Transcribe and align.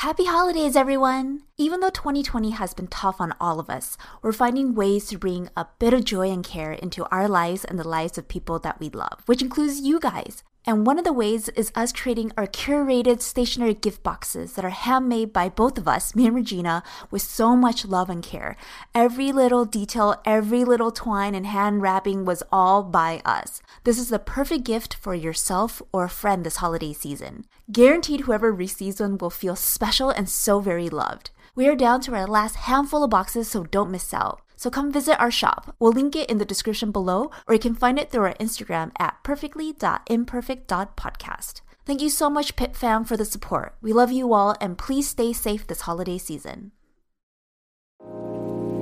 Happy 0.00 0.24
holidays, 0.24 0.76
everyone! 0.76 1.42
Even 1.58 1.80
though 1.80 1.90
2020 1.90 2.52
has 2.52 2.72
been 2.72 2.86
tough 2.86 3.20
on 3.20 3.34
all 3.38 3.60
of 3.60 3.68
us, 3.68 3.98
we're 4.22 4.32
finding 4.32 4.74
ways 4.74 5.04
to 5.08 5.18
bring 5.18 5.50
a 5.54 5.66
bit 5.78 5.92
of 5.92 6.04
joy 6.04 6.30
and 6.30 6.42
care 6.42 6.72
into 6.72 7.04
our 7.14 7.28
lives 7.28 7.66
and 7.66 7.78
the 7.78 7.86
lives 7.86 8.16
of 8.16 8.26
people 8.26 8.58
that 8.60 8.80
we 8.80 8.88
love, 8.88 9.22
which 9.26 9.42
includes 9.42 9.82
you 9.82 10.00
guys. 10.00 10.42
And 10.66 10.86
one 10.86 10.98
of 10.98 11.04
the 11.04 11.12
ways 11.12 11.48
is 11.50 11.72
us 11.74 11.90
creating 11.90 12.32
our 12.36 12.46
curated 12.46 13.22
stationery 13.22 13.72
gift 13.72 14.02
boxes 14.02 14.52
that 14.52 14.64
are 14.64 14.70
handmade 14.70 15.32
by 15.32 15.48
both 15.48 15.78
of 15.78 15.88
us, 15.88 16.14
me 16.14 16.26
and 16.26 16.36
Regina, 16.36 16.82
with 17.10 17.22
so 17.22 17.56
much 17.56 17.86
love 17.86 18.10
and 18.10 18.22
care. 18.22 18.56
Every 18.94 19.32
little 19.32 19.64
detail, 19.64 20.20
every 20.26 20.64
little 20.64 20.90
twine 20.90 21.34
and 21.34 21.46
hand 21.46 21.80
wrapping 21.80 22.26
was 22.26 22.42
all 22.52 22.82
by 22.82 23.22
us. 23.24 23.62
This 23.84 23.98
is 23.98 24.10
the 24.10 24.18
perfect 24.18 24.64
gift 24.64 24.94
for 24.94 25.14
yourself 25.14 25.80
or 25.92 26.04
a 26.04 26.10
friend 26.10 26.44
this 26.44 26.56
holiday 26.56 26.92
season. 26.92 27.46
Guaranteed 27.72 28.22
whoever 28.22 28.52
receives 28.52 29.00
one 29.00 29.16
will 29.16 29.30
feel 29.30 29.56
special 29.56 30.10
and 30.10 30.28
so 30.28 30.60
very 30.60 30.90
loved. 30.90 31.30
We 31.54 31.68
are 31.68 31.74
down 31.74 32.02
to 32.02 32.14
our 32.14 32.26
last 32.26 32.56
handful 32.56 33.02
of 33.02 33.10
boxes, 33.10 33.50
so 33.50 33.64
don't 33.64 33.90
miss 33.90 34.12
out. 34.12 34.42
So 34.60 34.68
come 34.68 34.92
visit 34.92 35.18
our 35.18 35.30
shop. 35.30 35.74
We'll 35.78 35.92
link 35.92 36.14
it 36.14 36.28
in 36.28 36.36
the 36.36 36.44
description 36.44 36.92
below, 36.92 37.30
or 37.48 37.54
you 37.54 37.58
can 37.58 37.74
find 37.74 37.98
it 37.98 38.10
through 38.10 38.24
our 38.24 38.34
Instagram 38.34 38.92
at 38.98 39.16
perfectly.imperfect.podcast. 39.22 41.62
Thank 41.86 42.02
you 42.02 42.10
so 42.10 42.28
much, 42.28 42.56
Pip 42.56 42.76
fam, 42.76 43.06
for 43.06 43.16
the 43.16 43.24
support. 43.24 43.74
We 43.80 43.94
love 43.94 44.12
you 44.12 44.34
all, 44.34 44.54
and 44.60 44.76
please 44.76 45.08
stay 45.08 45.32
safe 45.32 45.66
this 45.66 45.80
holiday 45.80 46.18
season. 46.18 46.72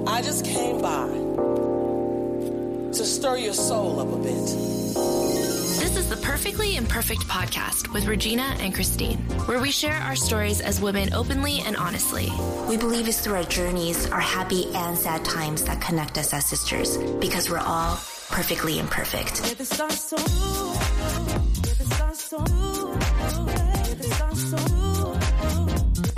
I 0.04 0.20
just 0.20 0.44
came 0.44 0.82
by 0.82 1.06
to 2.90 3.04
stir 3.04 3.36
your 3.36 3.54
soul 3.54 4.00
up 4.00 4.12
a 4.12 4.16
bit. 4.16 5.37
This 5.88 6.04
is 6.04 6.10
the 6.10 6.16
Perfectly 6.16 6.76
Imperfect 6.76 7.22
podcast 7.28 7.94
with 7.94 8.04
Regina 8.04 8.54
and 8.60 8.74
Christine, 8.74 9.16
where 9.46 9.58
we 9.58 9.70
share 9.70 9.94
our 9.94 10.14
stories 10.14 10.60
as 10.60 10.82
women 10.82 11.14
openly 11.14 11.60
and 11.60 11.78
honestly. 11.78 12.30
We 12.68 12.76
believe 12.76 13.08
it's 13.08 13.22
through 13.22 13.36
our 13.36 13.44
journeys, 13.44 14.06
our 14.10 14.20
happy 14.20 14.66
and 14.74 14.98
sad 14.98 15.24
times 15.24 15.64
that 15.64 15.80
connect 15.80 16.18
us 16.18 16.34
as 16.34 16.44
sisters, 16.44 16.98
because 17.20 17.48
we're 17.48 17.56
all 17.60 17.94
perfectly 18.28 18.78
imperfect. 18.78 19.40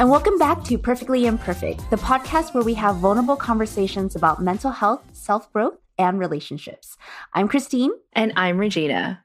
And 0.00 0.10
welcome 0.10 0.36
back 0.36 0.64
to 0.64 0.78
Perfectly 0.78 1.26
Imperfect, 1.26 1.88
the 1.90 1.96
podcast 1.96 2.54
where 2.54 2.64
we 2.64 2.74
have 2.74 2.96
vulnerable 2.96 3.36
conversations 3.36 4.16
about 4.16 4.42
mental 4.42 4.72
health, 4.72 5.04
self 5.12 5.52
growth, 5.52 5.78
and 6.00 6.18
relationships. 6.18 6.96
I'm 7.34 7.46
Christine. 7.46 7.90
And 8.14 8.32
I'm 8.34 8.58
Regina. 8.58 9.22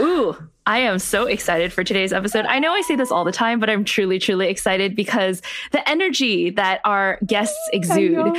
Ooh, 0.00 0.36
I 0.66 0.78
am 0.78 0.98
so 0.98 1.26
excited 1.26 1.72
for 1.72 1.84
today's 1.84 2.12
episode. 2.12 2.46
I 2.46 2.58
know 2.58 2.72
I 2.72 2.80
say 2.80 2.96
this 2.96 3.12
all 3.12 3.24
the 3.24 3.30
time, 3.30 3.60
but 3.60 3.68
I'm 3.68 3.84
truly, 3.84 4.18
truly 4.18 4.48
excited 4.48 4.96
because 4.96 5.42
the 5.72 5.86
energy 5.88 6.50
that 6.50 6.80
our 6.84 7.18
guests 7.26 7.58
exude 7.72 8.36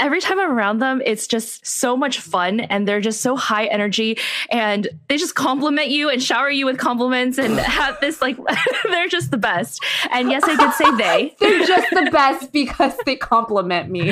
every 0.00 0.20
time 0.20 0.40
I'm 0.40 0.50
around 0.50 0.78
them, 0.78 1.02
it's 1.04 1.26
just 1.26 1.66
so 1.66 1.94
much 1.96 2.20
fun 2.20 2.60
and 2.60 2.88
they're 2.88 3.00
just 3.00 3.20
so 3.20 3.36
high 3.36 3.66
energy 3.66 4.18
and 4.50 4.88
they 5.08 5.18
just 5.18 5.34
compliment 5.34 5.88
you 5.88 6.08
and 6.08 6.22
shower 6.22 6.48
you 6.50 6.64
with 6.66 6.78
compliments 6.78 7.38
and 7.38 7.58
have 7.58 8.00
this 8.00 8.22
like, 8.22 8.38
they're 8.84 9.08
just 9.08 9.30
the 9.30 9.36
best. 9.36 9.84
And 10.10 10.30
yes, 10.30 10.42
I 10.44 10.56
did 10.56 10.72
say 10.72 10.96
they. 10.96 11.36
they're 11.40 11.66
just 11.66 11.90
the 11.90 12.10
best 12.10 12.50
because 12.52 12.96
they 13.04 13.16
compliment 13.16 13.90
me. 13.90 14.00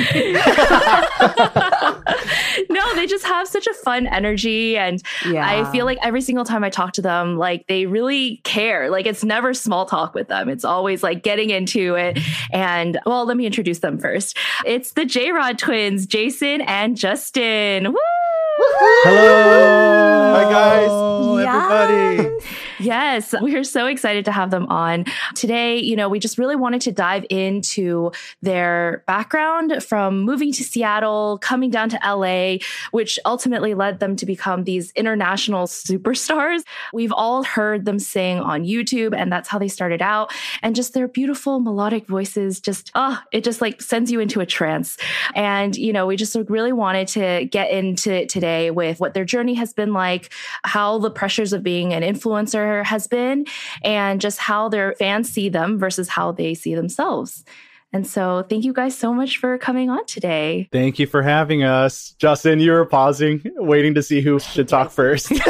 no, 2.69 2.95
they 2.95 3.07
just 3.07 3.25
have 3.25 3.47
such 3.47 3.65
a 3.65 3.73
fun 3.73 4.05
energy. 4.07 4.77
And 4.77 5.01
yeah. 5.25 5.47
I 5.47 5.71
feel 5.71 5.85
like 5.85 5.97
every 6.01 6.21
single 6.21 6.45
time 6.45 6.63
I 6.63 6.69
talk 6.69 6.93
to 6.93 7.01
them, 7.01 7.37
like 7.37 7.65
they 7.67 7.87
really 7.87 8.37
care. 8.43 8.89
Like 8.89 9.07
it's 9.07 9.23
never 9.23 9.53
small 9.53 9.85
talk 9.85 10.13
with 10.13 10.27
them. 10.27 10.49
It's 10.49 10.63
always 10.63 11.01
like 11.01 11.23
getting 11.23 11.49
into 11.49 11.95
it. 11.95 12.19
And 12.51 12.99
well, 13.05 13.25
let 13.25 13.37
me 13.37 13.47
introduce 13.47 13.79
them 13.79 13.97
first. 13.97 14.37
It's 14.65 14.91
the 14.91 15.05
J 15.05 15.31
Rod 15.31 15.57
twins 15.57 15.78
twins, 15.79 16.05
Jason 16.05 16.59
and 16.61 16.97
Justin. 16.97 17.93
Woo! 17.93 17.99
Hello. 19.05 20.33
Hi, 20.35 20.43
guys. 20.51 20.91
Everybody. 21.47 22.45
Yes, 22.79 23.35
we 23.41 23.57
are 23.57 23.63
so 23.65 23.87
excited 23.87 24.23
to 24.25 24.31
have 24.31 24.51
them 24.51 24.65
on. 24.67 25.03
Today, 25.35 25.79
you 25.79 25.97
know, 25.97 26.07
we 26.07 26.17
just 26.17 26.37
really 26.37 26.55
wanted 26.55 26.79
to 26.81 26.93
dive 26.93 27.25
into 27.29 28.11
their 28.41 29.03
background 29.05 29.83
from 29.83 30.21
moving 30.21 30.53
to 30.53 30.63
Seattle, 30.63 31.39
coming 31.39 31.69
down 31.69 31.89
to 31.89 31.99
LA, 32.05 32.57
which 32.91 33.19
ultimately 33.25 33.73
led 33.73 33.99
them 33.99 34.15
to 34.15 34.25
become 34.25 34.63
these 34.63 34.91
international 34.91 35.67
superstars. 35.67 36.63
We've 36.93 37.11
all 37.11 37.43
heard 37.43 37.83
them 37.83 37.99
sing 37.99 38.39
on 38.39 38.63
YouTube, 38.63 39.13
and 39.13 39.31
that's 39.31 39.49
how 39.49 39.59
they 39.59 39.67
started 39.67 40.01
out. 40.01 40.31
And 40.61 40.73
just 40.73 40.93
their 40.93 41.09
beautiful 41.09 41.59
melodic 41.59 42.07
voices 42.07 42.61
just, 42.61 42.91
oh, 42.95 43.19
it 43.33 43.43
just 43.43 43.59
like 43.59 43.81
sends 43.81 44.09
you 44.09 44.21
into 44.21 44.39
a 44.39 44.45
trance. 44.45 44.97
And, 45.35 45.75
you 45.75 45.91
know, 45.91 46.05
we 46.05 46.15
just 46.15 46.37
really 46.47 46.71
wanted 46.71 47.09
to 47.09 47.45
get 47.51 47.71
into 47.71 48.25
today 48.27 48.71
with 48.71 49.01
what 49.01 49.13
their 49.13 49.25
journey 49.25 49.55
has 49.55 49.73
been 49.73 49.91
like, 49.91 50.31
how 50.63 50.97
the 50.99 51.11
pressures 51.11 51.51
of 51.51 51.61
being 51.61 51.93
an 51.93 52.03
influencer 52.03 52.68
has 52.83 53.07
been 53.07 53.45
and 53.83 54.21
just 54.21 54.39
how 54.39 54.69
their 54.69 54.93
fans 54.95 55.29
see 55.29 55.49
them 55.49 55.77
versus 55.77 56.09
how 56.09 56.31
they 56.31 56.53
see 56.53 56.75
themselves. 56.75 57.43
And 57.91 58.05
so, 58.05 58.45
thank 58.47 58.65
you 58.65 58.73
guys 58.73 58.95
so 58.95 59.13
much 59.13 59.37
for 59.37 59.57
coming 59.57 59.89
on 59.89 60.05
today. 60.05 60.69
Thank 60.71 60.99
you 60.99 61.07
for 61.07 61.23
having 61.23 61.63
us. 61.63 62.11
Justin, 62.19 62.59
you 62.59 62.71
were 62.71 62.85
pausing, 62.85 63.41
waiting 63.55 63.95
to 63.95 64.03
see 64.03 64.21
who 64.21 64.39
should 64.39 64.67
talk 64.67 64.91
first. 64.91 65.31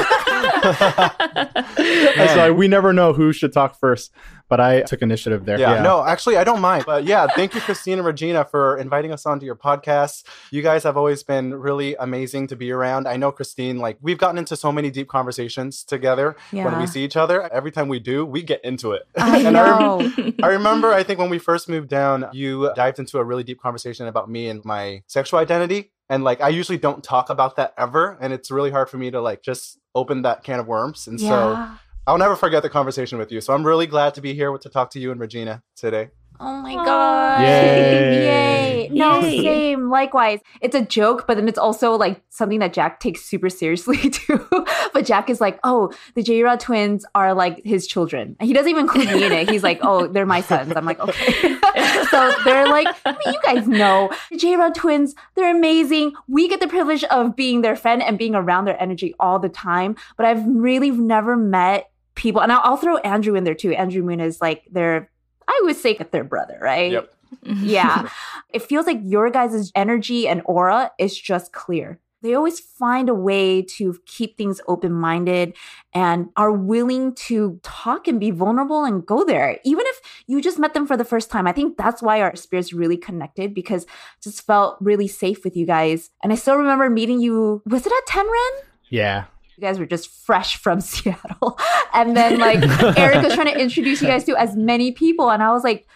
That's 1.76 2.36
why 2.36 2.52
we 2.52 2.68
never 2.68 2.94
know 2.94 3.14
who 3.14 3.32
should 3.34 3.54
talk 3.54 3.80
first 3.80 4.12
but 4.50 4.60
I 4.60 4.82
took 4.82 5.02
initiative 5.02 5.46
there. 5.46 5.60
Yeah, 5.60 5.76
yeah, 5.76 5.82
no, 5.84 6.04
actually, 6.04 6.36
I 6.36 6.44
don't 6.44 6.60
mind. 6.60 6.84
But 6.86 7.06
yeah, 7.06 7.28
thank 7.28 7.54
you, 7.54 7.62
Christine 7.62 8.00
and 8.00 8.06
Regina, 8.06 8.44
for 8.44 8.78
inviting 8.78 9.14
us 9.14 9.26
onto 9.26 9.46
your 9.46 9.56
podcast. 9.56 10.24
You 10.52 10.64
guys 10.64 10.84
have 10.84 10.98
always 10.98 11.24
been 11.24 11.54
really 11.54 11.96
amazing 12.00 12.48
to 12.48 12.56
be 12.56 12.72
around. 12.72 13.08
I 13.08 13.16
know, 13.16 13.32
Christine, 13.32 13.78
like 13.78 13.98
we've 14.02 14.18
gotten 14.18 14.40
into 14.40 14.58
so 14.58 14.72
many 14.72 14.90
deep 14.90 15.08
conversations 15.08 15.84
together 15.84 16.36
yeah. 16.52 16.66
when 16.66 16.80
we 16.80 16.88
see 16.88 17.06
each 17.06 17.16
other. 17.16 17.52
Every 17.54 17.72
time 17.72 17.88
we 17.88 18.00
do, 18.00 18.26
we 18.26 18.42
get 18.42 18.66
into 18.66 18.92
it. 18.94 19.04
I 19.16 19.40
and 19.44 19.54
know. 19.54 20.00
I, 20.02 20.34
I 20.44 20.48
remember, 20.48 20.92
I 20.92 21.04
think 21.04 21.20
when 21.20 21.30
we 21.30 21.38
first 21.38 21.70
moved 21.70 21.90
down, 21.90 22.28
you 22.34 22.72
dived 22.76 22.98
into 22.98 23.20
a 23.20 23.24
really 23.24 23.44
deep 23.44 23.62
conversation 23.62 24.08
about 24.08 24.30
me 24.30 24.50
and 24.50 24.66
my 24.66 25.04
sexual 25.06 25.40
identity 25.40 25.92
and 26.10 26.24
like 26.24 26.42
i 26.42 26.50
usually 26.50 26.78
don't 26.78 27.04
talk 27.04 27.30
about 27.30 27.56
that 27.56 27.74
ever 27.78 28.18
and 28.22 28.34
it's 28.34 28.52
really 28.52 28.72
hard 28.72 28.90
for 28.90 28.98
me 28.98 29.12
to 29.12 29.22
like 29.22 29.42
just 29.42 29.80
open 29.96 30.22
that 30.24 30.44
can 30.44 30.60
of 30.60 30.68
worms 30.68 31.08
and 31.08 31.20
yeah. 31.20 31.30
so 31.30 31.80
I'll 32.08 32.18
never 32.18 32.36
forget 32.36 32.64
the 32.64 32.72
conversation 32.72 33.20
with 33.20 33.32
you. 33.32 33.40
So 33.40 33.54
I'm 33.54 33.64
really 33.64 33.86
glad 33.86 34.16
to 34.16 34.22
be 34.22 34.34
here 34.34 34.58
to 34.58 34.70
talk 34.70 34.90
to 34.92 35.00
you 35.00 35.12
and 35.12 35.22
Regina 35.22 35.62
today. 35.76 36.10
Oh 36.42 36.62
my 36.62 36.74
god. 36.74 37.42
Yay. 37.42 38.86
Yay. 38.88 38.90
No, 38.92 39.20
Yay. 39.20 39.44
same. 39.44 39.90
Likewise. 39.90 40.40
It's 40.62 40.76
a 40.76 40.82
joke, 40.82 41.26
but 41.28 41.36
then 41.36 41.48
it's 41.48 41.58
also 41.58 41.96
like 41.96 42.22
something 42.30 42.60
that 42.60 42.74
Jack 42.74 43.00
takes 43.00 43.22
super 43.26 43.50
seriously 43.50 43.98
too. 44.10 44.48
but 44.94 45.06
Jack 45.06 45.30
is 45.30 45.42
like, 45.42 45.60
oh, 45.64 45.92
the 46.16 46.24
J 46.24 46.42
Rod 46.44 46.60
twins 46.60 47.06
are 47.14 47.34
like 47.34 47.64
his 47.66 47.88
children. 47.88 48.38
And 48.40 48.48
he 48.48 48.54
doesn't 48.54 48.70
even 48.70 48.84
include 48.84 49.08
me 49.08 49.26
in 49.26 49.32
it. 49.32 49.50
He's 49.50 49.64
like, 49.64 49.80
oh, 49.82 50.08
they're 50.08 50.26
my 50.26 50.42
sons. 50.42 50.74
I'm 50.76 50.86
like, 50.86 51.00
okay. 51.00 51.58
so 52.10 52.34
they're 52.46 52.68
like, 52.68 52.88
I 53.06 53.12
mean, 53.12 53.34
you 53.34 53.40
guys 53.44 53.68
know 53.68 54.10
the 54.32 54.38
J 54.38 54.56
Rod 54.56 54.76
twins, 54.76 55.16
they're 55.36 55.56
amazing. 55.56 56.14
We 56.28 56.48
get 56.48 56.60
the 56.60 56.68
privilege 56.68 57.04
of 57.06 57.36
being 57.36 57.62
their 57.62 57.76
friend 57.76 58.02
and 58.02 58.18
being 58.18 58.36
around 58.36 58.66
their 58.66 58.82
energy 58.82 59.14
all 59.20 59.40
the 59.40 59.50
time. 59.50 59.96
But 60.16 60.26
I've 60.26 60.46
really 60.46 60.92
never 60.92 61.36
met 61.36 61.90
people, 62.16 62.42
and 62.42 62.52
I'll, 62.52 62.62
I'll 62.64 62.78
throw 62.78 62.98
Andrew 62.98 63.36
in 63.36 63.44
there 63.44 63.56
too. 63.56 63.74
Andrew 63.74 64.04
Moon 64.04 64.20
is 64.20 64.42
like 64.42 64.64
their, 64.72 65.10
I 65.50 65.62
would 65.64 65.76
say, 65.76 65.98
their 66.12 66.24
brother, 66.24 66.58
right? 66.62 66.92
Yep. 66.92 67.14
yeah. 67.44 68.10
it 68.54 68.62
feels 68.62 68.86
like 68.86 69.00
your 69.04 69.30
guys' 69.30 69.72
energy 69.76 70.28
and 70.28 70.42
aura 70.46 70.92
is 71.00 71.20
just 71.20 71.52
clear. 71.52 72.00
They 72.22 72.34
always 72.34 72.60
find 72.60 73.08
a 73.08 73.14
way 73.14 73.62
to 73.62 73.98
keep 74.06 74.38
things 74.38 74.60
open 74.68 74.92
minded 74.92 75.56
and 75.94 76.30
are 76.36 76.52
willing 76.52 77.16
to 77.16 77.62
talk 77.64 78.08
and 78.10 78.20
be 78.20 78.30
vulnerable 78.30 78.84
and 78.84 79.06
go 79.06 79.24
there. 79.24 79.58
Even 79.64 79.86
if 79.88 80.02
you 80.28 80.42
just 80.42 80.60
met 80.60 80.74
them 80.74 80.86
for 80.86 80.98
the 80.98 81.06
first 81.06 81.32
time. 81.32 81.48
I 81.48 81.54
think 81.54 81.78
that's 81.78 82.02
why 82.02 82.22
our 82.22 82.36
spirits 82.36 82.74
really 82.74 82.98
connected 82.98 83.54
because 83.54 83.86
just 84.22 84.46
felt 84.46 84.78
really 84.82 85.08
safe 85.08 85.46
with 85.46 85.56
you 85.56 85.66
guys. 85.66 86.10
And 86.22 86.34
I 86.34 86.36
still 86.36 86.58
remember 86.58 86.90
meeting 86.90 87.22
you, 87.22 87.62
was 87.66 87.86
it 87.86 87.94
at 87.94 88.14
Tenren? 88.14 88.66
Yeah 88.90 89.26
you 89.60 89.68
guys 89.68 89.78
were 89.78 89.86
just 89.86 90.10
fresh 90.10 90.58
from 90.58 90.80
Seattle. 90.82 91.60
And 91.94 92.16
then 92.16 92.40
like 92.40 92.60
Eric 92.98 93.24
was 93.24 93.34
trying 93.34 93.54
to 93.54 93.60
introduce 93.60 94.02
you 94.02 94.08
guys 94.08 94.24
to 94.26 94.36
as 94.38 94.56
many 94.56 94.92
people. 94.92 95.30
And 95.30 95.44
I 95.44 95.52
was 95.52 95.64
like, 95.64 95.88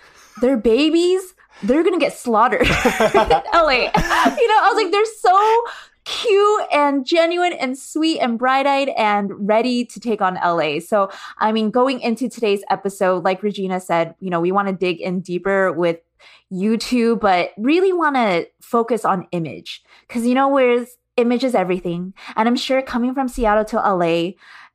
they're 0.41 0.57
babies. 0.57 1.33
They're 1.61 1.83
gonna 1.83 1.99
get 1.99 2.13
slaughtered 2.13 2.61
in 2.67 2.67
LA. 2.67 3.89
You 4.33 4.47
know, 4.47 4.59
I 4.59 4.71
was 4.73 4.83
like, 4.83 4.91
they're 4.91 5.05
so 5.05 5.63
cute 6.05 6.63
and 6.73 7.05
genuine 7.05 7.53
and 7.53 7.77
sweet 7.77 8.19
and 8.19 8.37
bright 8.37 8.65
eyed 8.65 8.89
and 8.89 9.31
ready 9.47 9.85
to 9.85 9.99
take 9.99 10.21
on 10.21 10.35
LA. 10.35 10.79
So, 10.79 11.09
I 11.37 11.53
mean, 11.53 11.71
going 11.71 12.01
into 12.01 12.27
today's 12.27 12.63
episode, 12.69 13.23
like 13.23 13.41
Regina 13.41 13.79
said, 13.79 14.15
you 14.19 14.29
know, 14.29 14.41
we 14.41 14.51
want 14.51 14.67
to 14.67 14.73
dig 14.73 14.99
in 14.99 15.21
deeper 15.21 15.71
with 15.71 15.99
you 16.49 16.77
two, 16.77 17.15
but 17.17 17.51
really 17.57 17.93
want 17.93 18.15
to 18.15 18.47
focus 18.61 19.05
on 19.05 19.27
image. 19.31 19.83
Cause, 20.09 20.25
you 20.25 20.33
know, 20.33 20.49
whereas 20.49 20.97
image 21.17 21.43
is 21.43 21.55
everything. 21.55 22.13
And 22.35 22.47
I'm 22.47 22.55
sure 22.55 22.81
coming 22.81 23.13
from 23.13 23.27
Seattle 23.27 23.65
to 23.65 23.77
LA, 23.77 24.31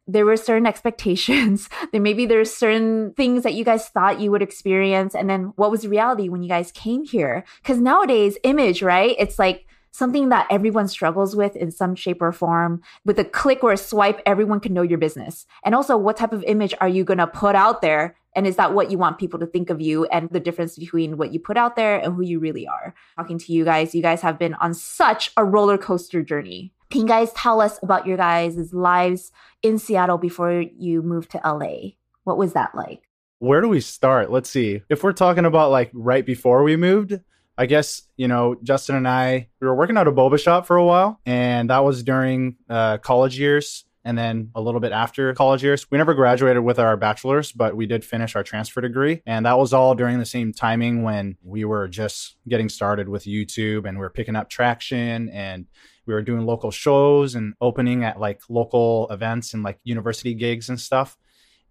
there 0.06 0.24
were 0.24 0.36
certain 0.36 0.66
expectations. 0.72 1.68
then 1.92 2.02
maybe 2.02 2.26
there's 2.26 2.52
certain 2.52 3.12
things 3.14 3.42
that 3.42 3.54
you 3.54 3.64
guys 3.64 3.88
thought 3.88 4.20
you 4.20 4.30
would 4.30 4.42
experience. 4.42 5.14
And 5.14 5.28
then 5.28 5.52
what 5.56 5.70
was 5.70 5.86
reality 5.86 6.28
when 6.28 6.42
you 6.42 6.48
guys 6.48 6.72
came 6.72 7.04
here? 7.04 7.44
Because 7.62 7.78
nowadays, 7.78 8.38
image, 8.44 8.82
right? 8.82 9.14
It's 9.18 9.38
like 9.38 9.66
something 9.90 10.28
that 10.28 10.46
everyone 10.50 10.88
struggles 10.88 11.34
with 11.34 11.56
in 11.56 11.70
some 11.70 11.94
shape 11.94 12.22
or 12.22 12.32
form. 12.32 12.82
With 13.04 13.18
a 13.18 13.24
click 13.24 13.64
or 13.64 13.72
a 13.72 13.76
swipe, 13.76 14.20
everyone 14.26 14.60
can 14.60 14.72
know 14.72 14.82
your 14.82 14.98
business. 14.98 15.46
And 15.64 15.74
also, 15.74 15.96
what 15.96 16.16
type 16.16 16.32
of 16.32 16.44
image 16.44 16.74
are 16.80 16.88
you 16.88 17.04
going 17.04 17.18
to 17.18 17.26
put 17.26 17.54
out 17.54 17.82
there? 17.82 18.16
And 18.36 18.46
is 18.46 18.56
that 18.56 18.74
what 18.74 18.90
you 18.90 18.98
want 18.98 19.18
people 19.18 19.38
to 19.40 19.46
think 19.46 19.70
of 19.70 19.80
you 19.80 20.04
and 20.06 20.28
the 20.30 20.40
difference 20.40 20.76
between 20.76 21.16
what 21.16 21.32
you 21.32 21.40
put 21.40 21.56
out 21.56 21.76
there 21.76 21.98
and 21.98 22.14
who 22.14 22.22
you 22.22 22.38
really 22.38 22.66
are? 22.66 22.94
Talking 23.16 23.38
to 23.38 23.52
you 23.52 23.64
guys, 23.64 23.94
you 23.94 24.02
guys 24.02 24.20
have 24.20 24.38
been 24.38 24.54
on 24.54 24.74
such 24.74 25.32
a 25.36 25.44
roller 25.44 25.78
coaster 25.78 26.22
journey. 26.22 26.72
Can 26.90 27.02
you 27.02 27.06
guys 27.06 27.32
tell 27.32 27.60
us 27.60 27.78
about 27.82 28.06
your 28.06 28.16
guys' 28.16 28.72
lives 28.72 29.32
in 29.62 29.78
Seattle 29.78 30.18
before 30.18 30.64
you 30.78 31.02
moved 31.02 31.30
to 31.32 31.40
LA? 31.44 31.90
What 32.24 32.38
was 32.38 32.52
that 32.52 32.74
like? 32.74 33.02
Where 33.40 33.60
do 33.60 33.68
we 33.68 33.80
start? 33.80 34.30
Let's 34.30 34.50
see. 34.50 34.82
If 34.88 35.02
we're 35.02 35.12
talking 35.12 35.44
about 35.44 35.70
like 35.70 35.90
right 35.92 36.24
before 36.24 36.62
we 36.62 36.76
moved, 36.76 37.18
I 37.58 37.66
guess, 37.66 38.02
you 38.16 38.28
know, 38.28 38.56
Justin 38.62 38.94
and 38.94 39.08
I, 39.08 39.48
we 39.60 39.66
were 39.66 39.74
working 39.74 39.96
at 39.96 40.06
a 40.06 40.12
boba 40.12 40.40
shop 40.40 40.66
for 40.66 40.76
a 40.76 40.84
while, 40.84 41.20
and 41.26 41.70
that 41.70 41.84
was 41.84 42.04
during 42.04 42.56
uh, 42.70 42.98
college 42.98 43.38
years. 43.38 43.84
And 44.04 44.16
then 44.16 44.50
a 44.54 44.60
little 44.60 44.80
bit 44.80 44.92
after 44.92 45.34
college 45.34 45.62
years, 45.62 45.90
we 45.90 45.98
never 45.98 46.14
graduated 46.14 46.62
with 46.62 46.78
our 46.78 46.96
bachelor's, 46.96 47.52
but 47.52 47.76
we 47.76 47.86
did 47.86 48.04
finish 48.04 48.36
our 48.36 48.42
transfer 48.42 48.80
degree. 48.80 49.22
And 49.26 49.44
that 49.44 49.58
was 49.58 49.72
all 49.72 49.94
during 49.94 50.18
the 50.18 50.26
same 50.26 50.52
timing 50.52 51.02
when 51.02 51.36
we 51.42 51.64
were 51.64 51.88
just 51.88 52.36
getting 52.48 52.68
started 52.68 53.08
with 53.08 53.24
YouTube 53.24 53.86
and 53.86 53.98
we 53.98 54.02
were 54.02 54.10
picking 54.10 54.36
up 54.36 54.48
traction 54.48 55.28
and 55.30 55.66
we 56.06 56.14
were 56.14 56.22
doing 56.22 56.46
local 56.46 56.70
shows 56.70 57.34
and 57.34 57.54
opening 57.60 58.02
at 58.04 58.18
like 58.18 58.40
local 58.48 59.08
events 59.10 59.52
and 59.52 59.62
like 59.62 59.78
university 59.84 60.32
gigs 60.32 60.68
and 60.68 60.80
stuff. 60.80 61.18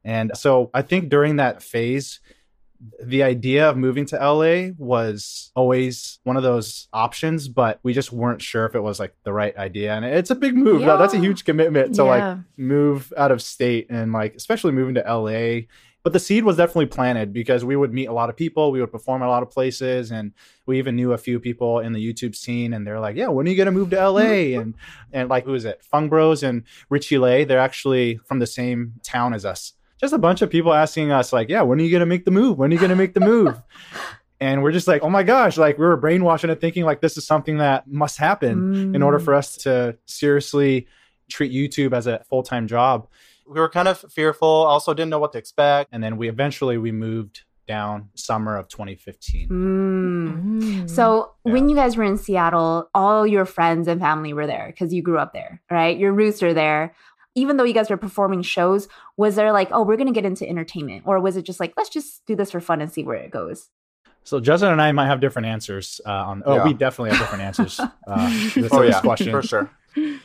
And 0.03 0.31
so 0.35 0.69
I 0.73 0.83
think 0.83 1.09
during 1.09 1.37
that 1.37 1.63
phase, 1.63 2.19
the 3.03 3.23
idea 3.23 3.69
of 3.69 3.77
moving 3.77 4.05
to 4.07 4.15
LA 4.17 4.71
was 4.77 5.51
always 5.55 6.19
one 6.23 6.37
of 6.37 6.43
those 6.43 6.87
options, 6.93 7.47
but 7.47 7.79
we 7.83 7.93
just 7.93 8.11
weren't 8.11 8.41
sure 8.41 8.65
if 8.65 8.75
it 8.75 8.81
was 8.81 8.99
like 8.99 9.13
the 9.23 9.33
right 9.33 9.55
idea. 9.57 9.93
And 9.93 10.05
it's 10.05 10.29
a 10.29 10.35
big 10.35 10.55
move. 10.55 10.81
Yeah. 10.81 10.95
That's 10.97 11.13
a 11.13 11.19
huge 11.19 11.45
commitment 11.45 11.95
to 11.95 12.03
Yeah. 12.03 12.09
like 12.09 12.37
move 12.57 13.11
out 13.17 13.31
of 13.31 13.41
state 13.41 13.87
and 13.89 14.13
like 14.13 14.35
especially 14.35 14.71
moving 14.73 14.95
to 14.95 15.01
LA. 15.07 15.61
But 16.03 16.13
the 16.13 16.19
seed 16.19 16.45
was 16.45 16.55
definitely 16.55 16.85
planted 16.85 17.33
because 17.33 17.65
we 17.65 17.75
would 17.75 17.93
meet 17.93 18.05
a 18.05 18.13
lot 18.13 18.29
of 18.29 18.37
people, 18.37 18.71
we 18.71 18.79
would 18.79 18.91
perform 18.93 19.21
at 19.21 19.27
a 19.27 19.29
lot 19.29 19.43
of 19.43 19.51
places, 19.51 20.09
and 20.11 20.31
we 20.65 20.77
even 20.77 20.95
knew 20.95 21.11
a 21.11 21.17
few 21.17 21.37
people 21.37 21.79
in 21.79 21.91
the 21.91 21.99
YouTube 22.13 22.33
scene. 22.33 22.73
And 22.73 22.87
they're 22.87 22.99
like, 22.99 23.17
"Yeah, 23.17 23.27
when 23.27 23.45
are 23.45 23.49
you 23.49 23.57
gonna 23.57 23.71
move 23.71 23.89
to 23.89 23.97
LA?" 23.97 24.21
Mm-hmm. 24.21 24.61
and 24.61 24.73
and 25.11 25.29
like 25.29 25.43
who 25.43 25.53
is 25.53 25.65
it? 25.65 25.83
Fung 25.83 26.07
Bros 26.07 26.43
and 26.43 26.63
Richie 26.89 27.17
Le. 27.17 27.43
They're 27.43 27.59
actually 27.59 28.17
from 28.25 28.39
the 28.39 28.47
same 28.47 28.93
town 29.03 29.33
as 29.33 29.43
us 29.43 29.73
just 29.99 30.13
a 30.13 30.17
bunch 30.17 30.41
of 30.41 30.49
people 30.49 30.73
asking 30.73 31.11
us 31.11 31.33
like 31.33 31.49
yeah 31.49 31.61
when 31.61 31.79
are 31.79 31.83
you 31.83 31.91
going 31.91 31.99
to 32.01 32.05
make 32.05 32.25
the 32.25 32.31
move 32.31 32.57
when 32.57 32.69
are 32.71 32.73
you 32.73 32.79
going 32.79 32.89
to 32.89 32.95
make 32.95 33.13
the 33.13 33.19
move 33.19 33.59
and 34.39 34.61
we're 34.61 34.71
just 34.71 34.87
like 34.87 35.01
oh 35.03 35.09
my 35.09 35.23
gosh 35.23 35.57
like 35.57 35.77
we 35.77 35.85
were 35.85 35.97
brainwashing 35.97 36.49
it 36.49 36.61
thinking 36.61 36.83
like 36.85 37.01
this 37.01 37.17
is 37.17 37.25
something 37.25 37.57
that 37.57 37.87
must 37.87 38.17
happen 38.17 38.93
in 38.95 39.01
order 39.01 39.17
Mm. 39.19 39.25
for 39.25 39.33
us 39.33 39.57
to 39.57 39.97
seriously 40.05 40.87
treat 41.29 41.51
youtube 41.51 41.93
as 41.93 42.05
a 42.07 42.23
full-time 42.29 42.67
job 42.67 43.07
We 43.47 43.59
were 43.59 43.69
kind 43.69 43.87
of 43.87 43.97
fearful, 44.11 44.47
also 44.47 44.93
didn't 44.93 45.09
know 45.09 45.19
what 45.19 45.31
to 45.31 45.37
expect. 45.39 45.89
and 45.93 46.03
then 46.03 46.17
we 46.17 46.27
eventually 46.29 46.77
we 46.77 46.91
moved 46.91 47.41
down 47.67 48.09
summer 48.15 48.55
of 48.57 48.67
2015 48.67 49.49
Mm. 49.49 50.61
Mm. 50.61 50.89
So 50.89 51.31
Yeah. 51.45 51.51
when 51.53 51.69
you 51.69 51.75
guys 51.75 51.97
were 51.97 52.03
in 52.03 52.17
Seattle, 52.17 52.89
all 52.93 53.25
your 53.27 53.45
friends 53.45 53.87
and 53.87 53.99
family 53.99 54.33
were 54.33 54.47
there 54.47 54.67
because 54.67 54.93
you 54.93 55.01
grew 55.01 55.17
up 55.17 55.33
there, 55.33 55.61
right? 55.71 55.97
Your 55.97 56.13
roots 56.13 56.41
are 56.43 56.53
there. 56.53 56.93
Even 57.37 57.55
though 57.57 57.63
you 57.63 57.73
guys 57.73 57.89
were 57.89 57.97
performing 57.97 58.41
shows, 58.41 58.87
was 59.15 59.35
there 59.35 59.51
like, 59.53 59.69
oh, 59.71 59.83
we're 59.83 59.95
gonna 59.97 60.11
get 60.11 60.25
into 60.25 60.47
entertainment, 60.49 61.03
or 61.05 61.19
was 61.19 61.37
it 61.37 61.43
just 61.43 61.59
like, 61.59 61.73
let's 61.77 61.89
just 61.89 62.25
do 62.25 62.35
this 62.35 62.49
for 62.51 62.59
fun 62.59 62.81
and 62.81 62.91
see 62.91 63.03
where 63.03 63.15
it 63.17 63.31
goes? 63.31 63.69
so 64.23 64.39
justin 64.41 64.69
and 64.71 64.81
i 64.81 64.91
might 64.91 65.07
have 65.07 65.21
different 65.21 65.45
answers 65.45 66.01
uh, 66.05 66.11
on 66.11 66.43
oh 66.45 66.55
Yeah. 66.55 66.63
we 66.65 66.73
definitely 66.73 67.11
have 67.11 67.19
different 67.19 67.43
answers 67.43 67.79
uh, 67.79 68.29
this 68.55 68.73
Oh 68.73 68.81
yeah, 68.81 68.99
question 68.99 69.31
for 69.31 69.41
sure. 69.41 69.71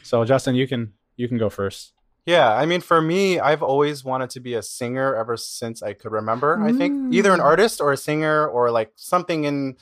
so 0.02 0.24
justin 0.24 0.54
you 0.56 0.66
can 0.66 0.92
you 1.16 1.28
can 1.28 1.38
go 1.38 1.48
first 1.50 1.92
Yeah, 2.26 2.48
I 2.62 2.66
mean, 2.66 2.80
for 2.80 3.00
me, 3.02 3.38
I've 3.40 3.62
always 3.62 4.04
wanted 4.04 4.30
to 4.30 4.40
be 4.40 4.54
a 4.54 4.62
singer 4.62 5.14
ever 5.22 5.36
since 5.36 5.82
I 5.82 5.92
could 5.92 6.12
remember. 6.12 6.50
I 6.62 6.70
think 6.72 6.92
either 7.12 7.32
an 7.34 7.40
Mm. 7.40 7.50
artist 7.52 7.80
or 7.80 7.90
a 7.92 7.96
singer 7.96 8.46
or 8.46 8.70
like 8.78 8.90
something 8.96 9.42
in 9.50 9.76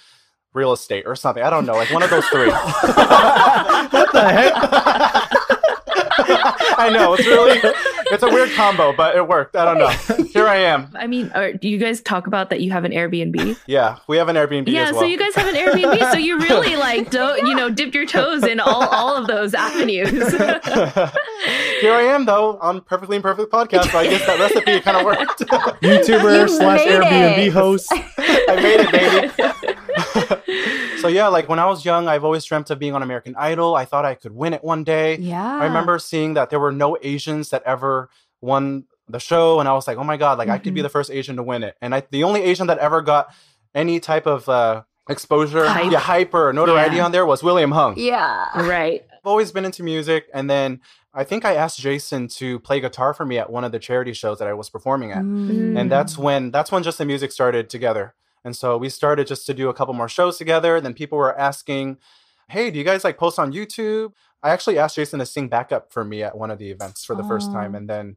real 0.55 0.73
estate 0.73 1.05
or 1.07 1.15
something. 1.17 1.43
I 1.45 1.51
don't 1.51 1.67
know, 1.69 1.77
like 1.83 1.93
one 1.93 2.03
of 2.03 2.11
those 2.11 2.27
three. 2.33 2.49
what 3.97 4.09
the 4.17 4.25
heck 4.39 4.53
I 6.79 6.91
know 6.93 7.15
it's 7.15 7.27
really 7.27 7.59
it's 8.11 8.23
a 8.23 8.29
weird 8.29 8.51
combo, 8.53 8.93
but 8.93 9.17
it 9.17 9.27
worked. 9.27 9.57
I 9.57 9.65
don't 9.65 9.79
know. 9.79 10.25
Here 10.33 10.47
I 10.47 10.57
am. 10.57 10.91
I 10.95 11.07
mean, 11.07 11.31
are, 11.35 11.53
do 11.53 11.69
you 11.69 11.79
guys 11.79 12.01
talk 12.01 12.27
about 12.27 12.51
that 12.51 12.61
you 12.61 12.71
have 12.73 12.85
an 12.85 12.93
Airbnb? 12.93 13.59
Yeah, 13.67 13.99
we 14.09 14.17
have 14.17 14.29
an 14.29 14.37
Airbnb 14.37 14.69
yeah, 14.69 14.85
as 14.85 14.93
well. 14.93 15.03
so 15.03 15.07
you 15.07 15.19
guys 15.19 15.35
have 15.35 15.47
an 15.47 15.55
Airbnb, 15.55 16.13
so 16.13 16.19
you 16.19 16.39
really 16.41 16.77
like 16.77 17.11
don't 17.11 17.47
you 17.47 17.55
know 17.55 17.71
dipped 17.71 17.95
your 17.95 18.07
toes 18.07 18.45
in 18.45 18.61
all 18.61 18.87
all 18.89 19.17
of 19.17 19.27
those 19.27 19.55
avenues. 19.55 20.11
Here 20.11 21.93
I 21.95 22.03
am 22.03 22.27
though 22.27 22.59
on 22.59 22.81
Perfectly 22.81 23.17
Imperfect 23.17 23.53
podcast. 23.53 23.91
So 23.91 23.99
I 23.99 24.07
guess 24.07 24.27
that 24.27 24.39
recipe 24.39 24.81
kind 24.81 24.97
of 24.97 25.05
worked. 25.05 25.41
youtuber 25.81 26.43
You 26.43 26.49
slash 26.49 26.81
airbnb 26.81 27.39
it. 27.39 27.53
host 27.53 27.89
I 27.93 28.57
made 28.57 28.81
it, 28.81 29.37
baby. 30.57 30.87
So 31.01 31.09
yeah, 31.09 31.29
like 31.29 31.49
when 31.49 31.59
I 31.59 31.67
was 31.67 31.85
young, 31.85 32.09
I've 32.09 32.25
always 32.25 32.45
dreamt 32.45 32.71
of 32.71 32.79
being 32.79 32.95
on 32.95 33.03
American 33.03 33.35
Idol. 33.37 33.75
I 33.75 33.85
thought 33.85 34.05
I 34.05 34.15
could 34.15 34.33
win 34.33 34.53
it 34.55 34.63
one 34.65 34.85
day. 34.85 35.17
Yeah. 35.17 35.59
I 35.61 35.65
remember 35.65 35.99
seeing 35.99 36.35
that 36.35 36.51
there 36.51 36.61
were 36.61 36.73
no 36.73 36.97
Asians 37.03 37.51
that 37.51 37.63
ever 37.65 38.09
won 38.41 38.85
the 39.09 39.19
show, 39.21 39.59
and 39.61 39.69
I 39.69 39.73
was 39.73 39.87
like, 39.89 39.99
oh 39.99 40.05
my 40.05 40.17
god, 40.17 40.39
like 40.39 40.49
I 40.49 40.59
could 40.59 40.73
be 40.75 40.81
Mhm. 40.81 40.85
the 40.85 40.89
first 40.91 41.11
Asian 41.11 41.37
to 41.37 41.43
win 41.43 41.63
it. 41.65 41.77
And 41.81 41.95
I, 41.95 42.03
the 42.11 42.23
only 42.25 42.43
Asian 42.43 42.67
that 42.69 42.79
ever 42.79 43.03
got 43.03 43.35
any 43.75 43.99
type 44.01 44.27
of 44.27 44.49
uh, 44.49 44.83
exposure, 45.09 45.67
Hype. 45.67 45.91
yeah, 45.91 45.99
hype 45.99 46.33
or 46.35 46.53
notoriety 46.53 46.97
Yeah. 46.97 47.05
on 47.07 47.13
there 47.13 47.27
was 47.27 47.43
William 47.43 47.73
Hung. 47.73 47.95
Yeah. 47.97 48.47
right. 48.69 49.03
I've 49.13 49.27
always 49.27 49.51
been 49.53 49.65
into 49.65 49.83
music, 49.83 50.27
and 50.33 50.49
then 50.49 50.81
I 51.13 51.25
think 51.25 51.45
I 51.45 51.55
asked 51.57 51.79
Jason 51.81 52.29
to 52.39 52.61
play 52.61 52.79
guitar 52.81 53.13
for 53.13 53.27
me 53.27 53.37
at 53.37 53.51
one 53.51 53.65
of 53.65 53.73
the 53.73 53.81
charity 53.81 54.13
shows 54.13 54.39
that 54.39 54.47
I 54.47 54.53
was 54.55 54.71
performing 54.71 55.11
at 55.11 55.19
Mm. 55.25 55.77
and 55.79 55.91
that's 55.91 56.17
when 56.17 56.53
that's 56.53 56.71
when 56.71 56.85
just 56.85 56.99
the 56.99 57.05
music 57.05 57.33
started 57.33 57.69
together 57.69 58.15
and 58.45 58.57
so 58.57 58.77
we 58.79 58.89
started 58.89 59.27
just 59.27 59.47
to 59.47 59.55
do 59.55 59.69
a 59.69 59.75
couple 59.75 59.95
more 59.95 60.09
shows 60.09 60.39
together 60.39 60.81
then 60.81 60.95
people 60.95 61.19
were 61.19 61.39
asking 61.39 61.99
hey 62.49 62.71
do 62.71 62.79
you 62.79 62.85
guys 62.85 63.05
like 63.05 63.19
post 63.19 63.39
on 63.39 63.53
youtube 63.53 64.13
i 64.43 64.51
actually 64.51 64.79
asked 64.79 64.97
jason 64.97 65.19
to 65.21 65.27
sing 65.27 65.49
backup 65.49 65.93
for 65.93 66.05
me 66.05 66.23
at 66.23 66.37
one 66.37 66.51
of 66.51 66.59
the 66.59 66.71
events 66.71 67.05
for 67.05 67.15
the 67.15 67.23
first 67.25 67.53
time 67.53 67.75
and 67.75 67.89
then 67.89 68.17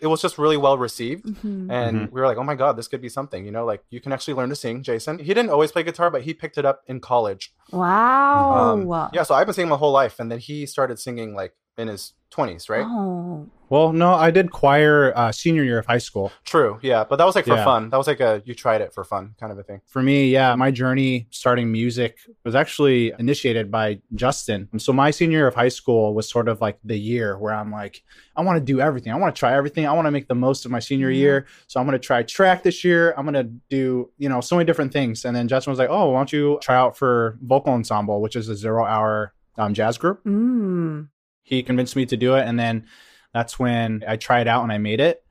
it 0.00 0.08
was 0.08 0.20
just 0.20 0.36
really 0.36 0.56
well 0.56 0.76
received 0.76 1.24
Mhm. 1.24 1.70
and 1.70 1.96
Mhm. 1.96 2.12
we 2.12 2.20
were 2.20 2.26
like 2.26 2.36
oh 2.38 2.42
my 2.42 2.56
god 2.56 2.76
this 2.76 2.88
could 2.88 3.00
be 3.00 3.08
something 3.08 3.44
you 3.44 3.52
know 3.52 3.64
like 3.64 3.84
you 3.90 4.00
can 4.00 4.12
actually 4.12 4.34
learn 4.34 4.48
to 4.48 4.56
sing 4.56 4.82
jason 4.82 5.18
he 5.18 5.32
didn't 5.32 5.50
always 5.50 5.70
play 5.72 5.82
guitar 5.84 6.10
but 6.10 6.22
he 6.22 6.34
picked 6.34 6.58
it 6.58 6.64
up 6.64 6.82
in 6.86 6.98
college 7.00 7.52
Wow. 7.70 8.72
Um, 8.72 8.86
yeah 9.12 9.22
so 9.22 9.34
i've 9.34 9.46
been 9.46 9.54
singing 9.54 9.68
my 9.70 9.76
whole 9.76 9.92
life 9.92 10.18
and 10.20 10.30
then 10.30 10.38
he 10.38 10.66
started 10.66 10.98
singing 10.98 11.34
like 11.34 11.54
in 11.78 11.88
his 11.88 12.14
20s 12.34 12.68
right 12.68 12.84
Oh. 12.86 13.48
Well, 13.68 13.94
no, 13.94 14.12
I 14.12 14.30
did 14.30 14.50
choir 14.50 15.14
uh, 15.16 15.32
senior 15.32 15.64
year 15.64 15.78
of 15.78 15.86
high 15.86 15.96
school. 16.08 16.30
true 16.44 16.78
yeah 16.82 17.04
but 17.08 17.16
that 17.16 17.24
was 17.24 17.34
like 17.34 17.46
for 17.46 17.54
Yeah. 17.56 17.64
fun 17.64 17.88
that 17.90 17.96
was 17.96 18.06
like 18.06 18.20
a 18.20 18.42
you 18.44 18.54
tried 18.54 18.80
it 18.82 18.92
for 18.92 19.02
fun 19.02 19.34
kind 19.40 19.50
of 19.50 19.58
a 19.58 19.62
thing 19.62 19.80
For 19.86 20.02
me, 20.02 20.28
yeah, 20.30 20.54
my 20.56 20.70
journey 20.70 21.26
starting 21.30 21.72
music 21.72 22.18
was 22.44 22.54
actually 22.54 23.12
initiated 23.18 23.70
by 23.70 24.00
Justin. 24.14 24.68
So 24.78 24.92
my 24.92 25.10
senior 25.10 25.38
year 25.38 25.46
of 25.46 25.54
high 25.54 25.68
school 25.80 26.12
was 26.14 26.28
sort 26.28 26.48
of 26.48 26.60
like 26.60 26.78
the 26.84 26.98
year 26.98 27.38
where 27.38 27.54
I'm 27.54 27.70
like, 27.72 28.02
I 28.36 28.42
want 28.42 28.56
to 28.58 28.64
do 28.72 28.80
everything. 28.80 29.10
I 29.12 29.16
want 29.16 29.34
to 29.34 29.38
try 29.38 29.54
everything. 29.54 29.86
I 29.86 29.92
want 29.92 30.06
to 30.06 30.10
make 30.10 30.28
the 30.28 30.34
most 30.34 30.64
of 30.66 30.70
my 30.70 30.78
senior 30.80 31.10
Mhm. 31.10 31.16
year. 31.16 31.46
So 31.66 31.80
I'm 31.80 31.86
going 31.86 31.98
to 32.00 32.06
try 32.06 32.22
track 32.22 32.62
this 32.62 32.84
year. 32.84 33.14
I'm 33.16 33.24
going 33.30 33.40
to 33.46 33.50
do, 33.70 34.10
you 34.18 34.28
know, 34.28 34.40
so 34.42 34.56
many 34.56 34.66
different 34.66 34.92
things. 34.92 35.24
And 35.24 35.34
then 35.36 35.48
Justin 35.48 35.70
was 35.70 35.78
like, 35.78 35.90
oh, 35.90 36.10
why 36.10 36.18
don't 36.18 36.32
you 36.32 36.58
try 36.62 36.76
out 36.76 36.96
for 36.96 37.38
vocal 37.42 37.72
ensemble, 37.72 38.20
which 38.20 38.36
is 38.36 38.48
a 38.48 38.56
zero 38.56 38.84
hour 38.84 39.32
um, 39.58 39.72
jazz 39.74 39.96
group. 39.98 40.22
Mm. 40.24 41.08
He 41.42 41.62
convinced 41.62 41.96
me 41.96 42.06
to 42.06 42.16
do 42.16 42.34
it 42.34 42.46
and 42.46 42.58
then 42.58 42.86
that's 43.32 43.58
when 43.58 44.02
i 44.06 44.16
tried 44.16 44.48
out 44.48 44.62
and 44.62 44.72
i 44.72 44.78
made 44.78 45.00
it. 45.00 45.24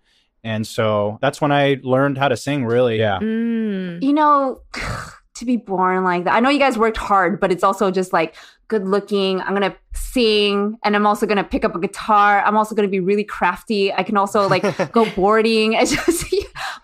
And 0.44 0.66
so 0.66 1.20
that's 1.22 1.40
when 1.40 1.52
i 1.52 1.80
learned 1.84 2.18
how 2.18 2.28
to 2.28 2.38
sing 2.38 2.66
really. 2.66 2.98
Yeah. 2.98 3.20
Mm. 3.20 4.02
You 4.02 4.14
know, 4.14 4.62
to 5.42 5.46
be 5.46 5.58
born 5.58 6.04
like 6.04 6.24
that. 6.24 6.34
I 6.34 6.40
know 6.40 6.50
you 6.50 6.60
guys 6.60 6.78
worked 6.78 6.98
hard, 6.98 7.40
but 7.40 7.52
it's 7.52 7.64
also 7.64 7.92
just 7.92 8.14
like 8.14 8.36
good 8.70 8.88
looking. 8.88 9.42
I'm 9.42 9.54
gonna 9.54 9.76
sing, 9.94 10.78
and 10.86 10.96
I'm 10.96 11.06
also 11.06 11.26
gonna 11.26 11.44
pick 11.44 11.66
up 11.66 11.76
a 11.76 11.80
guitar. 11.80 12.42
I'm 12.42 12.56
also 12.56 12.74
gonna 12.74 12.88
be 12.88 13.02
really 13.02 13.26
crafty. 13.26 13.92
I 13.92 14.04
can 14.04 14.16
also 14.16 14.48
like 14.48 14.64
go 14.92 15.06
boarding. 15.12 15.74
It's 15.82 15.92
just, 15.92 16.34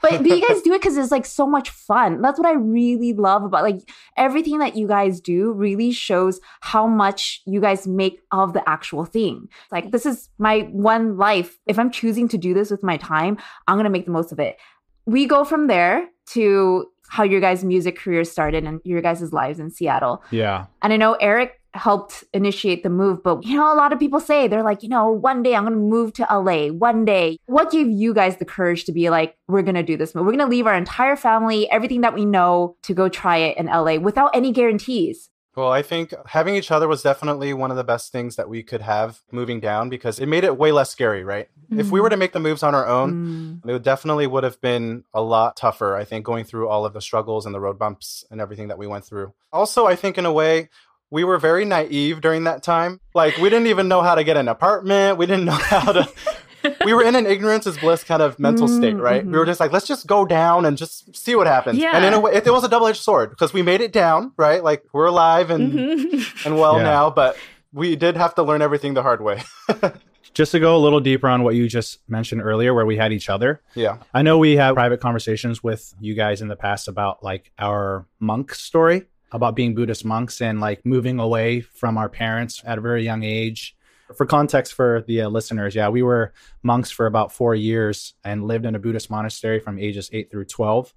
but, 0.01 0.11
but 0.11 0.25
you 0.25 0.45
guys 0.45 0.61
do 0.61 0.73
it 0.73 0.81
because 0.81 0.97
it's 0.97 1.11
like 1.11 1.25
so 1.25 1.47
much 1.47 1.69
fun. 1.69 2.21
That's 2.21 2.37
what 2.37 2.47
I 2.47 2.53
really 2.53 3.13
love 3.13 3.43
about 3.43 3.63
like 3.63 3.79
everything 4.17 4.59
that 4.59 4.75
you 4.75 4.87
guys 4.87 5.21
do. 5.21 5.53
Really 5.53 5.91
shows 5.91 6.41
how 6.59 6.87
much 6.87 7.41
you 7.45 7.61
guys 7.61 7.87
make 7.87 8.21
of 8.31 8.53
the 8.53 8.67
actual 8.67 9.05
thing. 9.05 9.47
Like 9.71 9.91
this 9.91 10.05
is 10.05 10.29
my 10.37 10.61
one 10.71 11.15
life. 11.17 11.57
If 11.67 11.79
I'm 11.79 11.91
choosing 11.91 12.27
to 12.29 12.37
do 12.37 12.53
this 12.53 12.69
with 12.69 12.83
my 12.83 12.97
time, 12.97 13.37
I'm 13.67 13.77
gonna 13.77 13.89
make 13.89 14.05
the 14.05 14.11
most 14.11 14.33
of 14.33 14.39
it. 14.39 14.57
We 15.05 15.25
go 15.25 15.45
from 15.45 15.67
there 15.67 16.09
to 16.31 16.87
how 17.09 17.23
your 17.23 17.39
guys' 17.39 17.63
music 17.63 17.97
career 17.97 18.23
started 18.23 18.63
and 18.63 18.79
your 18.83 19.01
guys' 19.01 19.33
lives 19.33 19.59
in 19.59 19.69
Seattle. 19.71 20.23
yeah 20.31 20.65
And 20.81 20.93
I 20.93 20.97
know 20.97 21.13
Eric 21.13 21.59
helped 21.77 22.23
initiate 22.33 22.83
the 22.83 22.89
move. 22.89 23.23
But, 23.23 23.45
you 23.45 23.55
know, 23.55 23.73
a 23.73 23.75
lot 23.75 23.93
of 23.93 23.99
people 23.99 24.19
say 24.19 24.47
they're 24.47 24.63
like, 24.63 24.83
you 24.83 24.89
know, 24.89 25.09
one 25.09 25.43
day 25.43 25.55
I'm 25.55 25.63
going 25.63 25.73
to 25.73 25.79
move 25.79 26.13
to 26.13 26.27
LA, 26.29 26.67
one 26.67 27.05
day. 27.05 27.37
What 27.45 27.71
gave 27.71 27.87
you 27.87 28.13
guys 28.13 28.37
the 28.37 28.45
courage 28.45 28.85
to 28.85 28.91
be 28.91 29.09
like, 29.09 29.37
we're 29.47 29.61
going 29.61 29.75
to 29.75 29.83
do 29.83 29.95
this 29.95 30.13
move? 30.13 30.25
We're 30.25 30.31
going 30.31 30.39
to 30.39 30.47
leave 30.47 30.67
our 30.67 30.75
entire 30.75 31.15
family, 31.15 31.69
everything 31.69 32.01
that 32.01 32.13
we 32.13 32.25
know 32.25 32.75
to 32.83 32.93
go 32.93 33.07
try 33.09 33.37
it 33.37 33.57
in 33.57 33.67
LA 33.67 33.95
without 33.95 34.31
any 34.33 34.51
guarantees. 34.51 35.29
Well, 35.57 35.71
I 35.71 35.81
think 35.81 36.13
having 36.27 36.53
each 36.53 36.69
other 36.69 36.87
was 36.87 37.01
definitely 37.01 37.51
one 37.51 37.71
of 37.71 37.77
the 37.77 37.83
best 37.83 38.11
things 38.11 38.35
that 38.35 38.47
we 38.47 38.61
could 38.61 38.81
have 38.81 39.21
moving 39.31 39.59
down 39.59 39.89
because 39.89 40.19
it 40.19 40.27
made 40.27 40.43
it 40.43 40.55
way 40.55 40.71
less 40.71 40.91
scary, 40.91 41.23
right? 41.23 41.49
If 41.71 41.89
we 41.89 41.99
were 41.99 42.11
to 42.11 42.15
make 42.15 42.31
the 42.31 42.39
moves 42.39 42.61
on 42.61 42.75
our 42.75 42.85
own, 42.87 43.61
Mm. 43.65 43.69
it 43.75 43.81
definitely 43.81 44.27
would 44.27 44.43
have 44.43 44.61
been 44.61 45.03
a 45.15 45.21
lot 45.21 45.57
tougher, 45.57 45.95
I 45.95 46.05
think, 46.05 46.25
going 46.25 46.43
through 46.45 46.67
all 46.69 46.85
of 46.85 46.93
the 46.93 47.01
struggles 47.01 47.47
and 47.47 47.55
the 47.55 47.59
road 47.59 47.79
bumps 47.79 48.23
and 48.29 48.39
everything 48.39 48.67
that 48.67 48.77
we 48.77 48.85
went 48.85 49.03
through. 49.03 49.33
Also, 49.51 49.87
I 49.87 49.95
think 49.95 50.19
in 50.19 50.27
a 50.27 50.31
way, 50.31 50.69
we 51.09 51.23
were 51.23 51.39
very 51.39 51.65
naive 51.65 52.21
during 52.21 52.43
that 52.43 52.61
time. 52.61 52.99
Like, 53.15 53.37
we 53.37 53.49
didn't 53.49 53.67
even 53.67 53.87
know 53.87 54.01
how 54.03 54.13
to 54.13 54.23
get 54.23 54.37
an 54.37 54.47
apartment. 54.47 55.17
We 55.17 55.25
didn't 55.25 55.45
know 55.45 55.51
how 55.75 55.91
to. 55.91 56.07
We 56.85 56.93
were 56.93 57.03
in 57.03 57.15
an 57.15 57.25
ignorance 57.25 57.65
is 57.67 57.77
bliss 57.77 58.03
kind 58.03 58.21
of 58.21 58.37
mental 58.39 58.67
state, 58.67 58.95
right? 58.97 59.25
We 59.25 59.31
were 59.37 59.45
just 59.45 59.59
like, 59.59 59.71
let's 59.71 59.87
just 59.87 60.07
go 60.07 60.25
down 60.25 60.65
and 60.65 60.77
just 60.77 61.15
see 61.15 61.35
what 61.35 61.47
happens. 61.47 61.77
Yeah. 61.79 61.91
And 61.95 62.05
in 62.05 62.13
a 62.13 62.19
way, 62.19 62.33
it, 62.33 62.45
it 62.47 62.51
was 62.51 62.63
a 62.63 62.69
double 62.69 62.87
edged 62.87 63.01
sword 63.01 63.29
because 63.29 63.53
we 63.53 63.61
made 63.61 63.81
it 63.81 63.91
down, 63.91 64.31
right? 64.37 64.63
Like, 64.63 64.83
we're 64.93 65.05
alive 65.05 65.49
and, 65.49 65.73
Mhm. 65.73 66.45
and 66.45 66.57
well 66.57 66.77
Yeah. 66.77 66.83
now, 66.83 67.09
but 67.09 67.37
we 67.73 67.95
did 67.95 68.17
have 68.17 68.35
to 68.35 68.43
learn 68.43 68.61
everything 68.61 68.93
the 68.93 69.03
hard 69.03 69.21
way. 69.21 69.41
Just 70.33 70.51
to 70.51 70.59
go 70.59 70.75
a 70.75 70.77
little 70.77 70.99
deeper 70.99 71.27
on 71.27 71.41
what 71.41 71.55
you 71.55 71.67
just 71.67 71.97
mentioned 72.07 72.41
earlier, 72.43 72.71
where 72.73 72.85
we 72.85 72.95
had 72.95 73.11
each 73.11 73.27
other. 73.27 73.59
yeah. 73.73 73.97
I 74.13 74.21
know 74.21 74.37
we 74.37 74.55
have 74.57 74.75
private 74.75 74.99
conversations 75.01 75.63
with 75.63 75.95
you 75.99 76.13
guys 76.13 76.41
in 76.43 76.47
the 76.47 76.55
past 76.55 76.87
about 76.87 77.23
like 77.23 77.51
our 77.57 78.05
monk 78.19 78.53
story, 78.53 79.05
about 79.31 79.55
being 79.55 79.73
Buddhist 79.73 80.05
monks 80.05 80.39
and 80.39 80.59
like 80.61 80.85
moving 80.85 81.19
away 81.19 81.61
from 81.61 81.97
our 81.97 82.07
parents 82.07 82.61
at 82.65 82.77
a 82.77 82.81
very 82.81 83.03
young 83.03 83.23
age. 83.23 83.75
For 84.15 84.25
context 84.25 84.73
for 84.73 85.03
the 85.07 85.21
uh, 85.21 85.29
listeners, 85.29 85.75
yeah, 85.75 85.89
we 85.89 86.01
were 86.01 86.33
monks 86.63 86.89
for 86.91 87.05
about 87.07 87.31
four 87.31 87.55
years 87.55 88.13
and 88.23 88.45
lived 88.45 88.65
in 88.65 88.75
a 88.75 88.79
Buddhist 88.79 89.09
monastery 89.09 89.59
from 89.59 89.77
ages 89.79 90.09
eight 90.13 90.31
through 90.31 90.45
12. 90.45 90.93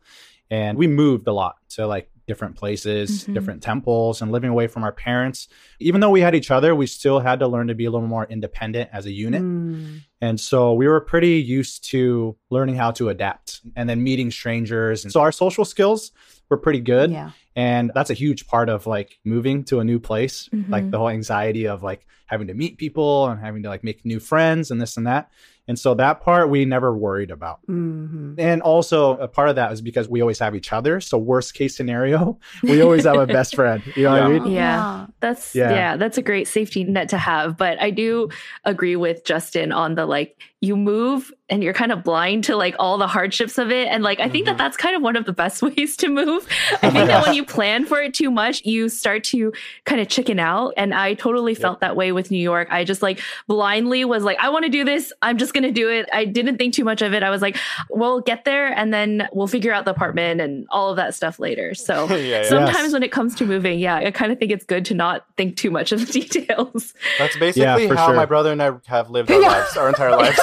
And 0.51 0.79
we 0.79 0.87
moved 0.87 1.27
a 1.27 1.33
lot 1.33 1.57
to 1.71 1.87
like 1.87 2.11
different 2.27 2.57
places, 2.57 3.25
Mhm. 3.25 3.35
different 3.35 3.63
temples, 3.63 4.23
and 4.23 4.31
living 4.31 4.51
away 4.51 4.69
from 4.69 4.85
our 4.85 4.93
parents. 4.93 5.49
Even 5.81 6.01
though 6.01 6.11
we 6.11 6.21
had 6.21 6.35
each 6.35 6.51
other, 6.53 6.75
we 6.77 6.87
still 6.87 7.19
had 7.19 7.41
to 7.41 7.49
learn 7.49 7.67
to 7.67 7.75
be 7.75 7.87
a 7.87 7.91
little 7.91 8.07
more 8.07 8.27
independent 8.31 8.89
as 8.93 9.07
a 9.07 9.11
unit. 9.11 9.43
Mm. 9.43 10.03
And 10.21 10.39
so 10.39 10.73
we 10.75 10.87
were 10.87 11.01
pretty 11.01 11.41
used 11.41 11.85
to 11.91 12.37
learning 12.51 12.77
how 12.77 12.93
to 12.93 13.09
adapt 13.09 13.61
and 13.75 13.89
then 13.89 14.03
meeting 14.05 14.31
strangers. 14.31 15.03
And 15.05 15.13
so 15.13 15.21
our 15.21 15.33
social 15.33 15.65
skills 15.65 16.13
were 16.51 16.57
pretty 16.59 16.81
good. 16.81 17.11
Yeah. 17.13 17.31
And 17.57 17.91
that's 17.95 18.11
a 18.11 18.15
huge 18.15 18.47
part 18.47 18.69
of 18.69 18.87
like 18.87 19.19
moving 19.25 19.65
to 19.65 19.81
a 19.81 19.85
new 19.85 19.99
place, 20.01 20.49
like 20.69 20.85
Mhm. 20.85 20.91
the 20.91 20.99
whole 20.99 21.09
anxiety 21.09 21.67
of 21.67 21.83
like 21.83 22.07
having 22.27 22.49
to 22.49 22.55
meet 22.55 22.77
people 22.77 23.27
and 23.29 23.41
having 23.41 23.63
to 23.63 23.69
like 23.69 23.83
make 23.85 24.05
new 24.05 24.21
friends 24.21 24.71
and 24.71 24.81
this 24.81 24.97
and 24.97 25.07
that. 25.07 25.31
And 25.71 25.79
so 25.79 25.95
that 25.95 26.21
part 26.21 26.51
we 26.51 26.65
never 26.65 26.93
worried 26.97 27.31
about. 27.31 27.61
hmm 27.67 28.35
And 28.39 28.61
also 28.61 29.17
a 29.19 29.29
part 29.29 29.51
of 29.51 29.55
that 29.55 29.71
is 29.71 29.81
because 29.81 30.09
we 30.09 30.21
always 30.21 30.41
have 30.41 30.57
each 30.57 30.73
other. 30.73 31.01
So 31.01 31.17
worst 31.17 31.55
case 31.55 31.77
scenario, 31.77 32.41
we 32.65 32.83
always 32.83 33.05
have 33.05 33.17
a 33.19 33.27
best 33.27 33.55
friend. 33.55 33.81
You 33.95 34.03
know 34.03 34.11
what 34.11 34.23
I 34.23 34.27
Yeah. 34.33 34.39
mean? 34.41 34.53
Yeah. 34.53 35.07
That's 35.21 35.55
Yeah. 35.55 35.71
yeah. 35.71 35.97
that's 35.97 36.19
a 36.19 36.23
great 36.23 36.49
safety 36.49 36.83
net 36.83 37.09
to 37.11 37.19
have. 37.19 37.57
But 37.57 37.81
I 37.81 37.91
do 37.91 38.31
agree 38.65 38.97
with 38.97 39.25
Justin 39.25 39.71
on 39.71 39.95
the 39.95 40.07
like 40.07 40.37
you 40.63 40.77
move 40.77 41.33
and 41.49 41.63
you're 41.65 41.73
kind 41.73 41.91
of 41.91 42.05
blind 42.05 42.45
to 42.45 42.55
like 42.55 42.75
all 42.79 42.99
the 42.99 43.07
hardships 43.07 43.57
of 43.57 43.71
it. 43.71 43.89
And 43.89 44.03
like 44.03 44.21
I 44.21 44.29
think 44.29 44.45
that 44.47 44.59
that's 44.59 44.77
kind 44.77 44.95
of 44.97 45.03
one 45.03 45.17
of 45.17 45.25
the 45.25 45.33
best 45.33 45.63
ways 45.69 45.97
to 45.99 46.09
move. 46.09 46.47
I 46.83 46.91
think 46.91 47.07
that 47.07 47.25
when 47.25 47.35
you 47.35 47.45
plan 47.47 47.87
for 47.87 48.01
it 48.03 48.13
too 48.13 48.31
much, 48.31 48.65
you 48.67 48.89
start 48.89 49.23
to 49.33 49.53
kind 49.87 50.01
of 50.01 50.09
chicken 50.09 50.39
out. 50.41 50.75
And 50.77 50.93
I 50.93 51.15
totally 51.15 51.55
felt 51.55 51.81
that 51.81 51.95
way 51.97 52.11
with 52.13 52.31
New 52.33 52.43
York. 52.43 52.69
I 52.73 52.85
just 52.85 53.03
like 53.03 53.21
blindly 53.47 54.05
was 54.05 54.25
like, 54.25 54.39
I 54.41 54.49
want 54.51 54.65
to 54.65 54.71
do 54.71 54.85
this. 54.85 55.13
I'm 55.23 55.39
just 55.39 55.55
gonna 55.55 55.60
do 55.69 55.89
it. 55.89 56.09
I 56.13 56.25
didn't 56.25 56.57
think 56.59 56.75
too 56.75 56.85
much 56.85 57.03
of 57.03 57.13
it. 57.15 57.23
I 57.23 57.31
was 57.31 57.43
like, 57.43 57.57
we'll 57.91 58.21
get 58.21 58.45
there 58.45 58.67
and 58.69 58.93
then 58.93 59.29
we'll 59.33 59.47
figure 59.47 59.73
out 59.73 59.85
the 59.85 59.91
apartment 59.91 60.41
and 60.41 60.67
all 60.71 60.91
of 60.91 60.97
that 60.97 61.15
stuff 61.15 61.39
later. 61.39 61.75
So 61.91 62.07
yeah, 62.09 62.17
yeah. 62.17 62.49
sometimes 62.49 62.79
Yes. 62.79 62.93
when 62.93 63.03
it 63.03 63.11
comes 63.11 63.35
to 63.37 63.47
moving, 63.47 63.81
yeah, 63.81 63.97
I 63.97 64.11
kind 64.13 64.31
of 64.31 64.39
think 64.39 64.53
it's 64.53 64.65
good 64.65 64.85
to 64.87 64.95
not 64.95 65.27
think 65.37 65.57
too 65.57 65.73
much 65.73 65.91
of 65.91 66.07
the 66.07 66.13
details. 66.21 66.95
That's 67.19 67.37
basically 67.37 67.89
for 67.89 67.97
how 67.97 68.07
sure. 68.07 68.15
my 68.15 68.27
brother 68.27 68.53
and 68.53 68.63
I 68.63 68.73
have 68.87 69.11
lived 69.11 69.31
our 69.33 69.41
lives, 69.41 69.77
our 69.77 69.89
entire 69.89 70.11
lives. 70.17 70.39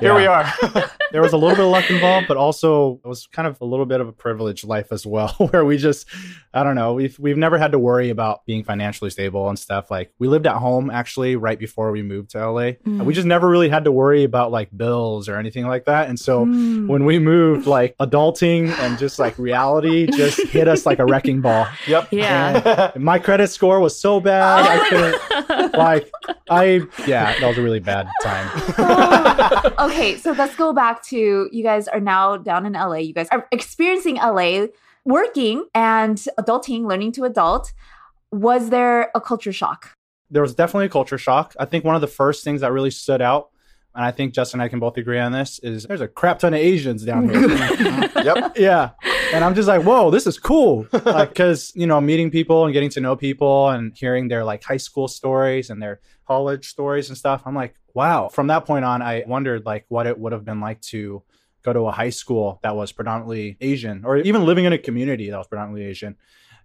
Here 0.00 0.14
we 0.14 0.26
are. 0.26 0.44
there 1.12 1.22
was 1.22 1.32
a 1.32 1.36
little 1.36 1.56
bit 1.56 1.64
of 1.64 1.70
luck 1.70 1.90
involved, 1.90 2.28
but 2.28 2.36
also 2.36 3.00
it 3.04 3.08
was 3.08 3.26
kind 3.26 3.48
of 3.48 3.60
a 3.60 3.64
little 3.64 3.86
bit 3.86 4.00
of 4.00 4.08
a 4.08 4.12
privileged 4.12 4.64
life 4.64 4.92
as 4.92 5.04
well, 5.04 5.28
where 5.50 5.64
we 5.64 5.76
just, 5.76 6.06
I 6.54 6.62
don't 6.62 6.74
know, 6.74 6.94
we've 6.94 7.18
we've 7.18 7.36
never 7.36 7.58
had 7.58 7.72
to 7.72 7.78
worry 7.78 8.10
about 8.10 8.44
being 8.46 8.64
financially 8.64 9.10
stable 9.10 9.48
and 9.48 9.58
stuff. 9.58 9.90
Like 9.90 10.12
we 10.18 10.28
lived 10.28 10.46
at 10.46 10.56
home 10.56 10.90
actually 10.90 11.36
right 11.36 11.58
before 11.58 11.90
we 11.92 12.02
moved 12.02 12.30
to 12.30 12.50
LA. 12.50 12.72
And 12.84 13.06
we 13.06 13.12
mm. 13.12 13.14
just 13.14 13.26
never 13.26 13.48
really 13.48 13.68
had 13.72 13.84
to 13.84 13.92
worry 13.92 14.22
about 14.24 14.52
like 14.52 14.68
bills 14.76 15.28
or 15.28 15.36
anything 15.38 15.66
like 15.66 15.86
that. 15.86 16.08
And 16.08 16.18
so 16.18 16.44
Mm. 16.46 16.86
when 16.88 17.04
we 17.04 17.18
moved, 17.18 17.66
like 17.66 17.96
adulting 17.98 18.68
and 18.78 18.98
just 18.98 19.18
like 19.18 19.36
reality 19.38 20.06
just 20.06 20.40
hit 20.48 20.68
us 20.68 20.86
like 20.86 20.98
a 20.98 21.04
wrecking 21.06 21.40
ball. 21.40 21.66
Yep. 21.88 22.08
Yeah. 22.12 22.92
And 22.94 23.02
my 23.04 23.18
credit 23.18 23.48
score 23.48 23.80
was 23.80 23.98
so 23.98 24.20
bad, 24.20 24.64
I 24.64 24.88
couldn't 24.88 25.72
like 25.74 26.10
I 26.50 26.82
yeah, 27.06 27.38
that 27.40 27.46
was 27.48 27.58
a 27.58 27.62
really 27.62 27.80
bad 27.80 28.06
time. 28.22 28.48
Oh, 28.78 29.86
okay, 29.88 30.16
so 30.16 30.32
let's 30.32 30.54
go 30.56 30.72
back 30.72 31.02
to 31.04 31.48
you 31.50 31.62
guys 31.62 31.88
are 31.88 32.00
now 32.00 32.36
down 32.36 32.66
in 32.66 32.74
LA. 32.74 32.96
You 32.98 33.14
guys 33.14 33.28
are 33.30 33.46
experiencing 33.50 34.16
LA, 34.16 34.66
working 35.04 35.64
and 35.74 36.18
adulting, 36.38 36.86
learning 36.86 37.12
to 37.12 37.24
adult. 37.24 37.72
Was 38.30 38.70
there 38.70 39.10
a 39.14 39.20
culture 39.20 39.52
shock? 39.52 39.90
there 40.30 40.40
was 40.40 40.54
definitely 40.54 40.86
a 40.86 40.88
culture 40.88 41.18
shock. 41.18 41.54
I 41.60 41.66
think 41.66 41.84
one 41.84 41.94
of 41.94 42.00
the 42.00 42.06
first 42.06 42.42
things 42.42 42.62
that 42.62 42.72
really 42.72 42.90
stood 42.90 43.20
out, 43.20 43.50
and 43.94 44.04
I 44.04 44.10
think 44.10 44.32
Justin 44.32 44.60
and 44.60 44.64
I 44.64 44.68
can 44.68 44.80
both 44.80 44.96
agree 44.96 45.18
on 45.18 45.32
this, 45.32 45.58
is 45.60 45.84
there's 45.84 46.00
a 46.00 46.08
crap 46.08 46.38
ton 46.38 46.54
of 46.54 46.60
Asians 46.60 47.04
down 47.04 47.28
here. 47.28 48.10
Yep. 48.22 48.52
yeah. 48.56 48.90
And 49.32 49.44
I'm 49.44 49.54
just 49.54 49.66
like, 49.66 49.82
whoa, 49.82 50.10
this 50.12 50.28
is 50.28 50.38
cool. 50.38 50.86
Because, 50.92 51.72
you 51.74 51.88
know, 51.88 52.00
meeting 52.00 52.30
people 52.30 52.64
and 52.64 52.72
getting 52.72 52.90
to 52.90 53.00
know 53.00 53.16
people 53.16 53.70
and 53.70 53.92
hearing 53.96 54.28
their 54.28 54.44
like 54.44 54.62
high 54.62 54.76
school 54.76 55.08
stories 55.08 55.70
and 55.70 55.82
their 55.82 56.00
college 56.26 56.68
stories 56.68 57.08
and 57.08 57.18
stuff. 57.18 57.42
I'm 57.44 57.56
like, 57.56 57.74
wow. 57.94 58.28
From 58.28 58.46
that 58.46 58.64
point 58.64 58.84
on, 58.84 59.02
I 59.02 59.24
wondered 59.26 59.66
like 59.66 59.86
what 59.88 60.06
it 60.06 60.16
would 60.16 60.32
have 60.32 60.44
been 60.44 60.60
like 60.60 60.80
to 60.82 61.24
go 61.62 61.72
to 61.72 61.80
a 61.80 61.92
high 61.92 62.10
school 62.10 62.60
that 62.62 62.76
was 62.76 62.92
predominantly 62.92 63.56
Asian 63.60 64.04
or 64.04 64.18
even 64.18 64.44
living 64.44 64.64
in 64.66 64.72
a 64.72 64.78
community 64.78 65.30
that 65.30 65.38
was 65.38 65.48
predominantly 65.48 65.84
Asian. 65.86 66.16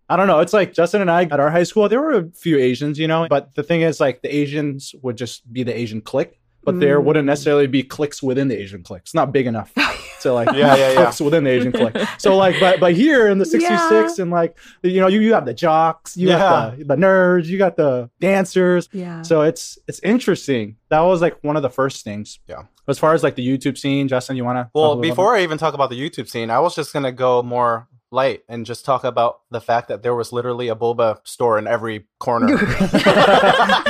I 0.10 0.16
don't 0.16 0.28
know. 0.28 0.40
It's 0.40 0.54
like 0.54 0.74
Justin 0.74 1.02
and 1.02 1.12
I 1.12 1.24
at 1.24 1.40
our 1.40 1.50
high 1.50 1.64
school, 1.64 1.90
there 1.90 2.02
were 2.02 2.14
a 2.14 2.30
few 2.32 2.58
Asians, 2.58 2.98
you 2.98 3.08
know, 3.08 3.28
but 3.30 3.56
the 3.56 3.64
thing 3.64 3.82
is, 3.82 4.00
like, 4.00 4.22
the 4.22 4.34
Asians 4.34 4.96
would 5.02 5.18
just 5.18 5.52
be 5.52 5.64
the 5.64 5.78
Asian 5.78 6.00
clique, 6.02 6.40
but 6.68 6.80
there 6.82 7.00
Mm. 7.00 7.04
wouldn't 7.06 7.26
necessarily 7.26 7.66
be 7.66 7.82
clicks 7.82 8.22
within 8.22 8.50
the 8.50 8.60
Asian 8.62 8.84
clique. 8.84 9.04
It's 9.04 9.14
not 9.14 9.32
big 9.32 9.48
enough 9.48 9.74
to 10.22 10.34
like 10.34 10.50
Yeah, 10.54 10.68
have 10.76 10.80
yeah, 10.80 10.92
yeah. 11.20 11.26
within 11.26 11.46
the 11.46 11.50
Asian 11.50 11.72
clique. 11.72 11.96
So 12.20 12.36
like, 12.36 12.60
but 12.60 12.82
but 12.82 12.94
here 12.94 13.30
in 13.30 13.38
the 13.38 13.46
'66 13.46 14.20
and 14.20 14.30
like, 14.30 14.58
you 14.84 15.00
know, 15.00 15.08
you 15.08 15.22
you 15.22 15.34
have 15.34 15.46
the 15.46 15.54
jocks, 15.54 16.18
you 16.18 16.28
Yeah. 16.28 16.40
got 16.40 16.78
the, 16.78 16.84
the 16.84 16.96
nerds, 16.98 17.46
you 17.46 17.58
got 17.58 17.78
the 17.78 18.10
dancers. 18.20 18.90
Yeah. 18.92 19.22
So 19.22 19.44
it's 19.44 19.80
it's 19.88 20.02
interesting. 20.04 20.76
That 20.90 21.00
was 21.02 21.22
like 21.22 21.42
one 21.44 21.56
of 21.56 21.62
the 21.64 21.70
first 21.70 22.04
things. 22.04 22.40
Yeah. 22.48 22.64
As 22.90 23.00
far 23.00 23.14
as 23.14 23.24
like 23.24 23.36
the 23.36 23.48
YouTube 23.48 23.78
scene, 23.78 24.08
Justin, 24.10 24.36
you 24.36 24.44
want 24.46 24.58
to? 24.58 24.70
Well, 24.74 24.96
before 24.98 25.36
I 25.36 25.44
even 25.44 25.58
talk 25.58 25.74
about 25.74 25.90
the 25.90 26.00
YouTube 26.00 26.28
scene, 26.30 26.50
I 26.52 26.60
was 26.60 26.76
just 26.76 26.92
gonna 26.94 27.12
go 27.14 27.42
more 27.44 27.88
light 28.10 28.42
and 28.48 28.66
just 28.66 28.86
talk 28.86 29.04
about 29.04 29.42
the 29.52 29.60
fact 29.60 29.90
that 29.90 30.02
there 30.04 30.16
was 30.16 30.32
literally 30.32 30.70
a 30.70 30.76
boba 30.76 31.18
store 31.26 31.58
in 31.60 31.68
every 31.68 32.06
corner. 32.20 32.48
that 32.56 33.84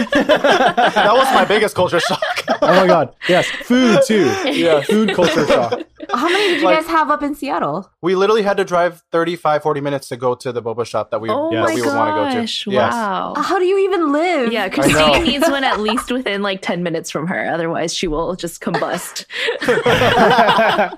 was 1.13 1.31
my 1.33 1.45
biggest 1.45 1.75
culture 1.75 1.99
shock. 1.99 2.19
Oh 2.61 2.67
my 2.75 2.87
god, 2.87 3.15
yes, 3.27 3.47
food 3.47 3.99
too. 4.05 4.25
Yeah. 4.45 4.81
food 4.81 5.13
culture 5.13 5.45
shock. 5.47 5.81
How 6.13 6.29
many 6.29 6.47
did 6.49 6.59
you 6.61 6.65
Like- 6.65 6.77
guys 6.77 6.87
have 6.87 7.09
up 7.09 7.21
in 7.21 7.35
Seattle? 7.35 7.91
We 8.01 8.15
literally 8.15 8.41
had 8.43 8.55
to 8.57 8.63
drive 8.63 9.03
35, 9.11 9.61
40 9.61 9.81
minutes 9.81 10.07
to 10.09 10.15
go 10.15 10.35
to 10.35 10.51
the 10.53 10.61
boba 10.63 10.85
shop 10.85 11.11
that 11.11 11.19
we, 11.19 11.29
Oh 11.29 11.51
that 11.51 11.65
my 11.65 11.73
we 11.75 11.81
would 11.81 11.93
want 11.93 12.09
to 12.09 12.13
go 12.15 12.29
to. 12.29 12.39
gosh! 12.41 12.65
Yes. 12.67 12.93
Wow. 12.93 13.33
How 13.37 13.59
do 13.59 13.65
you 13.65 13.77
even 13.79 14.13
live? 14.13 14.53
Yeah, 14.53 14.63
I 14.63 14.67
know. 14.67 14.73
Christine 14.73 15.23
needs 15.25 15.49
one 15.49 15.63
at 15.65 15.81
least 15.81 16.09
within 16.11 16.41
like 16.41 16.61
10 16.61 16.81
minutes 16.83 17.11
from 17.11 17.27
her. 17.27 17.49
Otherwise, 17.49 17.93
she 17.93 18.07
will 18.07 18.35
just 18.35 18.61
combust. 18.61 19.25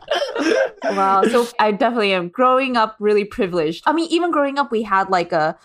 Wow. 0.84 1.24
So 1.24 1.48
I 1.60 1.72
definitely 1.72 2.14
am 2.14 2.30
growing 2.30 2.78
up 2.78 2.96
really 3.00 3.26
privileged. 3.26 3.84
I 3.86 3.94
mean, 3.94 4.08
even 4.12 4.32
growing 4.32 4.58
up, 4.58 4.72
we 4.72 4.84
had 4.84 5.10
like 5.10 5.32
a, 5.32 5.58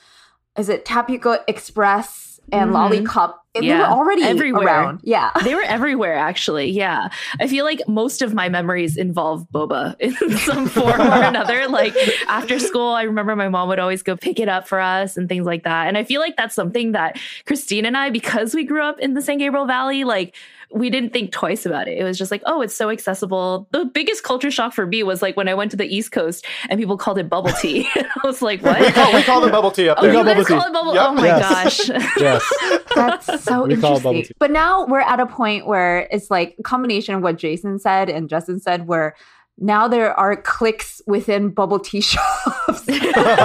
is 0.59 0.69
it 0.69 0.85
Tapioca 0.85 1.41
Express 1.49 2.41
and 2.53 2.71
Mhm. 2.73 3.05
Lollicup 3.07 3.35
They 3.55 3.67
Yeah. 3.67 3.79
were 3.89 3.97
already 3.99 4.23
Everywhere. 4.25 4.67
around. 4.67 5.01
Yeah. 5.05 5.31
They 5.45 5.55
were 5.55 5.63
everywhere, 5.63 6.15
actually. 6.17 6.71
Yeah. 6.71 7.09
I 7.41 7.47
feel 7.47 7.65
like 7.65 7.81
most 7.87 8.21
of 8.21 8.35
my 8.35 8.49
memories 8.49 8.97
involve 8.97 9.47
boba 9.55 9.95
in 10.01 10.13
some 10.39 10.67
form 10.67 11.01
or 11.01 11.23
another. 11.23 11.69
Like 11.69 11.95
after 12.29 12.59
school, 12.59 12.89
I 12.93 13.03
remember 13.05 13.37
my 13.37 13.49
mom 13.49 13.69
would 13.69 13.79
always 13.79 14.03
go 14.03 14.17
pick 14.17 14.41
it 14.41 14.49
up 14.49 14.67
for 14.67 14.81
us 14.81 15.17
and 15.17 15.29
things 15.29 15.47
like 15.47 15.63
that. 15.65 15.87
And 15.87 15.97
I 15.97 16.03
feel 16.05 16.21
like 16.21 16.37
that's 16.37 16.55
something 16.55 16.93
that 16.93 17.19
Christine 17.47 17.87
and 17.87 17.97
I, 17.97 18.11
because 18.11 18.55
we 18.55 18.65
grew 18.65 18.83
up 18.83 18.99
in 18.99 19.15
the 19.15 19.23
San 19.23 19.39
Gabriel 19.39 19.67
Valley, 19.67 20.03
like 20.05 20.35
we 20.73 20.91
didn't 20.91 21.13
think 21.13 21.31
twice 21.31 21.65
about 21.67 21.87
it. 21.87 21.97
It 21.99 22.03
was 22.03 22.19
just 22.19 22.33
like, 22.33 22.43
oh, 22.47 22.61
it's 22.61 22.75
so 22.75 22.91
accessible. 22.91 23.69
The 23.71 23.85
biggest 23.85 24.25
culture 24.25 24.51
shock 24.51 24.73
for 24.73 24.85
me 24.87 25.05
was 25.05 25.23
like 25.23 25.37
when 25.37 25.47
I 25.49 25.55
went 25.55 25.71
to 25.71 25.77
the 25.77 25.85
East 25.87 26.11
Coast 26.11 26.45
and 26.69 26.81
people 26.81 26.97
called 26.97 27.17
it 27.19 27.29
bubble 27.29 27.53
tea. 27.53 27.89
I 27.95 28.05
was 28.25 28.43
like, 28.43 28.61
what? 28.63 28.81
We 28.81 28.91
call, 28.91 29.13
we 29.15 29.23
call 29.23 29.45
it 29.45 29.53
bubble 29.53 29.71
tea 29.71 29.89
up 29.89 29.99
Oh, 30.01 30.03
there. 30.03 30.11
you 30.13 30.17
call 30.17 30.25
guys 30.25 30.35
bubble 30.35 30.45
tea. 30.47 30.55
call 30.55 30.67
it 30.67 30.73
bubble? 30.73 30.95
Yep. 30.95 31.07
Oh 31.07 31.13
my 31.15 31.27
Yes. 31.27 31.89
gosh. 31.89 32.01
yes. 32.19 32.85
That's 32.97 33.44
so 33.45 33.65
We 33.67 33.77
call 33.77 33.97
it 33.97 34.03
bubble 34.03 34.11
interesting. 34.13 34.25
tea. 34.35 34.37
But 34.39 34.51
now 34.51 34.87
we're 34.87 35.01
at 35.01 35.21
a 35.21 35.27
point 35.27 35.67
where 35.67 36.09
it's 36.11 36.31
like 36.31 36.57
a 36.59 36.63
combination 36.63 37.15
of 37.15 37.23
what 37.23 37.37
Jason 37.39 37.79
said 37.79 38.09
and 38.11 38.29
Justin 38.29 38.59
said, 38.61 38.87
where 38.87 39.15
now 39.57 39.87
there 39.87 40.13
are 40.19 40.35
cliques 40.35 41.01
within 41.07 41.51
bubble 41.51 41.79
tea 41.79 42.01
shops. 42.11 42.89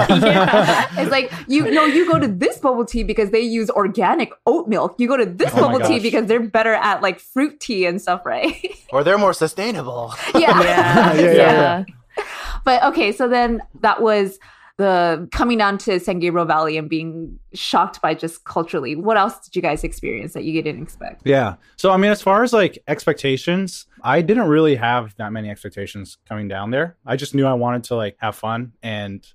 Yeah. 0.10 0.88
It's 0.98 1.12
like 1.12 1.32
you 1.48 1.70
know 1.72 1.86
you 1.86 2.06
go 2.12 2.20
to 2.20 2.28
this 2.28 2.58
bubble 2.58 2.84
tea 2.86 3.04
because 3.04 3.30
they 3.32 3.40
use 3.42 3.70
organic 3.70 4.32
oat 4.46 4.68
milk. 4.68 4.96
You 4.98 5.08
go 5.08 5.18
to 5.18 5.26
this 5.26 5.52
Oh 5.54 5.62
bubble 5.62 5.80
tea 5.80 6.00
because 6.00 6.26
they're 6.26 6.40
better 6.42 6.74
at 6.74 7.02
like 7.02 7.20
fruit 7.20 7.60
tea 7.60 7.86
and 7.86 8.02
stuff, 8.02 8.26
right? 8.26 8.56
Or 8.92 9.04
they're 9.04 9.18
more 9.20 9.34
sustainable. 9.34 10.14
yeah. 10.34 10.62
yeah. 10.62 11.14
Yeah, 11.14 11.22
yeah, 11.22 11.32
yeah. 12.18 12.26
But 12.66 12.84
okay, 12.86 13.12
so 13.12 13.28
then 13.28 13.62
that 13.82 14.02
was 14.02 14.40
the 14.80 15.28
coming 15.34 15.58
down 15.58 15.78
to 15.78 16.00
San 16.00 16.20
Gabriel 16.20 16.46
Valley 16.46 16.78
and 16.78 16.90
being 16.90 17.38
shocked 17.54 18.02
by 18.02 18.14
just 18.14 18.46
culturally. 18.46 18.96
What 18.96 19.18
else 19.18 19.38
did 19.40 19.54
you 19.54 19.62
guys 19.62 19.84
experience 19.84 20.32
that 20.34 20.46
you 20.46 20.62
didn't 20.62 20.82
expect? 20.82 21.22
Yeah. 21.26 21.56
So 21.76 21.92
I 21.92 21.98
mean, 21.98 22.12
as 22.12 22.22
far 22.22 22.44
as 22.44 22.54
like 22.54 22.80
expectations, 22.88 23.88
I 24.04 24.22
didn't 24.22 24.48
really 24.48 24.76
have 24.78 25.14
that 25.18 25.34
many 25.34 25.50
expectations 25.50 26.18
coming 26.30 26.48
down 26.48 26.72
there. 26.72 26.96
I 27.06 27.18
just 27.18 27.36
knew 27.36 27.46
I 27.46 27.54
wanted 27.54 27.84
to 27.86 27.96
like 27.96 28.16
have 28.22 28.38
fun 28.38 28.72
and 28.82 29.28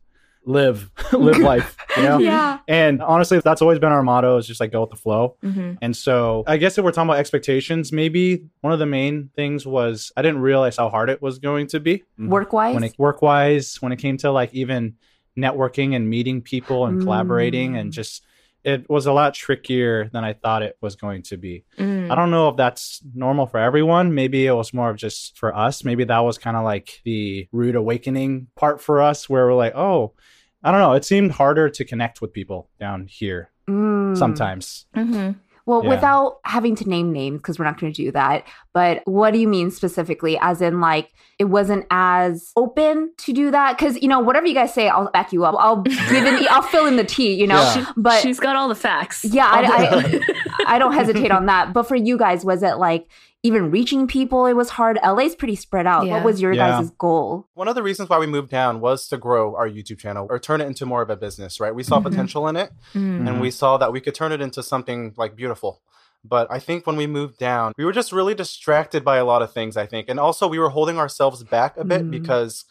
live 0.46 0.90
live 1.12 1.36
life, 1.52 1.76
you 1.98 2.04
know? 2.04 2.18
Yeah. 2.18 2.60
And 2.66 3.02
honestly, 3.02 3.38
that's 3.44 3.60
always 3.60 3.78
been 3.78 3.92
our 3.92 4.02
motto 4.02 4.38
is 4.38 4.46
just 4.46 4.60
like 4.60 4.72
go 4.72 4.80
with 4.80 4.90
the 4.90 4.96
flow. 4.96 5.36
Mhm. 5.44 5.76
And 5.82 5.94
so 5.94 6.44
I 6.46 6.56
guess 6.56 6.78
if 6.78 6.84
we're 6.86 6.90
talking 6.92 7.10
about 7.10 7.18
expectations, 7.18 7.92
maybe 7.92 8.46
one 8.62 8.72
of 8.72 8.78
the 8.78 8.86
main 8.86 9.28
things 9.36 9.66
was 9.66 10.10
I 10.16 10.22
didn't 10.22 10.40
realize 10.40 10.78
how 10.78 10.88
hard 10.88 11.10
it 11.10 11.20
was 11.20 11.38
going 11.38 11.66
to 11.66 11.80
be. 11.80 12.02
Work 12.18 12.54
wise? 12.54 12.74
When 12.74 12.84
it 12.84 12.94
work 12.96 13.20
wise, 13.20 13.76
when 13.82 13.92
it 13.92 13.98
came 13.98 14.16
to 14.18 14.30
like 14.30 14.54
even 14.54 14.94
networking 15.36 15.94
and 15.96 16.08
meeting 16.08 16.40
people 16.42 16.86
and 16.86 17.02
collaborating 17.02 17.72
Mm. 17.72 17.80
and 17.80 17.92
just 17.92 18.24
it 18.62 18.88
was 18.88 19.04
a 19.04 19.12
lot 19.12 19.34
trickier 19.34 20.08
than 20.08 20.24
I 20.24 20.32
thought 20.32 20.62
it 20.62 20.78
was 20.80 20.96
going 20.96 21.20
to 21.24 21.36
be. 21.36 21.64
Mm. 21.78 22.10
I 22.10 22.14
don't 22.14 22.30
know 22.30 22.48
if 22.48 22.56
that's 22.56 23.02
normal 23.14 23.44
for 23.46 23.58
everyone. 23.58 24.14
Maybe 24.14 24.46
it 24.46 24.52
was 24.54 24.72
more 24.72 24.88
of 24.88 24.96
just 24.96 25.36
for 25.36 25.54
us. 25.54 25.84
Maybe 25.84 26.04
that 26.04 26.20
was 26.20 26.38
kind 26.38 26.56
of 26.56 26.64
like 26.64 27.02
the 27.04 27.46
rude 27.52 27.76
awakening 27.76 28.46
part 28.56 28.80
for 28.80 29.02
us 29.02 29.28
where 29.28 29.44
we're 29.46 29.54
like, 29.54 29.74
oh, 29.74 30.14
I 30.62 30.70
don't 30.70 30.80
know. 30.80 30.94
It 30.94 31.04
seemed 31.04 31.32
harder 31.32 31.68
to 31.68 31.84
connect 31.84 32.22
with 32.22 32.32
people 32.32 32.70
down 32.80 33.06
here 33.06 33.50
Mm. 33.68 34.16
sometimes. 34.16 34.86
Mhm. 34.96 35.36
Well, 35.66 35.82
Yeah. 35.82 35.90
without 35.90 36.38
having 36.44 36.74
to 36.76 36.88
name 36.88 37.10
names, 37.12 37.38
because 37.38 37.58
we're 37.58 37.64
not 37.64 37.80
going 37.80 37.92
to 37.92 38.02
do 38.04 38.10
that. 38.12 38.44
But 38.74 39.00
what 39.06 39.32
do 39.32 39.38
you 39.38 39.48
mean 39.48 39.70
specifically? 39.70 40.36
As 40.40 40.60
in, 40.60 40.80
like, 40.80 41.10
it 41.38 41.44
wasn't 41.44 41.86
as 41.90 42.52
open 42.54 43.12
to 43.18 43.32
do 43.32 43.50
that? 43.50 43.78
Because 43.78 44.00
you 44.02 44.08
know, 44.08 44.20
whatever 44.20 44.46
you 44.46 44.54
guys 44.54 44.74
say, 44.74 44.88
I'll 44.88 45.10
back 45.10 45.32
you 45.32 45.44
up. 45.44 45.54
I'll 45.58 45.80
give 45.82 46.12
in, 46.12 46.46
I'll 46.50 46.62
fill 46.62 46.86
in 46.86 46.96
the 46.96 47.04
tea. 47.04 47.32
You 47.34 47.46
know, 47.46 47.56
Yeah. 47.56 47.86
but 47.96 48.20
She's 48.20 48.38
got 48.38 48.56
all 48.56 48.68
the 48.68 48.74
facts. 48.74 49.24
yeah, 49.24 49.46
I, 49.50 50.20
I, 50.66 50.74
I 50.76 50.78
don't 50.78 50.92
hesitate 50.92 51.30
on 51.30 51.46
that. 51.46 51.72
But 51.72 51.84
for 51.88 51.96
you 51.96 52.18
guys, 52.18 52.44
was 52.44 52.62
it 52.62 52.74
like 52.76 53.08
even 53.44 53.70
reaching 53.70 54.08
people? 54.08 54.46
It 54.46 54.54
was 54.54 54.70
hard. 54.70 54.98
LA's 55.04 55.36
pretty 55.36 55.54
spread 55.54 55.86
out. 55.86 56.06
Yeah. 56.06 56.14
What 56.14 56.24
was 56.24 56.40
your 56.40 56.52
Yeah. 56.52 56.80
guys' 56.80 56.90
goal? 56.98 57.46
One 57.54 57.68
of 57.68 57.74
the 57.76 57.82
reasons 57.82 58.08
why 58.08 58.18
we 58.18 58.26
moved 58.26 58.50
down 58.50 58.80
was 58.80 59.06
to 59.08 59.16
grow 59.18 59.54
our 59.54 59.68
YouTube 59.68 59.98
channel 59.98 60.26
or 60.30 60.38
turn 60.40 60.60
it 60.60 60.66
into 60.66 60.86
more 60.86 61.02
of 61.02 61.10
a 61.10 61.16
business, 61.16 61.60
right? 61.60 61.74
We 61.74 61.82
saw 61.84 62.00
Mhm. 62.00 62.04
potential 62.04 62.48
in 62.48 62.56
it 62.56 62.72
Mm. 62.94 63.28
and 63.28 63.40
we 63.40 63.50
saw 63.52 63.76
that 63.76 63.92
we 63.92 64.00
could 64.00 64.14
turn 64.14 64.32
it 64.32 64.40
into 64.40 64.62
something 64.62 65.12
like 65.16 65.36
beautiful. 65.36 65.82
But 66.26 66.46
I 66.50 66.58
think 66.58 66.86
when 66.86 66.96
we 66.96 67.06
moved 67.06 67.38
down, 67.38 67.74
we 67.76 67.84
were 67.84 67.92
just 67.92 68.10
really 68.10 68.34
distracted 68.34 69.04
by 69.04 69.18
a 69.18 69.26
lot 69.26 69.42
of 69.42 69.52
things, 69.52 69.76
I 69.76 69.84
think. 69.84 70.08
And 70.08 70.18
also, 70.18 70.48
we 70.48 70.58
were 70.58 70.70
holding 70.70 70.98
ourselves 70.98 71.44
back 71.44 71.76
a 71.76 71.84
bit 71.84 72.02
Mhm. 72.06 72.10
because 72.10 72.64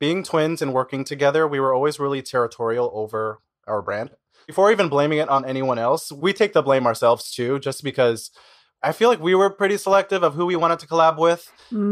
being 0.00 0.22
twins 0.22 0.62
and 0.62 0.72
working 0.72 1.04
together, 1.04 1.46
we 1.46 1.60
were 1.60 1.74
always 1.74 2.00
really 2.00 2.22
territorial 2.22 2.90
over 2.94 3.40
our 3.66 3.82
brand. 3.82 4.12
Before 4.46 4.72
even 4.72 4.88
blaming 4.88 5.18
it 5.18 5.28
on 5.28 5.44
anyone 5.44 5.78
else, 5.78 6.10
we 6.10 6.32
take 6.32 6.54
the 6.54 6.62
blame 6.62 6.86
ourselves 6.86 7.30
too, 7.30 7.58
just 7.58 7.84
because 7.84 8.30
I 8.82 8.92
feel 8.92 9.08
like 9.08 9.20
we 9.20 9.34
were 9.34 9.50
pretty 9.50 9.76
selective 9.76 10.22
of 10.22 10.34
who 10.34 10.46
we 10.46 10.56
wanted 10.56 10.78
to 10.80 10.86
collab 10.86 11.18
with, 11.18 11.50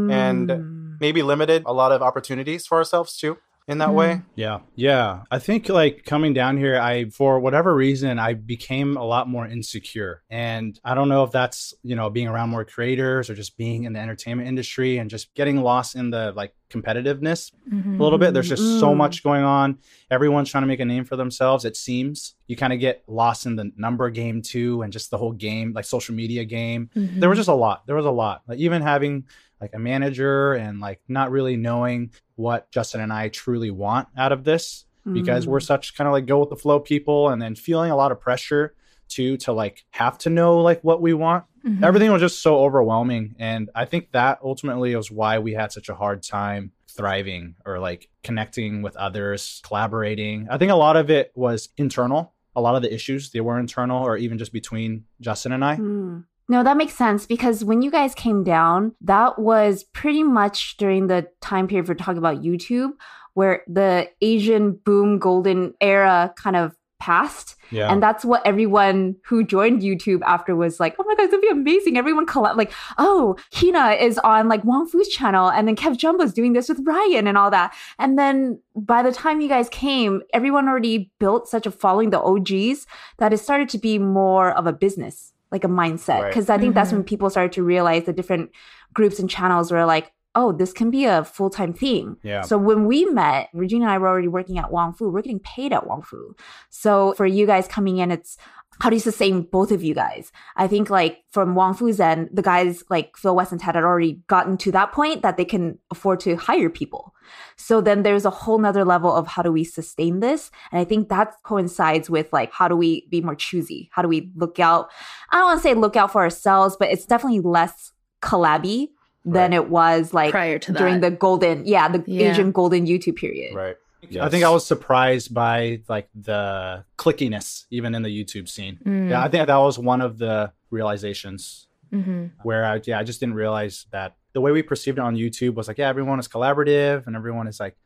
And 0.09 0.49
Mm. 0.49 0.97
maybe 0.99 1.21
limited 1.21 1.63
a 1.65 1.73
lot 1.73 1.91
of 1.91 2.01
opportunities 2.01 2.65
for 2.65 2.77
ourselves 2.77 3.17
too 3.17 3.37
in 3.67 3.79
that 3.79 3.89
Mm. 3.89 3.93
way. 3.95 4.21
Yeah. 4.35 4.59
Yeah. 4.75 5.23
I 5.29 5.39
think 5.39 5.67
like 5.67 6.05
coming 6.05 6.33
down 6.33 6.55
here, 6.57 6.79
I, 6.79 7.09
for 7.09 7.37
whatever 7.41 7.75
reason, 7.75 8.17
I 8.17 8.33
became 8.33 8.95
a 8.95 9.03
lot 9.03 9.27
more 9.27 9.45
insecure. 9.45 10.21
And 10.29 10.79
I 10.85 10.95
don't 10.95 11.09
know 11.09 11.23
if 11.23 11.31
that's, 11.31 11.73
you 11.83 11.93
know, 11.95 12.09
being 12.09 12.29
around 12.29 12.49
more 12.49 12.63
creators 12.63 13.29
or 13.29 13.35
just 13.35 13.57
being 13.57 13.83
in 13.83 13.91
the 13.91 13.99
entertainment 13.99 14.47
industry 14.47 14.97
and 14.99 15.09
just 15.09 15.33
getting 15.35 15.57
lost 15.61 15.95
in 15.95 16.11
the 16.11 16.31
like 16.33 16.53
competitiveness 16.69 17.51
Mhm. 17.69 17.99
a 17.99 18.03
little 18.03 18.17
bit. 18.19 18.33
There's 18.33 18.47
just 18.49 18.79
so 18.79 18.93
Mm. 18.93 18.97
much 18.97 19.21
going 19.21 19.43
on. 19.43 19.77
Everyone's 20.09 20.49
trying 20.49 20.63
to 20.63 20.67
make 20.67 20.79
a 20.79 20.85
name 20.85 21.03
for 21.03 21.17
themselves, 21.17 21.65
it 21.65 21.75
seems. 21.75 22.35
You 22.47 22.55
kind 22.55 22.71
of 22.71 22.79
get 22.79 23.03
lost 23.07 23.45
in 23.45 23.57
the 23.57 23.71
number 23.75 24.09
game 24.09 24.41
too 24.41 24.81
and 24.81 24.93
just 24.93 25.11
the 25.11 25.17
whole 25.17 25.33
game, 25.33 25.73
like 25.73 25.83
social 25.85 26.15
media 26.15 26.45
game. 26.45 26.89
Mhm. 26.95 27.19
There 27.19 27.27
was 27.29 27.37
just 27.37 27.49
a 27.49 27.53
lot. 27.53 27.85
There 27.85 27.97
was 27.97 28.05
a 28.05 28.11
lot. 28.11 28.43
Like 28.47 28.59
even 28.59 28.81
having 28.81 29.25
like 29.59 29.71
a 29.73 29.79
manager 29.79 30.53
and 30.53 30.79
like 30.79 31.01
not 31.09 31.31
really 31.31 31.57
knowing 31.57 32.11
what 32.37 32.71
Justin 32.71 33.01
and 33.01 33.11
I 33.11 33.27
truly 33.29 33.69
want 33.71 34.07
out 34.17 34.31
of 34.31 34.45
this 34.45 34.85
because 35.13 35.45
Mm. 35.45 35.49
we're 35.49 35.59
such 35.61 35.95
kind 35.95 36.07
of 36.07 36.11
like 36.13 36.25
go 36.25 36.39
with 36.39 36.49
the 36.49 36.55
flow 36.55 36.79
people 36.79 37.29
and 37.29 37.41
then 37.41 37.55
feeling 37.55 37.91
a 37.91 37.95
lot 37.95 38.11
of 38.11 38.19
pressure 38.21 38.73
too 39.09 39.37
to 39.37 39.53
like 39.53 39.85
have 39.91 40.17
to 40.19 40.29
know 40.29 40.57
like 40.59 40.83
what 40.83 41.01
we 41.01 41.13
want 41.13 41.45
Mhm. 41.65 41.81
everything 41.81 42.11
was 42.11 42.19
just 42.21 42.41
so 42.41 42.59
overwhelming 42.59 43.33
and 43.39 43.69
i 43.73 43.85
think 43.85 44.11
that 44.11 44.37
ultimately 44.43 44.93
was 44.97 45.09
why 45.09 45.39
we 45.39 45.53
had 45.53 45.71
such 45.71 45.87
a 45.87 45.95
hard 45.95 46.23
time 46.23 46.71
thriving 46.89 47.55
or 47.65 47.79
like 47.79 48.09
connecting 48.21 48.81
with 48.81 48.97
others 48.97 49.61
collaborating 49.63 50.47
i 50.51 50.57
think 50.57 50.71
a 50.73 50.75
lot 50.75 50.97
of 50.97 51.09
it 51.09 51.31
was 51.35 51.69
internal 51.77 52.33
a 52.53 52.59
lot 52.61 52.75
of 52.75 52.81
the 52.81 52.93
issues 52.93 53.29
they 53.31 53.39
were 53.39 53.57
internal 53.59 54.03
or 54.05 54.17
even 54.17 54.37
just 54.37 54.51
between 54.51 55.05
justin 55.21 55.53
and 55.53 55.63
i 55.63 55.77
Mm. 55.77 56.25
No, 56.49 56.63
that 56.63 56.77
makes 56.77 56.93
sense 56.93 57.25
because 57.25 57.63
when 57.63 57.81
you 57.81 57.91
guys 57.91 58.15
came 58.15 58.43
down, 58.43 58.95
that 59.01 59.37
was 59.37 59.83
pretty 59.83 60.23
much 60.23 60.77
during 60.77 61.07
the 61.07 61.27
time 61.41 61.67
period 61.67 61.87
we're 61.87 61.95
talking 61.95 62.17
about 62.17 62.41
YouTube, 62.41 62.91
where 63.33 63.63
the 63.67 64.09
Asian 64.21 64.79
boom 64.85 65.19
golden 65.19 65.73
era 65.81 66.33
kind 66.37 66.55
of 66.55 66.73
passed. 66.99 67.55
yeah 67.69 67.91
And 67.91 68.01
that's 68.01 68.25
what 68.25 68.45
everyone 68.45 69.15
who 69.25 69.43
joined 69.43 69.81
YouTube 69.81 70.21
after 70.25 70.55
was 70.55 70.79
like, 70.79 70.95
oh 70.97 71.03
my 71.03 71.15
God, 71.15 71.25
it's 71.25 71.31
gonna 71.31 71.41
be 71.41 71.49
amazing. 71.49 71.97
Everyone 71.97 72.25
collab 72.25 72.55
like, 72.57 72.71
oh, 72.97 73.35
Hina 73.53 73.91
is 73.91 74.17
on 74.19 74.47
like 74.47 74.63
Wong 74.63 74.87
Fu's 74.87 75.07
channel, 75.09 75.49
and 75.49 75.67
then 75.67 75.75
KevJumba's 75.75 76.33
doing 76.33 76.53
this 76.53 76.69
with 76.69 76.79
Ryan 76.83 77.27
and 77.27 77.37
all 77.37 77.51
that. 77.51 77.75
And 77.99 78.17
then 78.17 78.59
by 78.75 79.03
the 79.03 79.11
time 79.11 79.41
you 79.41 79.49
guys 79.49 79.69
came, 79.69 80.21
everyone 80.33 80.67
already 80.67 81.11
built 81.19 81.47
such 81.47 81.65
a 81.67 81.71
following, 81.71 82.09
the 82.09 82.21
OGs, 82.21 82.87
that 83.17 83.33
it 83.33 83.37
started 83.37 83.69
to 83.69 83.77
be 83.77 83.99
more 83.99 84.51
of 84.51 84.65
a 84.65 84.73
business, 84.73 85.33
like 85.51 85.63
a 85.63 85.67
mindset. 85.67 86.21
Right. 86.21 86.29
Because 86.29 86.49
I 86.49 86.57
think 86.57 86.75
that's 86.75 86.89
Mhm. 86.91 86.93
when 86.97 87.03
people 87.03 87.29
started 87.29 87.51
to 87.53 87.63
realize 87.63 88.03
the 88.05 88.13
different 88.13 88.51
groups 88.93 89.19
and 89.19 89.29
channels 89.29 89.71
were 89.71 89.85
like, 89.85 90.11
oh, 90.35 90.51
this 90.51 90.71
can 90.71 90.91
be 90.91 91.05
a 91.05 91.23
full 91.23 91.49
time 91.49 91.73
thing. 91.73 92.15
yeah 92.21 92.41
So 92.41 92.57
when 92.59 92.85
we 92.85 93.05
met, 93.05 93.49
Regina 93.53 93.85
and 93.85 93.91
I 93.91 93.97
were 93.97 94.07
already 94.07 94.27
working 94.27 94.59
at 94.59 94.71
Wong 94.71 94.93
Fu. 94.93 95.09
We're 95.09 95.23
getting 95.23 95.39
paid 95.39 95.73
at 95.73 95.87
Wong 95.87 96.03
Fu. 96.03 96.35
So 96.69 97.13
for 97.17 97.25
you 97.25 97.47
guys 97.47 97.67
coming 97.67 97.97
in, 97.97 98.11
it's 98.11 98.37
how 98.79 98.89
do 98.89 98.95
you 98.95 98.99
sustain 98.99 99.41
both 99.41 99.71
of 99.71 99.83
you 99.83 99.93
guys? 99.95 100.31
I 100.55 100.67
think 100.67 100.89
like 100.89 101.23
from 101.31 101.55
Wong 101.55 101.73
Fu's 101.73 101.99
end, 101.99 102.29
the 102.31 102.41
guys 102.43 102.83
like 102.89 103.17
Phil 103.17 103.35
Wes 103.35 103.51
and 103.51 103.59
Ted 103.59 103.75
had 103.75 103.83
already 103.83 104.21
gotten 104.27 104.57
to 104.57 104.71
that 104.73 104.91
point 104.91 105.21
that 105.23 105.37
they 105.37 105.45
can 105.45 105.79
afford 105.91 106.19
to 106.21 106.35
hire 106.35 106.69
people. 106.69 107.13
So 107.55 107.81
then 107.81 108.03
there's 108.03 108.23
a 108.25 108.29
whole 108.29 108.57
nother 108.59 108.85
level 108.85 109.11
of 109.13 109.27
how 109.27 109.41
do 109.41 109.51
we 109.51 109.63
sustain 109.63 110.19
this? 110.19 110.51
And 110.71 110.79
I 110.79 110.83
think 110.85 111.09
that 111.09 111.33
coincides 111.43 112.09
with 112.09 112.31
like 112.31 112.51
how 112.53 112.67
do 112.67 112.75
we 112.75 113.07
be 113.09 113.19
more 113.21 113.35
choosy? 113.35 113.89
How 113.91 114.01
do 114.01 114.07
we 114.07 114.31
look 114.35 114.59
out? 114.59 114.89
I 115.31 115.37
don't 115.37 115.45
want 115.45 115.59
to 115.59 115.63
say 115.63 115.73
look 115.73 115.95
out 115.95 116.11
for 116.11 116.21
ourselves, 116.21 116.77
but 116.79 116.89
it's 116.89 117.05
definitely 117.05 117.39
less 117.41 117.91
collabby 118.21 118.89
than 119.25 119.51
Right. 119.51 119.53
it 119.57 119.69
was 119.69 120.13
like 120.13 120.31
prior 120.31 120.57
to 120.59 120.71
that. 120.71 120.77
during 120.79 121.01
the 121.01 121.11
golden, 121.11 121.65
yeah, 121.65 121.89
the 121.89 122.03
Yeah. 122.07 122.31
Asian 122.31 122.51
golden 122.51 122.85
YouTube 122.85 123.17
period. 123.17 123.55
Right. 123.55 123.75
I 124.21 124.29
think 124.29 124.43
i 124.43 124.49
was 124.49 124.65
surprised 124.65 125.33
by 125.33 125.81
like 125.89 126.07
the 126.13 126.83
clickiness 126.97 127.65
even 127.71 127.95
in 127.95 128.01
the 128.03 128.09
youtube 128.09 128.47
scene 128.47 128.77
Mm. 128.85 129.09
yeah 129.09 129.23
i 129.23 129.27
think 129.27 129.47
that 129.47 129.57
was 129.57 129.77
one 129.79 130.01
of 130.01 130.17
the 130.17 130.51
realizations 130.69 131.67
Mhm. 131.93 132.31
where 132.43 132.65
I, 132.65 132.81
yeah, 132.83 132.99
I 132.99 133.03
just 133.03 133.21
didn't 133.21 133.35
realize 133.35 133.85
that 133.91 134.15
the 134.33 134.41
way 134.41 134.51
we 134.51 134.61
perceived 134.61 134.97
it 134.97 135.01
on 135.01 135.15
YouTube 135.15 135.53
was 135.55 135.69
like, 135.69 135.77
yeah, 135.77 135.87
everyone 135.87 136.19
is 136.19 136.27
collaborative 136.27 137.07
and 137.07 137.15
everyone 137.15 137.47
is 137.47 137.61
like, 137.61 137.77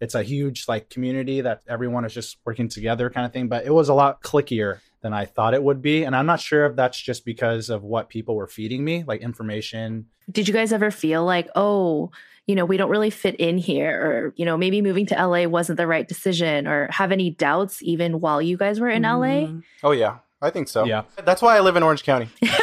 it's 0.00 0.14
a 0.14 0.22
huge 0.22 0.68
like 0.68 0.88
community 0.90 1.40
that 1.40 1.62
everyone 1.66 2.04
is 2.04 2.14
just 2.14 2.36
working 2.46 2.68
together 2.68 3.10
kind 3.10 3.26
of 3.26 3.32
thing. 3.32 3.48
But 3.48 3.66
it 3.66 3.74
was 3.74 3.88
a 3.88 3.94
lot 3.94 4.22
clickier 4.22 4.78
than 5.02 5.12
I 5.12 5.24
thought 5.24 5.54
it 5.54 5.62
would 5.64 5.82
be. 5.82 6.04
And 6.04 6.14
I'm 6.14 6.24
not 6.26 6.38
sure 6.38 6.66
if 6.66 6.76
that's 6.76 7.00
just 7.00 7.24
because 7.24 7.68
of 7.68 7.82
what 7.82 8.08
people 8.08 8.36
were 8.36 8.46
feeding 8.46 8.84
me, 8.84 9.02
like 9.04 9.22
information. 9.22 10.06
Did 10.30 10.46
you 10.46 10.54
guys 10.54 10.72
ever 10.72 10.92
feel 10.92 11.24
like, 11.24 11.48
oh, 11.56 12.12
you 12.48 12.56
know, 12.56 12.64
we 12.64 12.76
don't 12.76 12.90
really 12.90 13.10
fit 13.10 13.36
in 13.36 13.58
here, 13.58 13.90
or, 14.00 14.32
you 14.36 14.44
know, 14.44 14.56
maybe 14.56 14.82
moving 14.82 15.06
to 15.06 15.14
LA 15.14 15.44
wasn't 15.46 15.76
the 15.76 15.86
right 15.86 16.08
decision, 16.08 16.66
or 16.66 16.88
have 16.90 17.12
any 17.12 17.30
doubts 17.30 17.80
even 17.82 18.18
while 18.20 18.42
you 18.42 18.56
guys 18.56 18.80
were 18.80 18.88
in 18.88 19.02
LA? 19.02 19.46
Oh 19.84 19.92
yeah, 19.92 20.18
I 20.42 20.50
think 20.50 20.66
so. 20.68 20.84
Yeah. 20.86 21.02
That's 21.24 21.40
why 21.42 21.56
I 21.56 21.60
live 21.60 21.76
in 21.76 21.82
Orange 21.84 22.02
County. 22.04 22.28
That's 22.40 22.54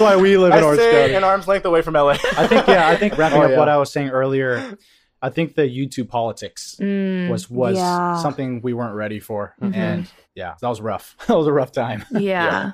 why 0.00 0.16
we 0.16 0.36
live 0.36 0.52
in 0.52 0.58
I 0.58 0.62
Orange 0.62 0.80
County. 0.82 1.14
an 1.14 1.24
arm's 1.24 1.46
length 1.48 1.64
away 1.66 1.80
from 1.82 1.94
LA. 1.94 2.16
I 2.36 2.46
think 2.46 2.66
yeah, 2.66 2.88
I 2.88 2.96
think 2.96 3.14
wrapping 3.18 3.38
Oh, 3.38 3.42
up 3.44 3.50
yeah. 3.52 3.58
what 3.58 3.68
I 3.68 3.76
was 3.76 3.92
saying 3.92 4.08
earlier, 4.10 4.76
I 5.22 5.30
think 5.30 5.54
the 5.54 5.62
YouTube 5.62 6.08
politics 6.08 6.76
Mm, 6.80 7.30
was 7.30 7.48
was 7.48 7.76
Yeah. 7.76 8.16
something 8.18 8.60
we 8.62 8.72
weren't 8.72 8.94
ready 8.94 9.20
for. 9.20 9.54
Mhm. 9.62 9.74
And 9.76 10.10
yeah, 10.34 10.54
that 10.60 10.68
was 10.68 10.80
rough. 10.80 11.14
that 11.28 11.36
was 11.36 11.46
a 11.46 11.52
rough 11.52 11.70
time. 11.72 12.04
yeah. 12.10 12.72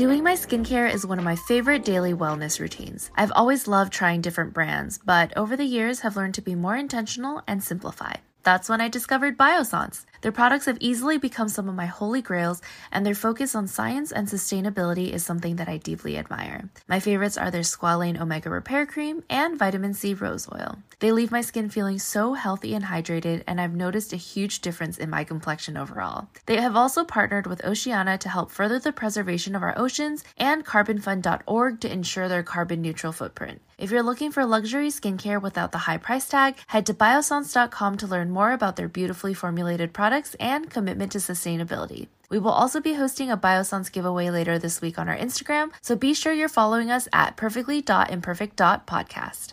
Doing 0.00 0.22
my 0.24 0.32
skincare 0.32 0.90
is 0.90 1.04
one 1.04 1.18
of 1.18 1.26
my 1.26 1.36
favorite 1.36 1.84
daily 1.84 2.14
wellness 2.14 2.58
routines. 2.58 3.10
I've 3.16 3.32
always 3.32 3.68
loved 3.68 3.92
trying 3.92 4.22
different 4.22 4.54
brands, 4.54 4.98
but 5.04 5.36
over 5.36 5.58
the 5.58 5.66
years 5.66 6.00
have 6.00 6.16
learned 6.16 6.32
to 6.36 6.40
be 6.40 6.54
more 6.54 6.74
intentional 6.74 7.42
and 7.46 7.62
simplify. 7.62 8.14
That's 8.42 8.70
when 8.70 8.80
I 8.80 8.88
discovered 8.88 9.36
Biossance. 9.36 10.06
Their 10.22 10.32
products 10.32 10.66
have 10.66 10.76
easily 10.80 11.16
become 11.16 11.48
some 11.48 11.68
of 11.68 11.74
my 11.74 11.86
holy 11.86 12.20
grails, 12.20 12.60
and 12.92 13.06
their 13.06 13.14
focus 13.14 13.54
on 13.54 13.66
science 13.66 14.12
and 14.12 14.28
sustainability 14.28 15.12
is 15.12 15.24
something 15.24 15.56
that 15.56 15.68
I 15.68 15.78
deeply 15.78 16.18
admire. 16.18 16.68
My 16.86 17.00
favorites 17.00 17.38
are 17.38 17.50
their 17.50 17.62
Squalane 17.62 18.20
Omega 18.20 18.50
Repair 18.50 18.84
Cream 18.84 19.24
and 19.30 19.58
Vitamin 19.58 19.94
C 19.94 20.12
Rose 20.12 20.46
Oil. 20.52 20.78
They 20.98 21.12
leave 21.12 21.30
my 21.30 21.40
skin 21.40 21.70
feeling 21.70 21.98
so 21.98 22.34
healthy 22.34 22.74
and 22.74 22.84
hydrated, 22.84 23.44
and 23.46 23.58
I've 23.58 23.74
noticed 23.74 24.12
a 24.12 24.16
huge 24.16 24.60
difference 24.60 24.98
in 24.98 25.08
my 25.08 25.24
complexion 25.24 25.78
overall. 25.78 26.28
They 26.44 26.60
have 26.60 26.76
also 26.76 27.04
partnered 27.04 27.46
with 27.46 27.64
Oceana 27.64 28.18
to 28.18 28.28
help 28.28 28.50
further 28.50 28.78
the 28.78 28.92
preservation 28.92 29.56
of 29.56 29.62
our 29.62 29.78
oceans 29.78 30.22
and 30.36 30.66
carbonfund.org 30.66 31.80
to 31.80 31.90
ensure 31.90 32.28
their 32.28 32.42
carbon 32.42 32.82
neutral 32.82 33.12
footprint. 33.12 33.62
If 33.78 33.90
you're 33.90 34.02
looking 34.02 34.30
for 34.30 34.44
luxury 34.44 34.88
skincare 34.88 35.40
without 35.40 35.72
the 35.72 35.78
high 35.78 35.96
price 35.96 36.28
tag, 36.28 36.56
head 36.66 36.84
to 36.84 36.92
biossance.com 36.92 37.96
to 37.96 38.06
learn 38.06 38.28
more 38.28 38.52
about 38.52 38.76
their 38.76 38.88
beautifully 38.88 39.32
formulated 39.32 39.94
products 39.94 40.09
and 40.40 40.70
commitment 40.70 41.12
to 41.12 41.18
sustainability. 41.18 42.08
We 42.30 42.38
will 42.38 42.50
also 42.50 42.80
be 42.80 42.94
hosting 42.94 43.30
a 43.30 43.36
Biossance 43.36 43.92
giveaway 43.92 44.30
later 44.30 44.58
this 44.58 44.80
week 44.80 44.98
on 44.98 45.08
our 45.08 45.16
Instagram, 45.16 45.70
so 45.80 45.94
be 45.96 46.14
sure 46.14 46.32
you're 46.32 46.48
following 46.48 46.90
us 46.90 47.08
at 47.12 47.36
perfectly.imperfect.podcast. 47.36 49.52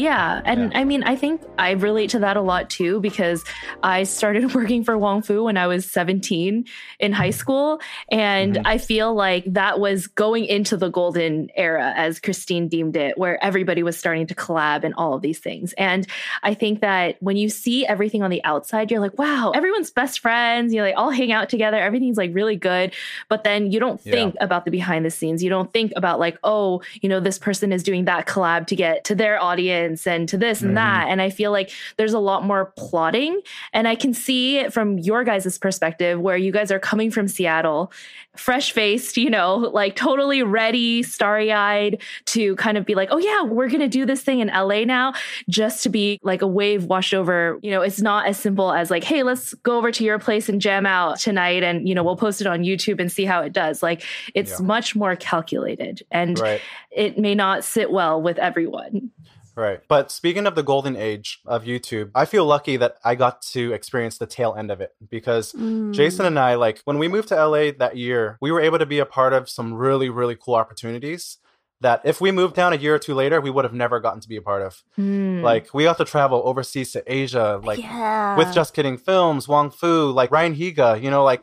Yeah. 0.00 0.40
And 0.46 0.72
I 0.74 0.84
mean, 0.84 1.02
I 1.02 1.14
think 1.14 1.42
I 1.58 1.72
relate 1.72 2.10
to 2.10 2.20
that 2.20 2.36
a 2.38 2.40
lot 2.40 2.70
too 2.70 3.00
because 3.00 3.44
I 3.82 4.04
started 4.04 4.54
working 4.54 4.82
for 4.82 4.96
Wong 4.96 5.20
Fu 5.20 5.44
when 5.44 5.58
I 5.58 5.66
was 5.66 5.84
17 5.90 6.64
in 6.98 7.12
high 7.12 7.30
school. 7.30 7.80
And 8.10 8.54
Mhm. 8.56 8.62
I 8.64 8.78
feel 8.78 9.14
like 9.14 9.44
that 9.52 9.78
was 9.78 10.06
going 10.06 10.46
into 10.46 10.78
the 10.78 10.88
golden 10.88 11.50
era, 11.54 11.92
as 11.94 12.18
Christine 12.18 12.68
deemed 12.68 12.96
it, 12.96 13.18
where 13.18 13.42
everybody 13.44 13.82
was 13.82 13.98
starting 13.98 14.26
to 14.28 14.34
collab 14.34 14.84
and 14.84 14.94
all 14.94 15.12
of 15.14 15.20
these 15.20 15.38
things. 15.38 15.74
And 15.74 16.06
I 16.42 16.54
think 16.54 16.80
that 16.80 17.16
when 17.20 17.36
you 17.36 17.50
see 17.50 17.84
everything 17.86 18.22
on 18.22 18.30
the 18.30 18.42
outside, 18.44 18.90
you're 18.90 19.00
like, 19.00 19.18
wow, 19.18 19.52
everyone's 19.54 19.90
best 19.90 20.20
friends. 20.20 20.72
You 20.72 20.78
know, 20.80 20.84
they 20.84 20.94
all 20.94 21.10
hang 21.10 21.30
out 21.30 21.50
together. 21.50 21.76
Everything's 21.76 22.16
like 22.16 22.30
really 22.32 22.56
good. 22.56 22.94
But 23.28 23.44
then 23.44 23.70
you 23.70 23.78
don't 23.80 24.00
Yeah. 24.04 24.12
think 24.12 24.34
about 24.40 24.64
the 24.64 24.70
behind 24.70 25.04
the 25.04 25.10
scenes. 25.10 25.42
You 25.44 25.50
don't 25.50 25.70
think 25.72 25.92
about 25.94 26.18
like, 26.18 26.38
oh, 26.42 26.80
you 27.02 27.08
know, 27.10 27.20
this 27.20 27.38
person 27.38 27.70
is 27.70 27.82
doing 27.82 28.06
that 28.06 28.26
collab 28.26 28.66
to 28.68 28.76
get 28.76 29.04
to 29.04 29.14
their 29.14 29.42
audience 29.42 29.89
and 30.06 30.28
to 30.28 30.36
this 30.36 30.62
and 30.62 30.72
Mhm. 30.72 30.74
that. 30.76 31.06
And 31.08 31.20
I 31.22 31.30
feel 31.30 31.50
like 31.52 31.70
there's 31.96 32.12
a 32.12 32.18
lot 32.18 32.44
more 32.44 32.72
plotting. 32.76 33.40
And 33.72 33.88
I 33.88 33.94
can 33.94 34.14
see 34.14 34.58
it 34.58 34.72
from 34.72 34.98
your 34.98 35.24
guys' 35.24 35.58
perspective 35.58 36.20
where 36.20 36.36
you 36.36 36.52
guys 36.52 36.70
are 36.70 36.78
coming 36.78 37.10
from 37.10 37.28
Seattle, 37.28 37.92
fresh 38.36 38.72
faced, 38.72 39.16
you 39.16 39.28
know, 39.28 39.56
like 39.56 39.96
totally 39.96 40.42
ready, 40.42 41.02
starry 41.02 41.52
eyed 41.52 42.00
to 42.26 42.54
kind 42.56 42.78
of 42.78 42.86
be 42.86 42.94
like, 42.94 43.08
oh, 43.10 43.18
yeah, 43.18 43.42
we're 43.42 43.68
going 43.68 43.80
to 43.80 43.88
do 43.88 44.06
this 44.06 44.22
thing 44.22 44.38
in 44.40 44.48
LA 44.48 44.84
now, 44.84 45.12
just 45.48 45.82
to 45.82 45.88
be 45.88 46.18
like 46.22 46.40
a 46.42 46.46
wave 46.46 46.84
washed 46.84 47.12
over. 47.12 47.58
You 47.62 47.70
know, 47.72 47.82
it's 47.82 48.00
not 48.00 48.26
as 48.26 48.38
simple 48.38 48.72
as 48.72 48.90
like, 48.90 49.04
hey, 49.04 49.22
let's 49.24 49.52
go 49.54 49.76
over 49.76 49.90
to 49.90 50.04
your 50.04 50.18
place 50.18 50.48
and 50.48 50.60
jam 50.60 50.86
out 50.86 51.18
tonight. 51.18 51.62
And, 51.62 51.88
you 51.88 51.94
know, 51.94 52.02
we'll 52.04 52.16
post 52.16 52.40
it 52.40 52.46
on 52.46 52.62
YouTube 52.62 53.00
and 53.00 53.10
see 53.10 53.24
how 53.24 53.40
it 53.42 53.52
does. 53.52 53.82
Like, 53.82 54.02
it's 54.34 54.60
Yeah. 54.60 54.66
much 54.66 54.94
more 54.94 55.16
calculated 55.16 56.02
and 56.10 56.38
right. 56.38 56.60
it 56.90 57.18
may 57.18 57.34
not 57.34 57.64
sit 57.64 57.90
well 57.90 58.22
with 58.22 58.38
everyone. 58.38 59.10
Right. 59.60 59.80
But 59.88 60.10
speaking 60.10 60.46
of 60.46 60.54
the 60.54 60.62
golden 60.62 60.96
age 60.96 61.40
of 61.44 61.64
YouTube, 61.64 62.10
I 62.14 62.24
feel 62.24 62.44
lucky 62.46 62.76
that 62.78 62.96
I 63.04 63.14
got 63.14 63.42
to 63.52 63.72
experience 63.72 64.16
the 64.18 64.26
tail 64.26 64.54
end 64.58 64.70
of 64.70 64.80
it 64.80 64.94
because 65.10 65.52
Mm. 65.52 65.92
Jason 65.92 66.24
and 66.26 66.38
I, 66.38 66.54
like, 66.54 66.80
when 66.84 66.98
we 66.98 67.08
moved 67.08 67.28
to 67.28 67.34
LA 67.36 67.70
that 67.78 67.96
year, 67.96 68.38
we 68.40 68.50
were 68.52 68.60
able 68.60 68.78
to 68.78 68.86
be 68.86 68.98
a 69.00 69.06
part 69.06 69.32
of 69.32 69.48
some 69.50 69.74
really, 69.74 70.08
really 70.08 70.36
cool 70.36 70.54
opportunities 70.54 71.36
that 71.82 72.02
if 72.04 72.20
we 72.20 72.30
moved 72.30 72.54
down 72.54 72.74
a 72.74 72.76
year 72.76 72.94
or 72.94 72.98
two 72.98 73.14
later, 73.14 73.40
we 73.40 73.48
would 73.50 73.64
have 73.64 73.72
never 73.72 74.00
gotten 74.00 74.20
to 74.20 74.28
be 74.28 74.36
a 74.36 74.42
part 74.42 74.60
of. 74.62 74.82
Hmm. 74.96 75.40
Like, 75.42 75.72
we 75.72 75.84
got 75.84 75.96
to 75.98 76.04
travel 76.04 76.42
overseas 76.44 76.92
to 76.92 77.02
Asia, 77.10 77.58
like, 77.64 77.78
yeah. 77.80 78.36
with 78.36 78.52
Just 78.52 78.74
Kidding 78.74 78.98
Films, 78.98 79.48
Wong 79.48 79.70
Fu, 79.70 80.10
like 80.10 80.30
Ryan 80.30 80.54
Higa, 80.54 81.02
you 81.02 81.10
know, 81.10 81.24
like, 81.24 81.42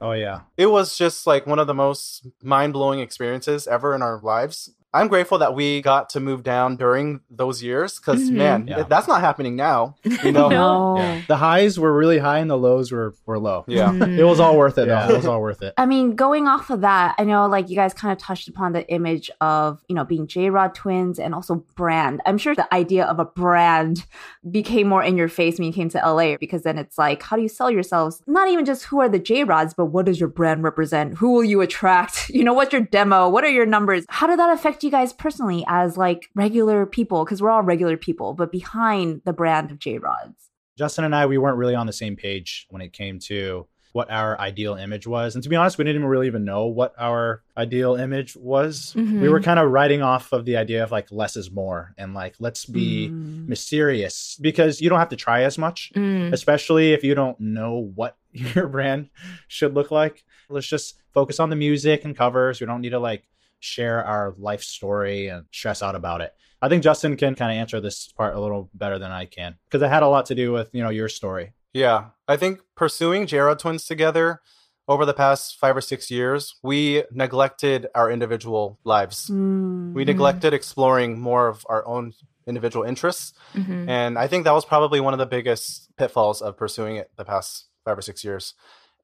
Oh 0.00 0.12
yeah. 0.12 0.40
it 0.56 0.66
was 0.66 0.96
just 0.96 1.26
like 1.26 1.46
one 1.46 1.58
of 1.58 1.66
the 1.66 1.74
most 1.74 2.26
mind 2.42 2.72
blowing 2.72 3.00
experiences 3.00 3.66
ever 3.66 3.94
in 3.94 4.00
our 4.02 4.20
lives. 4.22 4.70
I'm 4.94 5.08
grateful 5.08 5.38
that 5.38 5.54
we 5.54 5.82
got 5.82 6.08
to 6.10 6.20
move 6.20 6.42
down 6.44 6.76
during 6.76 7.20
those 7.28 7.62
years 7.62 7.98
because, 7.98 8.30
Mhm. 8.30 8.34
man, 8.36 8.66
Yeah. 8.68 8.84
that's 8.88 9.08
not 9.08 9.20
happening 9.20 9.56
now. 9.56 9.96
You 10.04 10.32
know? 10.32 10.48
No. 10.48 10.96
Yeah. 10.98 11.20
The 11.28 11.36
highs 11.36 11.78
were 11.78 11.92
really 11.92 12.18
high 12.18 12.38
and 12.38 12.48
the 12.50 12.56
lows 12.56 12.92
were 12.92 13.12
were 13.26 13.38
low. 13.38 13.64
Yeah. 13.66 13.90
Hmm. 13.90 14.02
It 14.18 14.24
was 14.24 14.38
all 14.40 14.56
worth 14.56 14.78
it. 14.78 14.86
Yeah. 14.88 15.06
though. 15.06 15.14
It 15.14 15.16
was 15.18 15.26
all 15.26 15.40
worth 15.40 15.62
it. 15.62 15.74
I 15.78 15.86
mean, 15.86 16.14
going 16.14 16.46
off 16.46 16.70
of 16.70 16.80
that, 16.82 17.16
I 17.18 17.24
know 17.24 17.46
like 17.48 17.68
you 17.68 17.76
guys 17.76 17.92
kind 17.92 18.12
of 18.12 18.18
touched 18.18 18.48
upon 18.48 18.72
the 18.72 18.88
image 18.88 19.30
of, 19.40 19.82
you 19.88 19.94
know, 19.96 20.04
being 20.04 20.26
J 20.26 20.48
Rod 20.50 20.74
twins 20.74 21.18
and 21.18 21.34
also 21.34 21.64
brand. 21.76 22.20
I'm 22.24 22.38
sure 22.38 22.54
the 22.54 22.72
idea 22.72 23.04
of 23.04 23.18
a 23.18 23.24
brand 23.24 24.06
became 24.50 24.88
more 24.88 25.02
in 25.02 25.16
your 25.16 25.28
face 25.28 25.58
when 25.58 25.66
you 25.66 25.72
came 25.72 25.88
to 25.90 25.98
LA 25.98 26.36
because 26.38 26.62
then 26.62 26.78
it's 26.78 26.96
like, 26.98 27.22
how 27.22 27.34
do 27.36 27.42
you 27.42 27.48
sell 27.48 27.70
yourselves? 27.70 28.22
Not 28.26 28.48
even 28.48 28.64
just 28.64 28.84
who 28.84 29.00
are 29.00 29.08
the 29.08 29.18
J 29.18 29.42
Rods, 29.44 29.74
but 29.74 29.86
what 29.86 30.06
does 30.06 30.20
your 30.20 30.28
brand 30.28 30.62
represent? 30.62 31.14
Who 31.18 31.32
will 31.32 31.44
you 31.44 31.60
attract? 31.60 32.30
You 32.34 32.42
know, 32.44 32.52
what's 32.52 32.72
your 32.72 32.82
demo? 32.82 33.28
What 33.28 33.44
are 33.44 33.48
your 33.48 33.64
numbers? 33.64 34.04
How 34.08 34.26
did 34.26 34.38
that 34.38 34.50
affect 34.52 34.83
you 34.84 34.90
guys 34.90 35.12
personally 35.12 35.64
as 35.66 35.96
like 35.96 36.28
regular 36.34 36.86
people? 36.86 37.24
Because 37.24 37.42
we're 37.42 37.50
all 37.50 37.62
regular 37.62 37.96
people, 37.96 38.34
but 38.34 38.52
behind 38.52 39.22
the 39.24 39.32
brand 39.32 39.70
of 39.70 39.78
J 39.78 39.98
Rods. 39.98 40.50
Justin 40.78 41.04
and 41.04 41.14
I, 41.14 41.26
we 41.26 41.38
weren't 41.38 41.56
really 41.58 41.74
on 41.74 41.86
the 41.86 41.92
same 41.92 42.16
page 42.16 42.66
when 42.70 42.82
it 42.82 42.92
came 42.92 43.18
to 43.20 43.66
what 43.92 44.10
our 44.10 44.36
ideal 44.40 44.74
image 44.74 45.06
was. 45.06 45.36
And 45.36 45.42
to 45.44 45.48
be 45.48 45.54
honest, 45.54 45.78
we 45.78 45.84
didn't 45.84 46.00
even 46.00 46.08
really 46.08 46.26
even 46.26 46.44
know 46.44 46.66
what 46.66 46.94
our 46.98 47.44
ideal 47.56 47.94
image 47.94 48.34
was. 48.36 48.92
Mhm. 48.96 49.20
We 49.20 49.28
were 49.28 49.40
kind 49.40 49.60
of 49.60 49.70
writing 49.70 50.02
off 50.02 50.32
of 50.32 50.44
the 50.46 50.56
idea 50.56 50.82
of 50.82 50.90
like 50.90 51.12
less 51.12 51.36
is 51.36 51.52
more 51.52 51.94
and 51.96 52.12
like 52.12 52.34
let's 52.40 52.64
be 52.64 53.08
Mm. 53.08 53.46
mysterious 53.46 54.36
because 54.40 54.80
you 54.80 54.88
don't 54.90 54.98
have 54.98 55.10
to 55.10 55.16
try 55.16 55.42
as 55.44 55.58
much, 55.58 55.92
Mm. 55.94 56.32
especially 56.32 56.92
if 56.92 57.04
you 57.04 57.14
don't 57.14 57.38
know 57.38 57.92
what 57.94 58.16
your 58.32 58.66
brand 58.66 59.10
should 59.46 59.74
look 59.74 59.92
like. 59.92 60.24
Let's 60.48 60.66
just 60.66 60.98
focus 61.12 61.38
on 61.38 61.50
the 61.50 61.56
music 61.56 62.04
and 62.04 62.16
covers. 62.16 62.60
We 62.60 62.66
don't 62.66 62.80
need 62.80 62.90
to 62.90 62.98
like 62.98 63.28
share 63.60 64.04
our 64.04 64.34
life 64.38 64.62
story 64.62 65.28
and 65.28 65.46
stress 65.52 65.82
out 65.82 65.94
about 65.94 66.20
it. 66.20 66.32
I 66.60 66.68
think 66.68 66.82
Justin 66.82 67.16
can 67.16 67.34
kind 67.34 67.52
of 67.52 67.58
answer 67.58 67.80
this 67.80 68.08
part 68.08 68.34
a 68.34 68.40
little 68.40 68.70
better 68.74 68.98
than 68.98 69.10
I 69.10 69.26
can 69.26 69.56
because 69.66 69.82
it 69.82 69.88
had 69.90 70.02
a 70.02 70.08
lot 70.08 70.26
to 70.26 70.34
do 70.34 70.52
with, 70.52 70.70
you 70.72 70.82
know, 70.82 70.90
your 70.90 71.08
story. 71.08 71.52
Yeah. 71.72 72.06
I 72.26 72.36
think 72.36 72.60
pursuing 72.74 73.26
J 73.26 73.38
Rod 73.38 73.58
twins 73.58 73.84
together 73.84 74.40
over 74.88 75.04
the 75.04 75.14
past 75.14 75.58
five 75.58 75.76
or 75.76 75.80
six 75.80 76.10
years, 76.10 76.56
we 76.62 77.04
neglected 77.10 77.88
our 77.94 78.10
individual 78.10 78.78
lives. 78.84 79.28
Mm. 79.30 79.92
We 79.94 80.04
neglected 80.04 80.54
exploring 80.54 81.20
more 81.20 81.48
of 81.48 81.66
our 81.68 81.86
own 81.86 82.12
individual 82.46 82.84
interests. 82.84 83.32
Mhm. 83.54 83.88
And 83.88 84.18
I 84.18 84.26
think 84.26 84.44
that 84.44 84.52
was 84.52 84.64
probably 84.64 85.00
one 85.00 85.14
of 85.14 85.18
the 85.18 85.26
biggest 85.26 85.88
pitfalls 85.96 86.42
of 86.42 86.56
pursuing 86.56 86.96
it 86.96 87.10
the 87.16 87.24
past 87.24 87.68
five 87.84 87.96
or 87.98 88.02
six 88.02 88.22
years. 88.24 88.54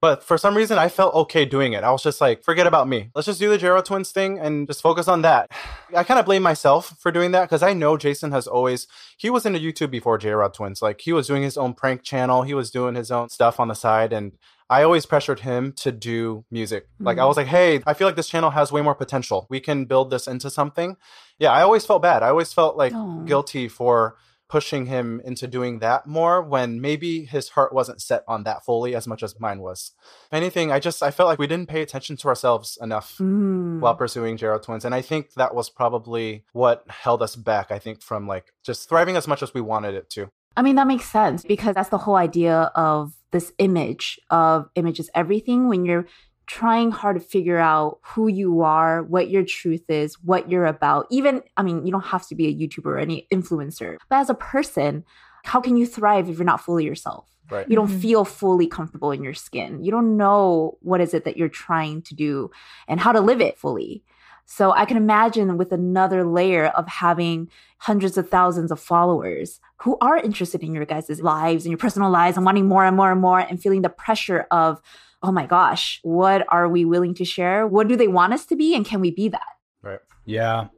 But 0.01 0.23
for 0.23 0.39
some 0.39 0.57
reason, 0.57 0.79
I 0.79 0.89
felt 0.89 1.15
okay 1.15 1.45
doing 1.45 1.75
it. 1.75 1.85
I 1.85 1.91
was 1.91 2.03
just 2.03 2.21
like, 2.21 2.43
forget 2.43 2.67
about 2.67 2.89
me. 2.89 3.11
Let's 3.15 3.27
just 3.27 3.39
do 3.39 3.51
the 3.51 3.59
J 3.59 3.69
Rod 3.69 3.85
Twins 3.85 4.13
thing 4.13 4.39
and 4.39 4.67
just 4.67 4.81
focus 4.81 5.09
on 5.09 5.23
that. 5.23 5.51
I 5.97 6.05
kind 6.05 6.19
of 6.19 6.27
blame 6.27 6.43
myself 6.43 6.97
for 6.99 7.13
doing 7.13 7.33
that 7.33 7.43
because 7.43 7.63
I 7.63 7.73
know 7.75 7.97
Jason 7.97 8.33
has 8.33 8.47
always, 8.47 8.87
he 9.17 9.29
was 9.29 9.45
into 9.45 9.59
YouTube 9.59 9.91
before 9.91 10.19
J-Rod 10.19 10.55
Twins. 10.55 10.81
Like, 10.81 11.01
he 11.01 11.13
was 11.13 11.27
doing 11.27 11.43
his 11.43 11.57
own 11.57 11.75
prank 11.75 12.03
channel, 12.03 12.43
he 12.43 12.55
was 12.55 12.71
doing 12.71 12.95
his 12.95 13.11
own 13.11 13.29
stuff 13.29 13.61
on 13.61 13.69
the 13.69 13.75
side. 13.75 14.13
And 14.13 14.33
I 14.71 14.85
always 14.85 15.05
pressured 15.05 15.41
him 15.41 15.73
to 15.79 15.91
do 15.91 16.45
music. 16.51 16.87
Like, 17.01 17.19
I 17.19 17.23
mm. 17.23 17.29
was 17.29 17.37
like, 17.37 17.49
hey, 17.49 17.83
I 17.87 17.93
feel 17.93 18.07
like 18.07 18.17
this 18.17 18.29
channel 18.29 18.51
has 18.51 18.71
way 18.71 18.83
more 18.83 18.95
potential. 18.95 19.47
We 19.51 19.59
can 19.59 19.85
build 19.85 20.11
this 20.11 20.29
into 20.29 20.49
something. 20.49 20.97
Yeah, 21.39 21.51
I 21.51 21.63
always 21.63 21.85
felt 21.85 22.03
bad. 22.03 22.23
I 22.23 22.29
always 22.29 22.53
felt 22.53 22.77
like 22.77 22.95
Aw. 22.95 23.25
guilty 23.25 23.67
for 23.67 24.17
pushing 24.51 24.87
him 24.87 25.23
into 25.25 25.47
doing 25.47 25.79
that 25.79 26.07
more 26.07 26.43
when 26.43 26.81
maybe 26.81 27.25
his 27.25 27.51
heart 27.51 27.73
wasn't 27.73 28.03
set 28.03 28.25
on 28.27 28.43
that 28.45 28.65
fully 28.65 28.95
as 28.97 29.07
much 29.07 29.23
as 29.23 29.39
mine 29.39 29.61
was. 29.61 29.93
If 30.27 30.33
anything, 30.33 30.73
I 30.73 30.81
just 30.81 31.03
I 31.03 31.11
felt 31.13 31.29
like 31.29 31.39
we 31.39 31.47
didn't 31.47 31.69
pay 31.69 31.83
attention 31.83 32.17
to 32.19 32.29
ourselves 32.29 32.77
enough 32.83 33.17
Mm. 33.19 33.81
while 33.81 33.95
pursuing 33.95 34.37
J 34.37 34.47
Rod 34.49 34.63
Twins. 34.65 34.85
And 34.85 34.95
I 34.95 35.03
think 35.03 35.35
that 35.35 35.55
was 35.55 35.71
probably 35.71 36.45
what 36.53 36.85
held 36.89 37.23
us 37.23 37.37
back, 37.37 37.71
I 37.71 37.79
think, 37.79 38.03
from 38.03 38.27
like 38.27 38.47
just 38.65 38.89
thriving 38.89 39.17
as 39.17 39.29
much 39.29 39.43
as 39.43 39.55
we 39.55 39.61
wanted 39.61 39.95
it 39.95 40.11
to. 40.11 40.29
I 40.57 40.63
mean, 40.63 40.75
that 40.77 40.89
makes 40.89 41.05
sense 41.09 41.45
because 41.45 41.75
that's 41.77 41.91
the 41.91 41.99
whole 41.99 42.17
idea 42.17 42.73
of 42.75 43.13
this 43.31 43.53
image 43.59 44.19
of 44.31 44.69
image 44.75 44.99
is 44.99 45.09
everything 45.15 45.69
when 45.69 45.85
you're 45.85 46.07
trying 46.51 46.91
hard 46.91 47.15
to 47.17 47.21
figure 47.21 47.59
out 47.59 48.01
who 48.03 48.27
you 48.27 48.63
are, 48.63 49.05
what 49.05 49.31
your 49.31 49.45
truth 49.45 49.89
is, 49.89 50.15
what 50.25 50.51
you're 50.51 50.67
about. 50.67 51.07
Even, 51.09 51.43
I 51.57 51.63
mean, 51.63 51.87
you 51.87 51.93
don't 51.93 52.07
have 52.07 52.27
to 52.27 52.35
be 52.35 52.49
a 52.49 52.55
YouTuber 52.55 52.87
or 52.87 52.99
any 52.99 53.29
influencer, 53.33 53.99
but 54.09 54.17
as 54.17 54.31
a 54.31 54.35
person, 54.35 55.05
how 55.45 55.61
can 55.61 55.77
you 55.77 55.87
thrive 55.87 56.29
if 56.29 56.39
you're 56.39 56.45
not 56.45 56.61
fully 56.61 56.85
yourself? 56.85 57.29
Right. 57.49 57.69
You 57.71 57.77
don't 57.77 57.89
Mhm. 57.89 58.01
feel 58.01 58.25
fully 58.25 58.67
comfortable 58.67 59.13
in 59.13 59.23
your 59.23 59.33
skin. 59.33 59.85
You 59.85 59.93
don't 59.93 60.17
know 60.17 60.77
what 60.81 61.01
is 61.01 61.15
it 61.15 61.25
that 61.25 61.37
you're 61.37 61.49
trying 61.49 62.03
to 62.03 62.17
do 62.17 62.51
and 62.89 62.99
how 62.99 63.13
to 63.13 63.21
live 63.21 63.41
it 63.41 63.57
fully. 63.57 64.03
So 64.45 64.73
I 64.73 64.85
can 64.87 64.97
imagine 64.97 65.57
with 65.57 65.71
another 65.71 66.25
layer 66.25 66.67
of 66.67 66.89
having 66.89 67.49
hundreds 67.79 68.19
of 68.19 68.29
thousands 68.29 68.73
of 68.73 68.81
followers 68.81 69.61
who 69.83 69.97
are 70.01 70.17
interested 70.17 70.65
in 70.65 70.75
your 70.75 70.85
guys' 70.85 71.23
lives 71.23 71.65
and 71.65 71.71
your 71.71 71.79
personal 71.79 72.11
lives 72.11 72.37
and 72.37 72.45
wanting 72.45 72.67
more 72.67 72.85
and 72.85 72.97
more 72.97 73.13
and 73.13 73.21
more 73.21 73.39
and 73.39 73.63
feeling 73.63 73.83
the 73.83 73.89
pressure 73.89 74.47
of, 74.51 74.81
oh 75.23 75.33
my 75.33 75.47
gosh, 75.47 76.01
what 76.03 76.47
are 76.49 76.69
we 76.69 76.85
willing 76.85 77.15
to 77.15 77.25
share? 77.25 77.67
What 77.67 77.89
do 77.89 77.97
they 77.97 78.09
want 78.09 78.33
us 78.33 78.47
to 78.47 78.57
be? 78.57 78.75
And 78.75 78.85
can 78.87 79.01
we 79.01 79.11
be 79.11 79.29
that? 79.29 79.43
Right. 79.83 79.99
Yeah. 80.25 80.69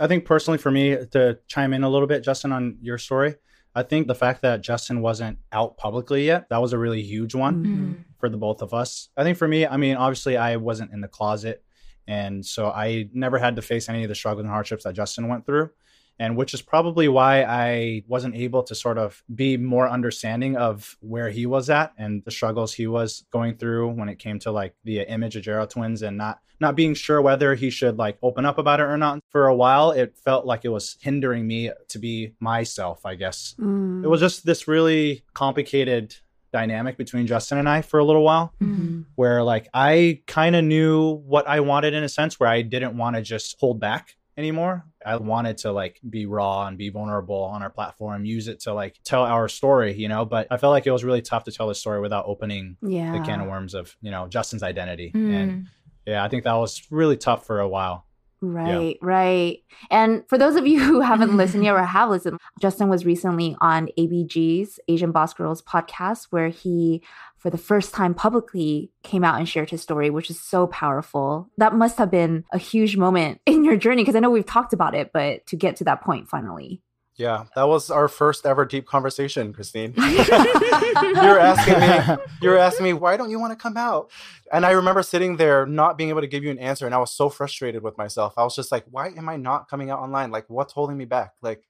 I 0.00 0.06
think 0.06 0.24
personally 0.26 0.58
for 0.58 0.70
me 0.70 0.96
to 1.12 1.38
chime 1.46 1.72
in 1.72 1.82
a 1.82 1.88
little 1.88 2.06
bit, 2.06 2.22
Justin, 2.22 2.52
on 2.52 2.76
your 2.82 2.98
story, 2.98 3.36
I 3.74 3.82
think 3.82 4.06
the 4.06 4.14
fact 4.14 4.42
that 4.42 4.60
Justin 4.62 5.00
wasn't 5.00 5.38
out 5.52 5.76
publicly 5.76 6.26
yet, 6.26 6.48
that 6.50 6.60
was 6.60 6.72
a 6.72 6.78
really 6.78 7.02
huge 7.02 7.34
one 7.34 7.64
Mhm. 7.64 8.04
for 8.18 8.28
the 8.28 8.36
both 8.36 8.62
of 8.62 8.72
us. 8.74 9.08
I 9.16 9.22
think 9.22 9.38
for 9.38 9.48
me, 9.48 9.66
I 9.66 9.76
mean, 9.76 9.96
obviously 9.96 10.36
I 10.36 10.56
wasn't 10.56 10.92
in 10.92 11.00
the 11.00 11.08
closet. 11.08 11.62
And 12.06 12.44
so 12.44 12.68
I 12.70 13.08
never 13.12 13.38
had 13.38 13.56
to 13.56 13.62
face 13.62 13.88
any 13.88 14.02
of 14.04 14.08
the 14.08 14.14
struggles 14.14 14.44
and 14.44 14.50
hardships 14.50 14.84
that 14.84 14.94
Justin 14.94 15.28
went 15.28 15.44
through. 15.44 15.70
And 16.18 16.36
which 16.36 16.54
is 16.54 16.62
probably 16.62 17.08
why 17.08 17.42
I 17.44 18.02
wasn't 18.08 18.34
able 18.36 18.62
to 18.64 18.74
sort 18.74 18.96
of 18.96 19.22
be 19.34 19.56
more 19.58 19.88
understanding 19.88 20.56
of 20.56 20.96
where 21.00 21.28
he 21.30 21.44
was 21.44 21.68
at 21.68 21.92
and 21.98 22.24
the 22.24 22.30
struggles 22.30 22.72
he 22.74 22.86
was 22.86 23.24
going 23.30 23.56
through 23.56 23.90
when 23.90 24.08
it 24.08 24.18
came 24.18 24.38
to 24.40 24.50
like 24.50 24.74
the 24.84 25.00
image 25.00 25.36
of 25.36 25.42
J 25.42 25.52
Rod 25.52 25.68
twins 25.70 26.00
and 26.02 26.16
not 26.16 26.40
not 26.58 26.74
being 26.74 26.94
sure 26.94 27.20
whether 27.20 27.54
he 27.54 27.68
should 27.68 27.98
like 27.98 28.16
open 28.22 28.46
up 28.46 28.56
about 28.56 28.80
it 28.80 28.84
or 28.84 28.96
not. 28.96 29.20
For 29.28 29.46
a 29.46 29.54
while, 29.54 29.90
it 29.90 30.16
felt 30.24 30.46
like 30.46 30.64
it 30.64 30.70
was 30.70 30.96
hindering 31.02 31.46
me 31.46 31.70
to 31.88 31.98
be 31.98 32.32
myself, 32.40 33.04
I 33.04 33.14
guess. 33.14 33.54
Mm. 33.60 34.02
It 34.02 34.08
was 34.08 34.20
just 34.20 34.46
this 34.46 34.66
really 34.66 35.22
complicated 35.34 36.16
dynamic 36.54 36.96
between 36.96 37.26
Justin 37.26 37.58
and 37.58 37.68
I 37.68 37.82
for 37.82 37.98
a 38.00 38.04
little 38.04 38.22
while 38.24 38.54
Mhm. 38.62 39.04
where 39.16 39.42
like 39.42 39.68
I 39.74 40.22
kind 40.26 40.56
of 40.56 40.64
knew 40.64 41.12
what 41.26 41.46
I 41.46 41.60
wanted 41.60 41.92
in 41.92 42.02
a 42.02 42.08
sense 42.08 42.40
where 42.40 42.48
I 42.48 42.62
didn't 42.62 42.96
want 42.96 43.16
to 43.16 43.22
just 43.22 43.56
hold 43.60 43.78
back 43.78 44.16
anymore. 44.36 44.84
I 45.04 45.16
wanted 45.16 45.58
to 45.58 45.72
like 45.72 46.00
be 46.08 46.26
raw 46.26 46.66
and 46.66 46.76
be 46.76 46.88
vulnerable 46.90 47.42
on 47.44 47.62
our 47.62 47.70
platform, 47.70 48.24
use 48.24 48.48
it 48.48 48.60
to 48.60 48.74
like 48.74 48.98
tell 49.04 49.22
our 49.22 49.48
story, 49.48 49.94
you 49.94 50.08
know, 50.08 50.24
but 50.24 50.46
I 50.50 50.56
felt 50.56 50.72
like 50.72 50.86
it 50.86 50.90
was 50.92 51.04
really 51.04 51.22
tough 51.22 51.44
to 51.44 51.52
tell 51.52 51.68
the 51.68 51.74
story 51.74 52.00
without 52.00 52.24
opening 52.26 52.76
Yeah. 52.82 53.12
the 53.12 53.20
can 53.20 53.40
of 53.40 53.48
worms 53.48 53.74
of, 53.74 53.96
you 54.02 54.10
know, 54.10 54.26
Justin's 54.28 54.62
identity. 54.62 55.12
Mm. 55.14 55.34
And 55.34 55.66
yeah, 56.06 56.22
I 56.24 56.28
think 56.28 56.44
that 56.44 56.54
was 56.54 56.82
really 56.90 57.16
tough 57.16 57.46
for 57.46 57.60
a 57.60 57.68
while. 57.68 58.04
Right, 58.42 58.98
right. 59.00 59.60
And 59.90 60.22
for 60.28 60.36
those 60.36 60.56
of 60.56 60.66
you 60.66 60.78
who 60.80 61.00
haven't 61.00 61.36
listened 61.38 61.64
yet 61.64 61.72
or 61.74 61.82
have 61.82 62.10
listened, 62.10 62.38
Justin 62.60 62.88
was 62.88 63.06
recently 63.06 63.56
on 63.60 63.88
ABG's 63.98 64.78
Asian 64.88 65.10
Boss 65.10 65.32
Girls 65.32 65.62
podcast, 65.62 66.26
where 66.30 66.48
he, 66.48 67.02
for 67.46 67.50
the 67.50 67.58
first 67.58 67.94
time 67.94 68.12
publicly, 68.12 68.90
came 69.04 69.22
out 69.22 69.38
and 69.38 69.48
shared 69.48 69.70
his 69.70 69.80
story, 69.80 70.10
which 70.10 70.30
is 70.30 70.40
so 70.40 70.66
powerful. 70.66 71.48
That 71.58 71.76
must 71.76 71.96
have 71.98 72.10
been 72.10 72.44
a 72.52 72.58
huge 72.58 72.96
moment 72.96 73.40
in 73.46 73.62
your 73.62 73.76
journey 73.76 74.02
because 74.02 74.16
I 74.16 74.18
know 74.18 74.30
we've 74.30 74.44
talked 74.44 74.72
about 74.72 74.96
it, 74.96 75.12
but 75.12 75.46
to 75.46 75.54
get 75.54 75.76
to 75.76 75.84
that 75.84 76.02
point 76.02 76.28
finally. 76.28 76.82
Yeah, 77.14 77.44
that 77.54 77.68
was 77.68 77.88
our 77.88 78.08
first 78.08 78.46
ever 78.46 78.64
deep 78.64 78.84
conversation, 78.84 79.52
Christine. 79.52 79.94
you 79.96 80.02
were 80.02 81.38
asking 81.38 81.78
me, 81.78 82.24
you 82.42 82.50
were 82.50 82.58
asking 82.58 82.82
me, 82.82 82.94
why 82.94 83.16
don't 83.16 83.30
you 83.30 83.38
want 83.38 83.52
to 83.52 83.56
come 83.56 83.76
out? 83.76 84.10
And 84.52 84.66
I 84.66 84.72
remember 84.72 85.04
sitting 85.04 85.36
there 85.36 85.66
not 85.66 85.96
being 85.96 86.10
able 86.10 86.22
to 86.22 86.26
give 86.26 86.42
you 86.42 86.50
an 86.50 86.58
answer, 86.58 86.84
and 86.84 86.96
I 86.96 86.98
was 86.98 87.12
so 87.12 87.28
frustrated 87.28 87.80
with 87.80 87.96
myself. 87.96 88.34
I 88.36 88.42
was 88.42 88.56
just 88.56 88.72
like, 88.72 88.86
why 88.90 89.10
am 89.16 89.28
I 89.28 89.36
not 89.36 89.68
coming 89.68 89.88
out 89.88 90.00
online? 90.00 90.32
Like, 90.32 90.46
what's 90.48 90.72
holding 90.72 90.98
me 90.98 91.04
back? 91.04 91.34
Like, 91.42 91.62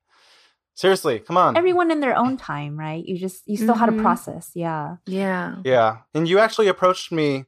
seriously, 0.77 1.19
come 1.19 1.37
on. 1.37 1.57
Everyone 1.57 1.91
in 1.91 1.99
their 1.99 2.17
own 2.17 2.37
time, 2.37 2.79
right? 2.79 3.05
You 3.05 3.19
just, 3.19 3.43
you 3.49 3.57
still 3.57 3.75
had 3.75 3.89
Mhm. 3.91 3.97
to 3.97 4.03
process. 4.03 4.53
Yeah. 4.55 4.97
Yeah. 5.07 5.57
Yeah. 5.65 5.97
And 6.15 6.29
you 6.29 6.39
actually 6.39 6.69
approached 6.69 7.11
me, 7.11 7.47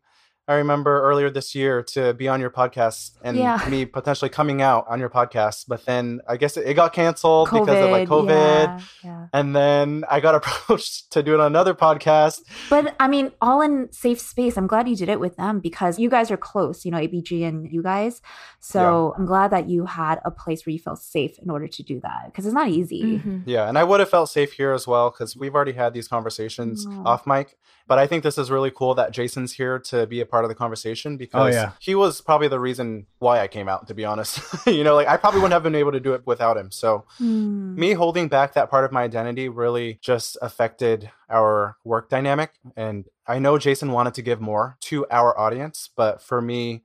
I 0.48 0.54
remember 0.54 1.02
earlier 1.02 1.28
this 1.30 1.54
year 1.54 1.82
to 1.92 2.14
be 2.14 2.26
on 2.26 2.40
your 2.40 2.48
podcast 2.50 3.10
and 3.22 3.36
Yeah. 3.36 3.60
me 3.68 3.84
potentially 3.84 4.30
coming 4.30 4.62
out 4.62 4.86
on 4.88 4.98
your 4.98 5.10
podcast. 5.10 5.66
But 5.68 5.84
then 5.84 6.20
I 6.26 6.38
guess 6.38 6.56
it, 6.56 6.66
it 6.66 6.74
got 6.74 6.94
canceled 6.94 7.50
because 7.52 7.68
of 7.84 7.90
like 7.90 8.08
COVID. 8.08 8.28
Yeah, 8.30 8.80
yeah. 9.04 9.26
And 9.34 9.54
then 9.54 10.04
I 10.10 10.20
got 10.20 10.34
approached 10.40 11.12
to 11.12 11.22
do 11.22 11.34
it 11.34 11.40
on 11.40 11.46
another 11.46 11.74
podcast. 11.74 12.40
But 12.70 12.96
I 12.98 13.08
mean, 13.08 13.30
all 13.42 13.60
in 13.60 13.92
safe 13.92 14.18
space. 14.20 14.56
I'm 14.56 14.66
glad 14.66 14.88
you 14.88 14.96
did 14.96 15.10
it 15.10 15.20
with 15.20 15.36
them 15.36 15.60
because 15.60 15.98
you 15.98 16.08
guys 16.08 16.30
are 16.30 16.38
close, 16.38 16.84
you 16.86 16.90
know, 16.90 16.98
ABG 16.98 17.46
and 17.46 17.70
you 17.70 17.82
guys. 17.82 18.22
So 18.60 19.14
I'm 19.18 19.26
glad 19.26 19.50
that 19.50 19.68
you 19.68 19.84
had 19.84 20.20
a 20.24 20.30
place 20.30 20.64
where 20.64 20.72
you 20.72 20.78
felt 20.78 20.98
safe 21.00 21.38
in 21.40 21.50
order 21.50 21.68
to 21.68 21.82
do 21.82 22.00
that 22.00 22.22
because 22.26 22.46
it's 22.46 22.54
not 22.54 22.68
easy. 22.68 23.18
Mhm. 23.18 23.42
Yeah. 23.44 23.68
And 23.68 23.76
I 23.78 23.84
would 23.84 24.00
have 24.00 24.08
felt 24.08 24.30
safe 24.30 24.52
here 24.52 24.72
as 24.72 24.86
well 24.86 25.10
because 25.10 25.36
we've 25.36 25.54
already 25.54 25.72
had 25.72 25.92
these 25.92 26.08
conversations 26.08 26.86
Aw. 26.86 27.02
off 27.04 27.26
mic. 27.26 27.56
But 27.88 27.98
I 27.98 28.06
think 28.06 28.22
this 28.22 28.38
is 28.38 28.50
really 28.50 28.70
cool 28.70 28.94
that 28.94 29.10
Jason's 29.10 29.54
here 29.54 29.78
to 29.80 30.06
be 30.06 30.20
a 30.20 30.26
part 30.26 30.44
of 30.44 30.48
the 30.48 30.54
conversation 30.54 31.16
because 31.16 31.54
yeah. 31.54 31.72
he 31.80 31.94
was 31.94 32.20
probably 32.20 32.48
the 32.48 32.60
reason 32.60 33.06
why 33.18 33.40
I 33.40 33.48
came 33.48 33.68
out, 33.68 33.88
to 33.88 33.94
be 33.94 34.04
honest. 34.04 34.40
you 34.66 34.84
know, 34.84 34.94
like 34.94 35.08
I 35.08 35.16
probably 35.16 35.40
wouldn't 35.40 35.54
have 35.54 35.62
been 35.62 35.74
able 35.74 35.92
to 35.92 36.00
do 36.00 36.12
it 36.12 36.26
without 36.26 36.56
him. 36.56 36.70
So 36.70 37.06
Hmm. 37.16 37.74
me 37.74 37.94
holding 37.94 38.28
back 38.28 38.54
that 38.54 38.70
part 38.70 38.84
of 38.84 38.92
my 38.92 39.02
identity 39.02 39.48
really 39.48 39.98
just 40.02 40.36
affected 40.42 41.10
our 41.30 41.76
work 41.84 42.08
dynamic. 42.08 42.52
And 42.76 43.06
I 43.26 43.38
know 43.38 43.58
Jason 43.58 43.92
wanted 43.92 44.14
to 44.14 44.22
give 44.22 44.40
more 44.40 44.76
to 44.82 45.06
our 45.10 45.38
audience, 45.38 45.90
but 45.96 46.22
for 46.22 46.40
me, 46.40 46.84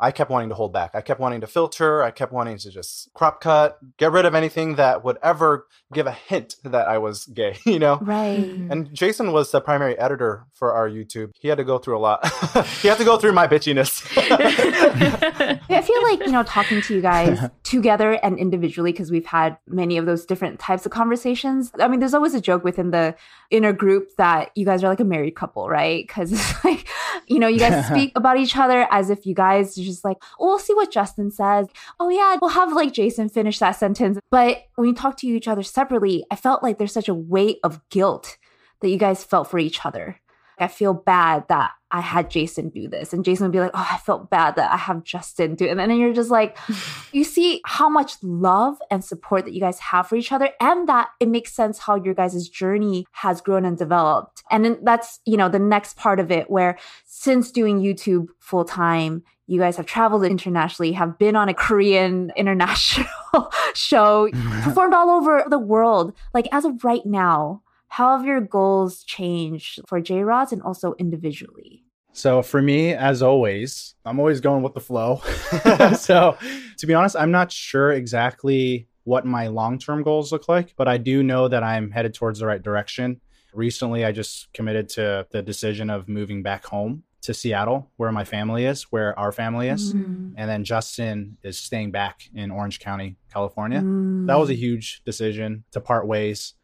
I 0.00 0.10
kept 0.10 0.30
wanting 0.30 0.48
to 0.48 0.54
hold 0.54 0.72
back. 0.72 0.92
I 0.94 1.00
kept 1.02 1.20
wanting 1.20 1.40
to 1.42 1.46
filter. 1.46 2.02
I 2.02 2.10
kept 2.10 2.32
wanting 2.32 2.58
to 2.58 2.70
just 2.70 3.12
crop 3.14 3.40
cut, 3.40 3.78
get 3.98 4.12
rid 4.12 4.24
of 4.24 4.34
anything 4.34 4.76
that 4.76 5.04
would 5.04 5.18
ever 5.22 5.66
give 5.92 6.06
a 6.06 6.12
hint 6.12 6.56
that 6.64 6.88
I 6.88 6.98
was 6.98 7.26
gay, 7.26 7.58
you 7.66 7.78
know? 7.78 7.98
Right. 8.00 8.38
Mhm. 8.40 8.70
And 8.70 8.94
Jason 8.94 9.32
was 9.32 9.50
the 9.50 9.60
primary 9.60 9.98
editor 9.98 10.46
for 10.54 10.72
our 10.72 10.88
YouTube. 10.88 11.32
He 11.38 11.48
had 11.48 11.58
to 11.58 11.64
go 11.64 11.78
through 11.78 11.98
a 11.98 12.00
lot. 12.00 12.26
he 12.82 12.88
had 12.88 12.98
to 12.98 13.04
go 13.04 13.16
through 13.18 13.32
my 13.32 13.46
bitchiness. 13.46 14.06
I 15.70 15.82
feel 15.82 16.02
like, 16.02 16.20
you 16.20 16.32
know, 16.32 16.42
talking 16.42 16.80
to 16.82 16.94
you 16.94 17.00
guys 17.00 17.48
together 17.62 18.12
and 18.22 18.38
individually, 18.38 18.92
because 18.92 19.10
we've 19.10 19.26
had 19.26 19.56
many 19.66 19.96
of 19.98 20.06
those 20.06 20.24
different 20.24 20.58
types 20.58 20.86
of 20.86 20.92
conversations. 20.92 21.70
I 21.78 21.88
mean, 21.88 22.00
there's 22.00 22.14
always 22.14 22.34
a 22.34 22.40
joke 22.40 22.64
within 22.64 22.90
the 22.90 23.14
inner 23.50 23.72
group 23.72 24.14
that 24.16 24.50
you 24.54 24.64
guys 24.64 24.82
are 24.84 24.88
like 24.88 25.00
a 25.00 25.04
married 25.04 25.34
couple, 25.36 25.68
right? 25.68 26.06
Because 26.06 26.32
it's 26.32 26.64
like, 26.64 26.86
you 27.26 27.38
know, 27.38 27.48
you 27.48 27.58
guys 27.58 27.86
speak 27.86 28.12
about 28.14 28.36
each 28.38 28.56
other 28.56 28.86
as 28.90 29.10
if 29.10 29.26
you 29.26 29.34
guys 29.34 29.76
are 29.78 29.82
just 29.90 30.04
like, 30.04 30.18
oh, 30.38 30.46
we'll 30.46 30.58
see 30.58 30.74
what 30.74 30.90
Justin 30.92 31.30
says. 31.30 31.66
Oh, 31.98 32.08
yeah, 32.08 32.36
we'll 32.40 32.50
have 32.50 32.72
like 32.72 32.92
Jason 32.92 33.28
finish 33.28 33.58
that 33.58 33.72
sentence. 33.72 34.18
But 34.30 34.64
when 34.76 34.88
you 34.88 34.94
talk 34.94 35.16
to 35.18 35.26
each 35.26 35.48
other 35.48 35.62
separately, 35.62 36.24
I 36.30 36.36
felt 36.36 36.62
like 36.62 36.78
there's 36.78 36.92
such 36.92 37.08
a 37.08 37.14
weight 37.14 37.58
of 37.62 37.80
guilt 37.90 38.38
that 38.80 38.88
you 38.88 38.96
guys 38.96 39.24
felt 39.24 39.50
for 39.50 39.58
each 39.58 39.84
other. 39.84 40.20
I 40.58 40.68
feel 40.68 40.92
bad 40.92 41.44
that 41.48 41.72
I 41.90 42.00
had 42.00 42.30
Jason 42.30 42.68
do 42.68 42.88
this. 42.88 43.12
And 43.12 43.24
Jason 43.24 43.46
would 43.46 43.52
be 43.52 43.60
like, 43.60 43.72
oh, 43.74 43.88
I 43.90 43.98
felt 43.98 44.30
bad 44.30 44.56
that 44.56 44.72
I 44.72 44.76
have 44.76 45.02
Justin 45.02 45.54
do 45.54 45.64
it. 45.64 45.70
And 45.70 45.80
then 45.80 45.98
you're 45.98 46.12
just 46.12 46.30
like, 46.30 46.56
you 47.12 47.24
see 47.24 47.60
how 47.64 47.88
much 47.88 48.14
love 48.22 48.78
and 48.90 49.04
support 49.04 49.44
that 49.44 49.54
you 49.54 49.60
guys 49.60 49.78
have 49.80 50.08
for 50.08 50.16
each 50.16 50.32
other. 50.32 50.50
And 50.60 50.88
that 50.88 51.08
it 51.18 51.28
makes 51.28 51.52
sense 51.52 51.78
how 51.78 51.96
your 51.96 52.14
guys' 52.14 52.48
journey 52.48 53.06
has 53.12 53.40
grown 53.40 53.64
and 53.64 53.76
developed. 53.76 54.42
And 54.50 54.64
then 54.64 54.78
that's, 54.82 55.20
you 55.24 55.36
know, 55.36 55.48
the 55.48 55.58
next 55.58 55.96
part 55.96 56.20
of 56.20 56.30
it 56.30 56.50
where 56.50 56.78
since 57.04 57.50
doing 57.50 57.80
YouTube 57.80 58.28
full 58.38 58.64
time, 58.64 59.22
you 59.46 59.58
guys 59.58 59.76
have 59.76 59.86
traveled 59.86 60.24
internationally, 60.24 60.92
have 60.92 61.18
been 61.18 61.34
on 61.34 61.48
a 61.48 61.54
Korean 61.54 62.30
international 62.36 63.06
show, 63.74 64.30
performed 64.62 64.94
all 64.94 65.10
over 65.10 65.44
the 65.48 65.58
world. 65.58 66.14
Like 66.32 66.46
as 66.52 66.64
of 66.64 66.84
right 66.84 67.04
now, 67.04 67.62
how 67.90 68.16
have 68.16 68.24
your 68.24 68.40
goals 68.40 69.02
changed 69.02 69.80
for 69.86 70.00
J 70.00 70.22
Rods 70.22 70.52
and 70.52 70.62
also 70.62 70.94
individually? 70.98 71.84
So 72.12 72.40
for 72.40 72.62
me, 72.62 72.92
as 72.92 73.20
always, 73.22 73.94
I'm 74.04 74.18
always 74.18 74.40
going 74.40 74.62
with 74.62 74.74
the 74.74 74.80
flow. 74.80 75.16
so 75.98 76.36
to 76.78 76.86
be 76.86 76.94
honest, 76.94 77.16
I'm 77.16 77.32
not 77.32 77.52
sure 77.52 77.92
exactly 77.92 78.88
what 79.04 79.26
my 79.26 79.48
long-term 79.48 80.04
goals 80.04 80.30
look 80.30 80.48
like, 80.48 80.74
but 80.76 80.86
I 80.86 80.98
do 80.98 81.22
know 81.22 81.48
that 81.48 81.64
I'm 81.64 81.90
headed 81.90 82.14
towards 82.14 82.38
the 82.38 82.46
right 82.46 82.62
direction. 82.62 83.20
Recently, 83.52 84.04
I 84.04 84.12
just 84.12 84.52
committed 84.52 84.88
to 84.90 85.26
the 85.32 85.42
decision 85.42 85.90
of 85.90 86.08
moving 86.08 86.42
back 86.42 86.64
home 86.66 87.02
to 87.22 87.34
Seattle, 87.34 87.90
where 87.96 88.12
my 88.12 88.24
family 88.24 88.66
is, 88.66 88.84
where 88.84 89.18
our 89.18 89.32
family 89.32 89.68
is. 89.68 89.94
Mm. 89.94 90.34
And 90.36 90.48
then 90.48 90.64
Justin 90.64 91.38
is 91.42 91.58
staying 91.58 91.90
back 91.90 92.22
in 92.34 92.50
Orange 92.50 92.78
County, 92.78 93.16
California. 93.32 93.80
Mm. 93.80 94.26
That 94.26 94.38
was 94.38 94.48
a 94.48 94.54
huge 94.54 95.02
decision 95.04 95.64
to 95.72 95.80
part 95.80 96.06
ways. 96.06 96.54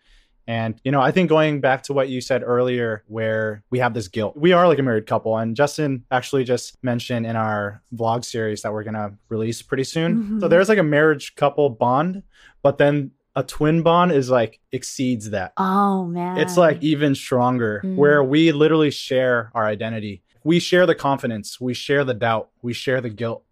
And, 0.49 0.81
you 0.85 0.93
know, 0.93 1.01
I 1.01 1.11
think 1.11 1.29
going 1.29 1.61
back 1.61 1.83
to 1.85 1.93
what 1.93 2.09
you 2.09 2.21
said 2.21 2.43
earlier, 2.45 3.03
where 3.09 3.65
we 3.71 3.79
have 3.81 3.95
this 3.95 4.07
guilt, 4.09 4.37
we 4.37 4.53
are 4.53 4.69
like 4.69 4.79
a 4.79 4.83
married 4.83 5.07
couple. 5.07 5.37
And 5.37 5.57
Justin 5.57 6.05
actually 6.11 6.45
just 6.45 6.77
mentioned 6.83 7.27
in 7.27 7.35
our 7.37 7.83
vlog 7.95 8.25
series 8.25 8.63
that 8.63 8.73
we're 8.73 8.85
going 8.85 8.95
to 8.95 9.13
release 9.29 9.61
pretty 9.63 9.85
soon. 9.85 10.41
So 10.41 10.47
Mhm. 10.47 10.51
there's 10.51 10.69
like 10.69 10.79
a 10.79 10.83
marriage 10.85 11.35
couple 11.35 11.69
bond, 11.71 12.23
but 12.63 12.79
then 12.79 13.11
a 13.35 13.43
twin 13.43 13.83
bond 13.83 14.13
is 14.13 14.31
like 14.31 14.61
exceeds 14.73 15.31
that. 15.31 15.53
Oh 15.57 16.07
man. 16.07 16.39
It's 16.39 16.57
like 16.57 16.83
even 16.83 17.15
stronger, 17.15 17.83
Mm. 17.85 17.97
where 17.97 18.23
we 18.23 18.53
literally 18.53 18.91
share 18.91 19.51
our 19.55 19.67
identity. 19.67 20.23
We 20.45 20.61
share 20.61 20.87
the 20.87 20.95
confidence, 20.95 21.61
we 21.61 21.75
share 21.75 22.05
the 22.05 22.15
doubt, 22.15 22.51
we 22.63 22.73
share 22.73 23.01
the 23.01 23.11
guilt. 23.11 23.43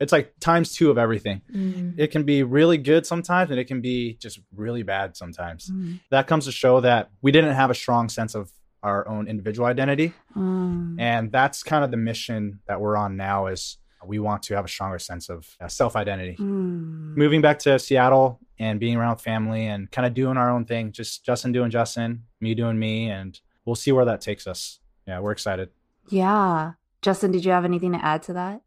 It's 0.00 0.12
like 0.12 0.34
times 0.40 0.72
two 0.74 0.90
of 0.90 0.98
everything. 0.98 1.42
Mm. 1.54 1.98
It 1.98 2.12
can 2.12 2.22
be 2.22 2.42
really 2.42 2.78
good 2.78 3.04
sometimes, 3.06 3.50
and 3.50 3.58
it 3.58 3.64
can 3.64 3.80
be 3.80 4.14
just 4.14 4.38
really 4.54 4.82
bad 4.84 5.16
sometimes. 5.16 5.70
Mm, 5.70 6.00
That 6.10 6.26
comes 6.26 6.44
to 6.44 6.52
show 6.52 6.80
that 6.80 7.10
we 7.20 7.32
didn't 7.32 7.54
have 7.54 7.70
a 7.70 7.74
strong 7.74 8.08
sense 8.08 8.34
of 8.36 8.52
our 8.82 9.08
own 9.08 9.26
individual 9.26 9.66
identity. 9.66 10.12
mm. 10.36 11.00
And 11.00 11.32
that's 11.32 11.62
kind 11.64 11.82
of 11.84 11.90
the 11.90 11.96
mission 11.96 12.60
that 12.68 12.80
we're 12.80 12.96
on 12.96 13.16
now 13.16 13.46
is 13.48 13.78
we 14.06 14.20
want 14.20 14.44
to 14.44 14.54
have 14.54 14.64
a 14.64 14.68
stronger 14.68 15.00
sense 15.00 15.28
of 15.28 15.56
uh, 15.60 15.66
self-identity. 15.66 16.36
Mm. 16.36 17.16
Moving 17.16 17.40
back 17.40 17.58
to 17.60 17.76
Seattle 17.80 18.38
and 18.60 18.78
being 18.78 18.96
around 18.96 19.16
family 19.16 19.66
and 19.66 19.90
kind 19.90 20.06
of 20.06 20.14
doing 20.14 20.36
our 20.36 20.50
own 20.50 20.64
thing, 20.64 20.92
just 20.92 21.24
Justin 21.24 21.50
doing 21.50 21.70
Justin, 21.70 22.22
me 22.40 22.54
doing 22.54 22.78
me, 22.78 23.10
and 23.10 23.40
we'll 23.64 23.74
see 23.74 23.90
where 23.90 24.04
that 24.04 24.20
takes 24.20 24.46
us. 24.46 24.78
Yeah, 25.08 25.18
we're 25.18 25.32
excited. 25.32 25.70
Yeah. 26.08 26.74
Justin, 27.02 27.32
did 27.32 27.44
you 27.44 27.50
have 27.50 27.64
anything 27.64 27.92
to 27.92 28.04
add 28.04 28.22
to 28.24 28.32
that? 28.34 28.62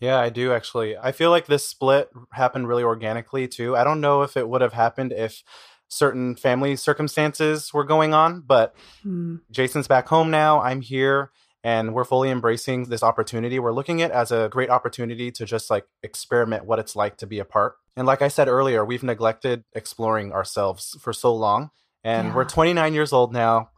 Yeah, 0.00 0.18
I 0.18 0.28
do 0.28 0.52
actually. 0.52 0.96
I 0.96 1.12
feel 1.12 1.30
like 1.30 1.46
this 1.46 1.66
split 1.66 2.08
happened 2.32 2.68
really 2.68 2.84
organically 2.84 3.48
too. 3.48 3.76
I 3.76 3.84
don't 3.84 4.00
know 4.00 4.22
if 4.22 4.36
it 4.36 4.48
would 4.48 4.60
have 4.60 4.72
happened 4.72 5.12
if 5.12 5.42
certain 5.88 6.36
family 6.36 6.76
circumstances 6.76 7.72
were 7.72 7.84
going 7.84 8.12
on, 8.14 8.40
but 8.42 8.74
Mm. 9.04 9.40
Jason's 9.50 9.88
back 9.88 10.08
home 10.08 10.30
now. 10.30 10.60
I'm 10.60 10.82
here 10.82 11.30
and 11.64 11.94
we're 11.94 12.04
fully 12.04 12.30
embracing 12.30 12.84
this 12.84 13.02
opportunity. 13.02 13.58
We're 13.58 13.72
looking 13.72 14.02
at 14.02 14.10
it 14.10 14.14
as 14.14 14.30
a 14.30 14.48
great 14.50 14.70
opportunity 14.70 15.30
to 15.32 15.44
just 15.44 15.70
like 15.70 15.86
experiment 16.02 16.64
what 16.66 16.78
it's 16.78 16.94
like 16.94 17.16
to 17.18 17.26
be 17.26 17.38
apart. 17.38 17.74
And 17.96 18.06
like 18.06 18.22
I 18.22 18.28
said 18.28 18.48
earlier, 18.48 18.84
we've 18.84 19.02
neglected 19.02 19.64
exploring 19.74 20.32
ourselves 20.32 20.96
for 21.00 21.12
so 21.12 21.34
long. 21.34 21.70
And 22.04 22.28
Yeah. 22.28 22.34
we're 22.36 22.44
29 22.44 22.94
years 22.94 23.12
old 23.12 23.32
now. 23.32 23.70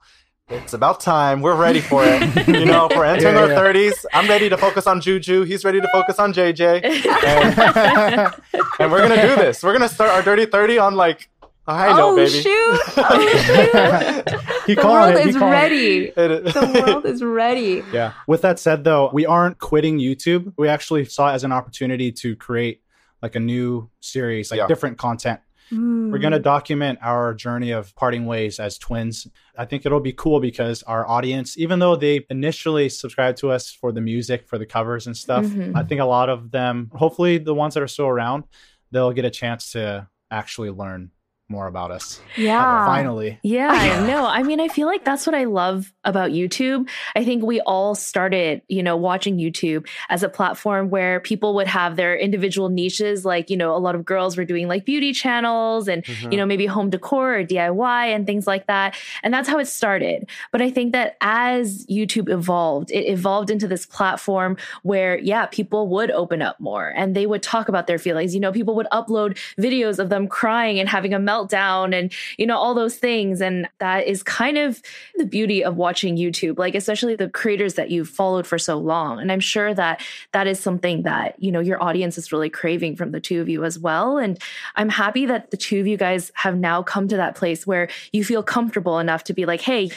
It's 0.51 0.73
about 0.73 1.01
time. 1.01 1.41
We're 1.43 1.55
ready 1.55 1.81
for 1.81 2.03
it. 2.05 2.49
you 2.49 2.65
know, 2.67 2.87
if 2.87 2.97
we're 2.97 3.05
entering 3.07 3.35
Yeah, 3.37 3.43
our 3.43 3.49
yeah. 3.73 3.91
30s. 3.91 4.05
I'm 4.13 4.29
ready 4.29 4.49
to 4.49 4.57
focus 4.57 4.87
on 4.87 5.01
Juju. 5.01 5.45
He's 5.45 5.65
ready 5.65 5.81
to 5.81 5.89
focus 5.93 6.19
on 6.19 6.33
JJ. 6.33 6.83
And, 7.31 8.35
and 8.81 8.91
we're 8.93 9.07
going 9.07 9.11
to 9.21 9.29
do 9.29 9.37
this. 9.37 9.63
We're 9.63 9.77
going 9.77 9.89
to 9.89 9.95
start 9.95 10.11
our 10.11 10.23
dirty 10.23 10.47
30 10.47 10.79
on 10.79 10.95
like 10.97 11.29
a 11.69 11.75
high 11.75 11.93
note, 11.97 12.13
oh 12.13 12.17
baby. 12.17 12.31
shoot! 12.31 12.81
Oh 12.97 14.25
shoot! 14.27 14.41
He 14.67 14.75
the 14.75 14.81
calling 14.83 15.15
world 15.15 15.17
it, 15.17 15.23
he 15.25 15.29
is 15.31 15.37
it. 15.37 15.41
ready. 15.41 15.99
It- 16.09 16.15
The 16.55 16.83
world 16.87 17.07
is 17.07 17.23
ready. 17.23 17.85
Yeah. 17.93 18.15
With 18.27 18.43
that 18.43 18.59
said, 18.59 18.83
though, 18.83 19.11
we 19.13 19.27
aren't 19.27 19.59
quitting 19.59 19.99
YouTube. 19.99 20.53
We 20.59 20.69
actually 20.69 21.05
saw 21.05 21.31
it 21.31 21.35
as 21.35 21.45
an 21.45 21.53
opportunity 21.53 22.11
to 22.13 22.35
create 22.35 22.83
like 23.23 23.37
a 23.37 23.41
new 23.41 23.89
series, 24.01 24.51
like 24.51 24.59
Yeah. 24.59 24.67
different 24.67 24.99
content. 24.99 25.41
We're 25.73 26.19
going 26.19 26.33
to 26.33 26.39
document 26.39 26.99
our 27.03 27.33
journey 27.35 27.71
of 27.71 27.95
parting 27.95 28.27
ways 28.27 28.59
as 28.59 28.77
twins. 28.79 29.27
I 29.57 29.65
think 29.65 29.87
it'll 29.87 30.01
be 30.01 30.13
cool 30.13 30.41
because 30.41 30.83
our 30.85 31.09
audience, 31.09 31.57
even 31.59 31.79
though 31.79 31.97
they 31.97 32.27
initially 32.31 32.89
subscribed 32.89 33.39
to 33.39 33.51
us 33.51 33.71
for 33.71 33.93
the 33.93 34.01
music, 34.01 34.49
for 34.49 34.59
the 34.59 34.67
covers 34.67 35.07
and 35.07 35.17
stuff, 35.17 35.45
Mhm. 35.45 35.77
I 35.77 35.83
think 35.85 36.01
a 36.01 36.05
lot 36.05 36.29
of 36.29 36.51
them, 36.51 36.91
hopefully 36.95 37.39
the 37.39 37.55
ones 37.55 37.75
that 37.75 37.83
are 37.83 37.89
still 37.89 38.09
around, 38.09 38.45
they'll 38.91 39.13
get 39.13 39.25
a 39.25 39.31
chance 39.31 39.73
to 39.73 40.09
actually 40.31 40.71
learn 40.71 41.11
more 41.51 41.67
about 41.67 41.91
us. 41.91 42.21
Yeah. 42.37 42.87
Finally. 42.87 43.39
Yeah, 43.43 44.05
no, 44.09 44.25
I 44.27 44.43
mean, 44.43 44.61
I 44.61 44.69
feel 44.69 44.87
like 44.87 45.05
that's 45.05 45.27
what 45.27 45.35
I 45.35 45.45
love 45.45 45.93
about 46.05 46.31
YouTube. 46.31 46.89
I 47.17 47.25
think 47.25 47.43
we 47.43 47.61
all 47.61 47.95
started, 47.95 48.63
you 48.69 48.83
know, 48.83 48.97
watching 48.97 49.37
YouTube 49.39 49.87
as 50.09 50.23
a 50.23 50.29
platform 50.29 50.91
where 50.91 51.21
people 51.21 51.55
would 51.57 51.67
have 51.67 51.97
their 51.97 52.17
individual 52.17 52.69
niches. 52.69 53.25
Like, 53.25 53.51
you 53.51 53.57
know, 53.57 53.75
a 53.75 53.79
lot 53.79 53.95
of 53.95 54.05
girls 54.05 54.37
were 54.37 54.45
doing 54.45 54.69
like 54.69 54.85
beauty 54.85 55.13
channels 55.13 55.89
and, 55.89 56.05
Mhm. 56.05 56.33
you 56.33 56.39
know, 56.39 56.47
maybe 56.47 56.67
home 56.67 56.89
decor 56.91 57.35
or 57.35 57.45
DIY 57.45 58.07
and 58.15 58.27
things 58.27 58.47
like 58.47 58.67
that. 58.69 58.95
And 59.23 59.35
that's 59.35 59.49
how 59.49 59.59
it 59.59 59.67
started. 59.67 60.29
But 60.53 60.63
I 60.63 60.71
think 60.71 60.93
that 60.93 61.17
as 61.21 61.85
YouTube 61.87 62.29
evolved, 62.31 62.91
it 62.93 63.09
evolved 63.11 63.51
into 63.51 63.67
this 63.67 63.87
platform 63.87 64.57
where, 64.83 65.19
yeah, 65.19 65.47
people 65.47 65.89
would 65.89 66.11
open 66.13 66.43
up 66.43 66.61
more 66.61 66.93
and 66.97 67.15
they 67.17 67.27
would 67.27 67.43
talk 67.43 67.69
about 67.69 67.87
their 67.89 67.99
feelings. 67.99 68.35
You 68.35 68.41
know, 68.41 68.53
people 68.53 68.75
would 68.77 68.87
upload 68.93 69.37
videos 69.59 69.99
of 69.99 70.09
them 70.11 70.29
crying 70.29 70.79
and 70.79 70.89
having 70.89 71.13
a 71.13 71.19
meltdown 71.19 71.40
and, 71.49 72.13
you 72.37 72.47
know, 72.47 72.57
all 72.57 72.75
those 72.75 72.97
things. 72.97 73.41
And 73.41 73.69
that 73.79 74.07
is 74.07 74.23
kind 74.23 74.59
of 74.59 74.83
the 75.17 75.25
beauty 75.25 75.65
of 75.65 75.77
watching 75.77 76.17
YouTube, 76.17 76.59
like, 76.59 76.75
especially 76.75 77.17
the 77.17 77.29
creators 77.29 77.75
that 77.75 77.91
you've 77.91 78.09
followed 78.09 78.47
for 78.47 78.59
so 78.59 78.79
long. 78.79 79.19
And 79.19 79.31
I'm 79.31 79.41
sure 79.41 79.75
that 79.75 80.03
that 80.33 80.47
is 80.47 80.61
something 80.61 81.03
that, 81.03 81.41
you 81.43 81.53
know, 81.53 81.61
your 81.61 81.83
audience 81.83 82.19
is 82.19 82.33
really 82.33 82.51
craving 82.51 82.97
from 82.97 83.13
the 83.13 83.21
two 83.21 83.41
of 83.41 83.49
you 83.49 83.65
as 83.65 83.79
well. 83.79 84.19
And 84.19 84.39
I'm 84.77 84.89
happy 84.89 85.27
that 85.27 85.51
the 85.51 85.57
two 85.57 85.81
of 85.81 85.87
you 85.87 85.97
guys 85.97 86.31
have 86.35 86.57
now 86.57 86.83
come 86.83 87.09
to 87.09 87.17
that 87.17 87.35
place 87.35 87.67
where 87.67 87.89
you 88.13 88.25
feel 88.25 88.43
comfortable 88.43 88.99
enough 88.99 89.25
to 89.25 89.33
be 89.33 89.47
like, 89.47 89.61
hey, 89.61 89.91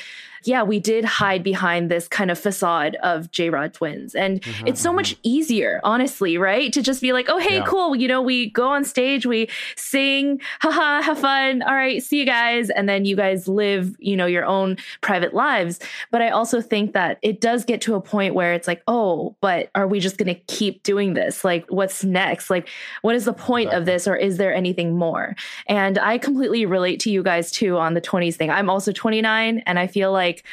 yeah, 0.45 0.63
we 0.63 0.79
did 0.79 1.05
hide 1.05 1.43
behind 1.43 1.89
this 1.91 2.07
kind 2.07 2.31
of 2.31 2.39
facade 2.39 2.95
of 3.03 3.31
J 3.31 3.49
Rod 3.49 3.73
twins. 3.73 4.15
And 4.15 4.41
Mhm, 4.41 4.67
it's 4.69 4.81
so 4.81 4.91
mhm. 4.91 4.95
much 4.95 5.15
easier, 5.23 5.79
honestly, 5.83 6.37
right? 6.37 6.71
To 6.73 6.81
just 6.81 7.01
be 7.01 7.13
like, 7.13 7.27
oh, 7.29 7.37
hey, 7.37 7.57
Yeah. 7.57 7.65
cool. 7.65 7.95
You 7.95 8.07
know, 8.07 8.21
we 8.21 8.49
go 8.49 8.67
on 8.69 8.83
stage, 8.83 9.25
we 9.25 9.49
sing, 9.75 10.41
haha, 10.61 11.01
have 11.01 11.19
fun. 11.19 11.61
All 11.61 11.73
right, 11.75 12.01
see 12.01 12.19
you 12.19 12.25
guys. 12.25 12.69
And 12.69 12.87
then 12.87 13.05
you 13.05 13.15
guys 13.15 13.47
live, 13.47 13.95
you 13.99 14.15
know, 14.15 14.25
your 14.25 14.45
own 14.45 14.77
private 15.01 15.33
lives. 15.33 15.79
But 16.11 16.21
I 16.21 16.29
also 16.29 16.61
think 16.61 16.93
that 16.93 17.19
it 17.21 17.41
does 17.41 17.63
get 17.65 17.81
to 17.81 17.95
a 17.95 18.01
point 18.01 18.33
where 18.35 18.53
it's 18.53 18.67
like, 18.67 18.81
oh, 18.87 19.35
but 19.41 19.69
are 19.75 19.87
we 19.87 19.99
just 19.99 20.17
going 20.17 20.33
to 20.33 20.39
keep 20.47 20.83
doing 20.83 21.13
this? 21.13 21.43
Like, 21.43 21.65
what's 21.69 22.03
next? 22.03 22.49
Like, 22.49 22.67
what 23.01 23.15
is 23.15 23.25
the 23.25 23.33
point 23.33 23.71
of 23.71 23.85
this? 23.85 24.07
Or 24.07 24.15
is 24.15 24.37
there 24.37 24.53
anything 24.53 24.97
more? 24.97 25.35
And 25.67 25.97
I 25.97 26.17
completely 26.17 26.65
relate 26.65 26.99
to 27.01 27.11
you 27.11 27.23
guys 27.23 27.51
too 27.51 27.77
on 27.77 27.93
the 27.93 28.01
20s 28.01 28.35
thing. 28.35 28.49
I'm 28.49 28.69
also 28.69 28.91
29 28.91 29.61
and 29.65 29.77
I 29.79 29.87
feel 29.87 30.11
like 30.11 30.32
like 30.33 30.43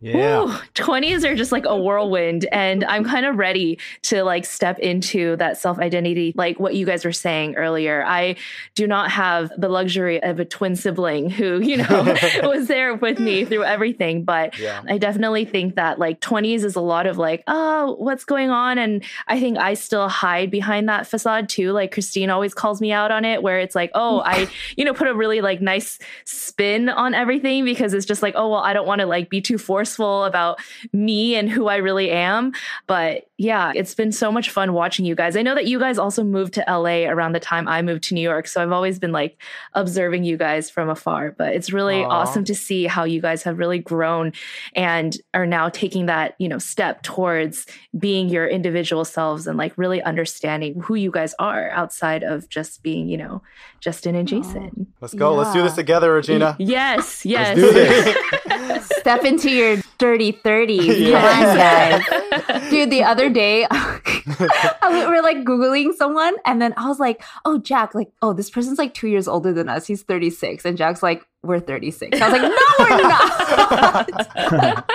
yeah. 0.00 0.60
20s 0.74 1.24
are 1.24 1.34
just 1.34 1.52
like 1.52 1.64
a 1.64 1.76
whirlwind 1.76 2.46
and 2.52 2.84
I'm 2.84 3.04
kind 3.04 3.24
of 3.26 3.36
ready 3.36 3.78
to 4.02 4.24
like 4.24 4.44
step 4.44 4.78
into 4.78 5.36
that 5.36 5.58
self 5.58 5.78
identity 5.78 6.32
like 6.36 6.60
what 6.60 6.74
you 6.74 6.84
guys 6.86 7.04
were 7.04 7.12
saying 7.12 7.56
earlier. 7.56 8.04
I 8.04 8.36
do 8.74 8.86
not 8.86 9.10
have 9.10 9.50
the 9.58 9.68
luxury 9.68 10.22
of 10.22 10.38
a 10.38 10.44
twin 10.44 10.76
sibling 10.76 11.30
who, 11.30 11.60
you 11.60 11.78
know, 11.78 12.16
was 12.42 12.68
there 12.68 12.94
with 12.94 13.18
me 13.18 13.44
through 13.44 13.64
everything, 13.64 14.24
but 14.24 14.58
Yeah. 14.58 14.82
I 14.88 14.98
definitely 14.98 15.44
think 15.46 15.76
that 15.76 15.98
like 15.98 16.20
20s 16.20 16.62
is 16.64 16.76
a 16.76 16.80
lot 16.80 17.06
of 17.06 17.16
like, 17.16 17.42
oh, 17.46 17.96
what's 17.98 18.24
going 18.24 18.50
on? 18.50 18.78
And 18.78 19.02
I 19.26 19.40
think 19.40 19.56
I 19.58 19.74
still 19.74 20.08
hide 20.08 20.50
behind 20.50 20.88
that 20.88 21.06
facade 21.06 21.48
too. 21.48 21.72
Like 21.72 21.92
Christine 21.92 22.30
always 22.30 22.52
calls 22.54 22.80
me 22.80 22.92
out 22.92 23.10
on 23.10 23.24
it, 23.24 23.42
where 23.42 23.58
it's 23.58 23.74
like, 23.74 23.90
oh, 23.94 24.20
I, 24.20 24.48
you 24.76 24.84
know, 24.84 24.92
put 24.92 25.08
a 25.08 25.14
really 25.14 25.40
like 25.40 25.60
nice 25.60 25.98
spin 26.24 26.88
on 26.88 27.14
everything 27.14 27.64
because 27.64 27.94
it's 27.94 28.06
just 28.06 28.22
like, 28.22 28.34
oh, 28.36 28.50
well, 28.50 28.60
I 28.60 28.72
don't 28.72 28.86
want 28.86 29.00
to 29.00 29.06
like 29.06 29.30
be 29.30 29.40
too 29.40 29.56
forceful 29.58 29.86
about 30.04 30.60
me 30.92 31.34
and 31.34 31.50
who 31.50 31.68
I 31.68 31.76
really 31.76 32.10
am. 32.10 32.52
But 32.86 33.28
yeah, 33.38 33.72
it's 33.74 33.94
been 33.94 34.12
so 34.12 34.32
much 34.32 34.48
fun 34.48 34.72
watching 34.72 35.04
you 35.04 35.14
guys. 35.14 35.36
I 35.36 35.42
know 35.42 35.54
that 35.54 35.66
you 35.66 35.78
guys 35.78 35.98
also 35.98 36.24
moved 36.24 36.54
to 36.54 36.64
LA 36.66 37.04
around 37.06 37.32
the 37.32 37.40
time 37.40 37.68
I 37.68 37.82
moved 37.82 38.04
to 38.04 38.14
New 38.14 38.22
York. 38.22 38.46
So 38.46 38.62
I've 38.62 38.72
always 38.72 38.98
been 38.98 39.12
like 39.12 39.40
observing 39.74 40.24
you 40.24 40.38
guys 40.38 40.70
from 40.70 40.88
afar, 40.88 41.32
but 41.32 41.52
it's 41.52 41.70
really 41.70 42.02
Aw. 42.02 42.08
awesome 42.08 42.44
to 42.44 42.54
see 42.54 42.86
how 42.86 43.04
you 43.04 43.20
guys 43.20 43.42
have 43.42 43.58
really 43.58 43.78
grown 43.78 44.32
and 44.74 45.14
are 45.34 45.46
now 45.46 45.68
taking 45.68 46.06
that, 46.06 46.34
you 46.38 46.48
know, 46.48 46.58
step 46.58 47.02
towards 47.02 47.66
being 47.98 48.30
your 48.30 48.48
individual 48.48 49.04
selves 49.04 49.46
and 49.46 49.58
like 49.58 49.76
really 49.76 50.02
understanding 50.02 50.80
who 50.80 50.94
you 50.94 51.10
guys 51.10 51.34
are 51.38 51.68
outside 51.70 52.22
of 52.22 52.48
just 52.48 52.82
being, 52.82 53.06
you 53.06 53.18
know, 53.18 53.42
Justin 53.80 54.14
and 54.14 54.26
Jason. 54.26 54.86
Let's 55.02 55.12
go. 55.14 55.34
Let's 55.34 55.52
do 55.52 55.62
this 55.62 55.74
together, 55.74 56.12
Regina. 56.14 56.56
Yes, 56.66 57.24
yes. 57.24 57.54
do 57.54 57.72
this. 57.72 58.88
Step 58.98 59.24
into 59.24 59.50
your 59.50 59.76
dirty 59.98 60.32
30s. 60.32 61.08
Yeah. 61.08 61.20
Come 61.20 61.48
on, 61.48 61.56
guys. 61.56 62.70
Dude, 62.70 62.90
the 62.90 63.04
other 63.04 63.25
day, 63.30 63.66
I- 63.70 64.90
we 64.90 65.06
were 65.06 65.22
like 65.22 65.38
Googling 65.38 65.94
someone, 65.94 66.34
and 66.44 66.60
then 66.60 66.74
I 66.76 66.88
was 66.88 66.98
like, 67.00 67.22
oh, 67.44 67.58
Jack, 67.58 67.94
like, 67.94 68.08
oh, 68.22 68.32
this 68.32 68.50
person's 68.50 68.78
like 68.78 68.94
two 68.94 69.08
years 69.08 69.28
older 69.28 69.52
than 69.52 69.68
us. 69.68 69.86
He's 69.86 70.02
36. 70.02 70.64
And 70.64 70.76
Jack's 70.76 71.02
like, 71.02 71.24
we're 71.42 71.60
36. 71.60 72.20
I 72.20 72.28
was 72.28 72.40
like, 72.40 72.50
no, 72.50 72.58
we're 72.80 73.02
not. 73.08 74.90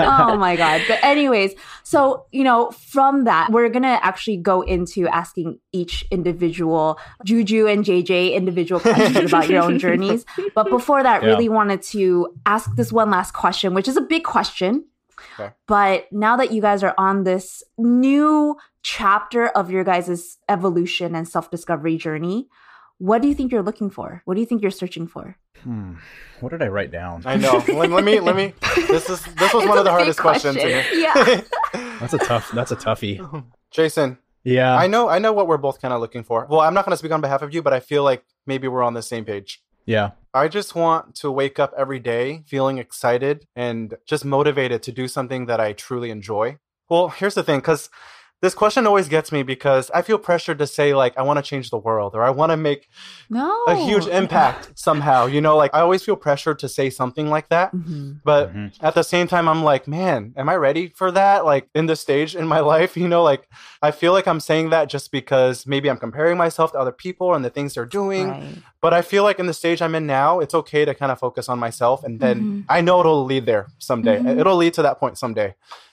oh 0.00 0.36
my 0.36 0.56
God. 0.56 0.82
But, 0.88 0.98
anyways, 1.02 1.54
so, 1.82 2.26
you 2.32 2.44
know, 2.44 2.70
from 2.70 3.24
that, 3.24 3.50
we're 3.52 3.68
going 3.68 3.82
to 3.84 4.04
actually 4.04 4.38
go 4.38 4.62
into 4.62 5.06
asking 5.08 5.58
each 5.72 6.04
individual, 6.10 6.98
Juju 7.24 7.66
and 7.66 7.84
JJ, 7.84 8.34
individual 8.34 8.80
questions 8.80 9.30
about 9.32 9.48
your 9.48 9.62
own 9.62 9.78
journeys. 9.78 10.24
But 10.54 10.68
before 10.70 11.02
that, 11.02 11.22
Yeah. 11.22 11.28
really 11.30 11.48
wanted 11.48 11.82
to 11.82 12.34
ask 12.46 12.74
this 12.76 12.92
one 12.92 13.10
last 13.10 13.32
question, 13.32 13.74
which 13.74 13.86
is 13.88 13.96
a 13.96 14.00
big 14.02 14.24
question. 14.24 14.84
Okay. 15.38 15.52
But 15.66 16.10
now 16.12 16.36
that 16.36 16.52
you 16.52 16.60
guys 16.60 16.82
are 16.82 16.94
on 16.98 17.24
this 17.24 17.62
new 17.78 18.56
chapter 18.82 19.48
of 19.48 19.70
your 19.70 19.84
guys' 19.84 20.38
evolution 20.48 21.14
and 21.14 21.28
self 21.28 21.50
discovery 21.50 21.96
journey, 21.96 22.48
what 22.98 23.22
do 23.22 23.28
you 23.28 23.34
think 23.34 23.52
you're 23.52 23.62
looking 23.62 23.90
for? 23.90 24.22
What 24.24 24.34
do 24.34 24.40
you 24.40 24.46
think 24.46 24.62
you're 24.62 24.70
searching 24.70 25.06
for? 25.06 25.36
Hmm. 25.62 25.94
What 26.40 26.50
did 26.50 26.62
I 26.62 26.68
write 26.68 26.90
down? 26.90 27.22
I 27.24 27.36
know. 27.36 27.62
let, 27.68 27.90
let 27.90 28.04
me 28.04 28.20
let 28.20 28.36
me. 28.36 28.54
This 28.88 29.08
is 29.10 29.22
this 29.36 29.52
was 29.52 29.66
one 29.66 29.78
of 29.78 29.84
the 29.84 29.90
hardest 29.90 30.18
questions. 30.18 30.56
question. 30.56 30.82
here. 30.82 31.00
Yeah. 31.00 31.40
That's 32.00 32.14
a 32.14 32.18
tough. 32.18 32.50
That's 32.52 32.72
a 32.72 32.76
toughie. 32.76 33.44
Jason, 33.70 34.18
Yeah. 34.44 34.76
I 34.76 34.86
know 34.86 35.08
I 35.08 35.18
know 35.18 35.32
what 35.32 35.46
we're 35.48 35.56
both 35.56 35.80
kind 35.80 35.92
of 35.92 36.00
looking 36.00 36.24
for. 36.24 36.46
Well, 36.48 36.60
I'm 36.60 36.74
not 36.74 36.84
going 36.84 36.92
to 36.92 36.96
speak 36.96 37.12
on 37.12 37.20
behalf 37.20 37.42
of 37.42 37.52
you, 37.54 37.62
but 37.62 37.72
I 37.72 37.80
feel 37.80 38.02
like 38.04 38.24
maybe 38.46 38.68
we're 38.68 38.82
on 38.82 38.94
the 38.94 39.02
same 39.02 39.24
page. 39.24 39.62
Yeah. 39.86 40.10
I 40.34 40.48
just 40.48 40.74
want 40.74 41.14
to 41.16 41.30
wake 41.30 41.58
up 41.58 41.72
every 41.78 41.98
day 41.98 42.42
feeling 42.46 42.76
excited 42.78 43.46
and 43.56 43.94
just 44.06 44.24
motivated 44.24 44.82
to 44.82 44.92
do 44.92 45.08
something 45.08 45.46
that 45.46 45.60
I 45.60 45.72
truly 45.72 46.10
enjoy. 46.10 46.58
Well, 46.90 47.08
here's 47.08 47.34
the 47.34 47.42
thing 47.42 47.62
cuz 47.62 47.88
this 48.46 48.54
question 48.62 48.86
always 48.86 49.08
gets 49.08 49.28
me 49.36 49.42
because 49.54 49.90
I 49.98 50.00
feel 50.08 50.18
pressured 50.18 50.58
to 50.62 50.66
say 50.78 50.94
like 51.02 51.14
I 51.18 51.22
want 51.28 51.36
to 51.40 51.42
change 51.50 51.66
the 51.70 51.82
world 51.86 52.12
or 52.16 52.22
I 52.22 52.30
want 52.30 52.50
to 52.54 52.56
make 52.56 52.82
No. 53.28 53.48
a 53.66 53.74
huge 53.88 54.06
impact 54.20 54.62
somehow. 54.86 55.26
You 55.34 55.40
know, 55.40 55.56
like 55.62 55.72
I 55.74 55.80
always 55.86 56.02
feel 56.04 56.14
pressured 56.26 56.58
to 56.60 56.68
say 56.68 56.86
something 57.00 57.28
like 57.36 57.48
that. 57.54 57.68
hmm 57.72 58.12
But 58.30 58.44
Mhm. 58.54 58.68
at 58.88 58.94
the 58.98 59.02
same 59.12 59.26
time, 59.34 59.46
I'm 59.52 59.62
like, 59.72 59.84
man, 59.98 60.32
am 60.40 60.48
I 60.48 60.56
ready 60.68 60.84
for 61.00 61.08
that? 61.20 61.38
Like 61.52 61.64
in 61.74 61.84
this 61.90 62.00
stage 62.06 62.30
in 62.40 62.46
my 62.54 62.60
life, 62.74 62.92
you 63.02 63.08
know, 63.12 63.22
like 63.32 63.42
I 63.88 63.90
feel 64.00 64.12
like 64.16 64.28
I'm 64.30 64.40
saying 64.50 64.70
that 64.70 64.84
just 64.96 65.10
because 65.18 65.56
maybe 65.72 65.86
I'm 65.90 66.00
comparing 66.06 66.36
myself 66.44 66.68
to 66.72 66.78
other 66.82 66.96
people 67.04 67.28
and 67.34 67.42
the 67.44 67.50
things 67.56 67.74
they're 67.74 67.92
doing. 68.00 68.26
Right. 68.30 68.62
But 68.84 68.92
I 68.94 69.02
feel 69.02 69.24
like 69.28 69.38
in 69.42 69.46
the 69.50 69.58
stage 69.62 69.80
I'm 69.84 69.94
in 70.00 70.06
now, 70.06 70.30
it's 70.42 70.54
okay 70.62 70.82
to 70.88 70.94
kind 70.94 71.10
of 71.12 71.18
focus 71.26 71.48
on 71.52 71.58
myself. 71.66 71.98
And 72.06 72.14
then 72.24 72.36
Mhm. 72.38 72.64
I 72.76 72.78
know 72.86 72.96
it'll 73.00 73.24
lead 73.32 73.44
there 73.46 73.64
someday. 73.78 74.18
Mhm. 74.20 74.38
It'll 74.40 74.60
lead 74.64 74.74
to 74.78 74.82
that 74.86 74.96
point 75.02 75.16
someday. 75.18 75.50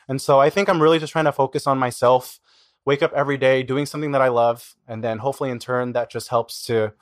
And 0.10 0.20
so 0.22 0.34
I 0.45 0.49
think 0.54 0.66
I'm 0.70 0.82
really 0.86 0.99
just 0.99 1.14
trying 1.16 1.30
to 1.32 1.38
focus 1.43 1.64
on 1.66 1.78
myself, 1.80 2.39
wake 2.86 3.02
up 3.02 3.14
every 3.14 3.38
day 3.38 3.64
doing 3.64 3.86
something 3.86 4.12
that 4.12 4.22
I 4.22 4.30
love. 4.30 4.76
And 4.88 5.04
then 5.04 5.20
hopefully 5.20 5.50
in 5.50 5.60
turn, 5.60 5.94
that 5.94 6.10
just 6.10 6.30
helps 6.30 6.66
to 6.66 6.94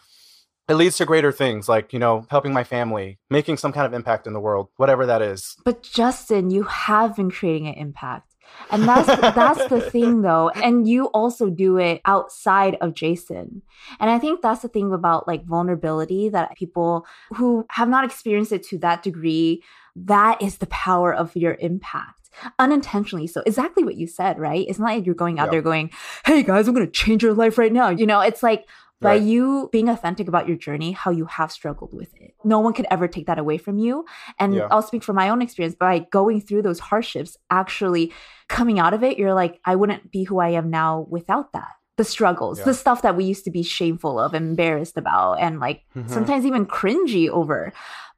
it 0.70 0.76
leads 0.76 0.98
to 0.98 1.06
greater 1.06 1.34
things 1.34 1.68
like 1.68 1.92
you 1.92 2.00
know 2.00 2.26
helping 2.30 2.54
my 2.54 2.64
family 2.64 3.20
making 3.30 3.58
some 3.58 3.74
kind 3.74 3.86
of 3.86 3.94
impact 3.94 4.26
in 4.26 4.32
the 4.32 4.40
world 4.40 4.70
whatever 4.78 5.06
that 5.06 5.22
is 5.22 5.58
But 5.66 5.84
Justin, 5.84 6.50
you 6.50 6.64
have 6.64 7.16
been 7.16 7.30
creating 7.30 7.68
an 7.68 7.74
impact. 7.74 8.32
And 8.70 8.88
that's 8.88 9.08
that's 9.08 9.68
the 9.68 9.82
thing 9.92 10.22
though. 10.22 10.50
And 10.50 10.88
you 10.88 11.06
also 11.08 11.50
do 11.50 11.78
it 11.78 12.02
outside 12.06 12.78
of 12.82 12.94
Jason. 12.94 13.62
And 14.00 14.10
I 14.10 14.20
think 14.20 14.42
that's 14.42 14.62
the 14.62 14.68
thing 14.68 14.94
about 14.94 15.28
like 15.28 15.46
vulnerability 15.46 16.30
that 16.30 16.56
people 16.58 17.06
who 17.36 17.66
have 17.70 17.90
not 17.90 18.06
experienced 18.06 18.52
it 18.52 18.64
to 18.68 18.78
that 18.80 19.04
degree, 19.04 19.64
that 19.96 20.42
is 20.42 20.58
the 20.58 20.68
power 20.68 21.14
of 21.14 21.36
your 21.36 21.56
impact. 21.60 22.21
Unintentionally. 22.60 23.28
So 23.28 23.42
exactly 23.46 23.84
what 23.84 23.96
you 23.96 24.08
said, 24.08 24.40
right? 24.40 24.66
It's 24.68 24.80
not 24.80 24.94
like 24.96 25.06
you're 25.06 25.16
going 25.16 25.40
out 25.40 25.46
Yeah. 25.48 25.52
there 25.52 25.62
going, 25.62 25.92
Hey 26.26 26.44
guys, 26.44 26.68
I'm 26.68 26.74
gonna 26.74 26.88
change 26.88 27.24
your 27.24 27.34
life 27.34 27.58
right 27.58 27.72
now. 27.74 27.90
You 27.90 28.06
know, 28.06 28.20
it's 28.22 28.44
like 28.44 28.66
by 29.00 29.14
Right. 29.14 29.22
you 29.24 29.68
being 29.72 29.90
authentic 29.90 30.28
about 30.28 30.48
your 30.48 30.56
journey, 30.58 30.92
how 30.92 31.10
you 31.10 31.26
have 31.26 31.52
struggled 31.52 31.92
with 31.92 32.14
it. 32.22 32.36
No 32.44 32.60
one 32.60 32.74
could 32.74 32.86
ever 32.92 33.08
take 33.08 33.26
that 33.26 33.40
away 33.40 33.58
from 33.58 33.80
you. 33.80 34.06
And 34.38 34.54
Yeah. 34.54 34.68
I'll 34.70 34.84
speak 34.84 35.04
from 35.04 35.16
my 35.16 35.30
own 35.30 35.42
experience 35.42 35.74
by 35.76 36.06
going 36.12 36.40
through 36.42 36.62
those 36.62 36.80
hardships, 36.80 37.36
actually 37.50 38.14
coming 38.48 38.80
out 38.80 38.94
of 38.94 39.04
it, 39.04 39.18
you're 39.18 39.34
like, 39.34 39.60
I 39.66 39.76
wouldn't 39.76 40.12
be 40.12 40.26
who 40.26 40.40
I 40.40 40.50
am 40.50 40.70
now 40.70 41.08
without 41.10 41.52
that. 41.54 41.70
The 41.98 42.04
struggles, 42.04 42.60
Yeah. 42.60 42.66
the 42.66 42.74
stuff 42.76 43.02
that 43.02 43.16
we 43.16 43.24
used 43.24 43.44
to 43.46 43.52
be 43.52 43.64
shameful 43.64 44.20
of, 44.20 44.36
embarrassed 44.36 44.98
about, 44.98 45.40
and 45.40 45.60
like 45.60 45.82
Mhm. 45.96 46.10
sometimes 46.10 46.46
even 46.46 46.66
cringy 46.68 47.28
over. 47.28 47.74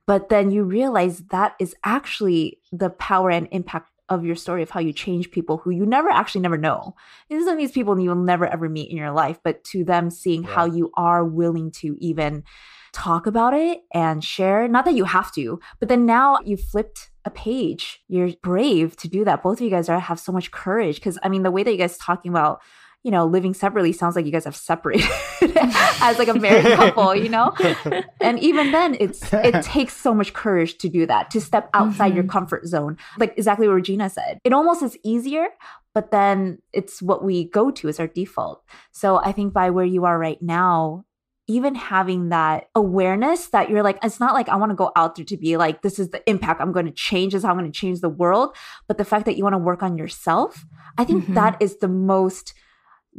But 0.05 0.27
then 0.27 0.51
you 0.51 0.63
realize 0.63 1.19
that 1.31 1.53
is 1.59 1.75
actually 1.85 2.59
the 2.73 2.89
power 2.89 3.29
and 3.29 3.47
impact 3.51 3.89
of 4.09 4.25
your 4.25 4.35
story 4.35 4.61
of 4.61 4.69
how 4.69 4.79
you 4.79 4.93
change 4.93 5.31
people 5.31 5.57
who 5.57 5.71
you 5.71 5.85
never 5.85 6.09
actually 6.09 6.41
never 6.41 6.57
know. 6.57 6.95
These 7.29 7.47
are 7.47 7.55
these 7.55 7.71
people 7.71 7.99
you'll 7.99 8.15
never 8.15 8.45
ever 8.45 8.69
meet 8.69 8.89
in 8.91 8.97
your 8.97 9.11
life, 9.11 9.39
but 9.43 9.63
to 9.65 9.83
them 9.83 10.09
seeing 10.09 10.43
how 10.43 10.65
you 10.65 10.91
are 10.95 11.23
willing 11.23 11.71
to 11.71 11.95
even 11.99 12.43
talk 12.91 13.25
about 13.25 13.53
it 13.53 13.81
and 13.93 14.23
share. 14.23 14.67
Not 14.67 14.85
that 14.85 14.93
you 14.93 15.05
have 15.05 15.33
to, 15.33 15.59
but 15.79 15.89
then 15.89 16.05
now 16.05 16.39
you 16.45 16.57
flipped 16.57 17.09
a 17.25 17.29
page. 17.29 18.01
You're 18.07 18.33
brave 18.43 18.95
to 18.97 19.07
do 19.07 19.25
that. 19.25 19.41
Both 19.41 19.59
of 19.59 19.63
you 19.63 19.69
guys 19.69 19.89
are 19.89 19.99
have 19.99 20.19
so 20.19 20.31
much 20.31 20.51
courage. 20.51 21.01
Cause 21.01 21.17
I 21.23 21.29
mean, 21.29 21.43
the 21.43 21.51
way 21.51 21.63
that 21.63 21.71
you 21.71 21.77
guys 21.77 21.97
talking 21.97 22.31
about, 22.31 22.61
you 23.03 23.11
know, 23.11 23.25
living 23.25 23.53
separately 23.53 23.91
sounds 23.91 24.15
like 24.15 24.25
you 24.25 24.31
guys 24.31 24.45
have 24.45 24.55
separated 24.55 25.09
as 26.01 26.17
like 26.17 26.29
a 26.29 26.33
married 26.33 26.65
couple, 26.75 27.13
you 27.15 27.29
know? 27.29 27.53
And 28.21 28.39
even 28.39 28.71
then 28.71 28.95
it's 28.99 29.21
it 29.33 29.63
takes 29.75 29.95
so 29.95 30.13
much 30.13 30.33
courage 30.33 30.77
to 30.79 30.89
do 30.89 31.05
that, 31.05 31.29
to 31.31 31.41
step 31.41 31.69
outside 31.73 32.15
your 32.15 32.23
comfort 32.23 32.65
zone. 32.65 32.97
Like 33.19 33.33
exactly 33.37 33.67
what 33.67 33.73
Regina 33.73 34.09
said. 34.09 34.39
It 34.43 34.53
almost 34.53 34.81
is 34.81 34.97
easier, 35.03 35.47
but 35.93 36.11
then 36.11 36.59
it's 36.71 37.01
what 37.01 37.23
we 37.23 37.43
go 37.43 37.71
to 37.71 37.89
as 37.89 37.99
our 37.99 38.07
default. 38.07 38.63
So 38.91 39.17
I 39.17 39.33
think 39.33 39.53
by 39.53 39.69
where 39.69 39.85
you 39.85 40.05
are 40.05 40.17
right 40.17 40.41
now, 40.41 41.03
even 41.47 41.75
having 41.75 42.29
that 42.29 42.69
awareness 42.73 43.47
that 43.49 43.69
you're 43.69 43.83
like, 43.83 43.99
it's 44.01 44.21
not 44.21 44.33
like 44.33 44.47
I 44.47 44.55
want 44.55 44.69
to 44.71 44.75
go 44.77 44.93
out 44.95 45.15
there 45.17 45.25
to 45.25 45.35
be 45.35 45.57
like, 45.57 45.81
this 45.81 45.99
is 45.99 46.09
the 46.11 46.27
impact 46.29 46.61
I'm 46.61 46.71
going 46.71 46.85
to 46.85 46.91
change, 46.93 47.35
is 47.35 47.43
how 47.43 47.49
I'm 47.49 47.57
going 47.57 47.69
to 47.69 47.77
change 47.77 47.99
the 47.99 48.07
world. 48.07 48.55
But 48.87 48.97
the 48.97 49.03
fact 49.03 49.25
that 49.25 49.35
you 49.35 49.43
want 49.43 49.53
to 49.55 49.57
work 49.57 49.83
on 49.83 49.97
yourself, 49.97 50.63
I 50.97 51.03
think 51.03 51.25
Mhm. 51.25 51.35
that 51.35 51.57
is 51.59 51.77
the 51.79 51.89
most 51.89 52.53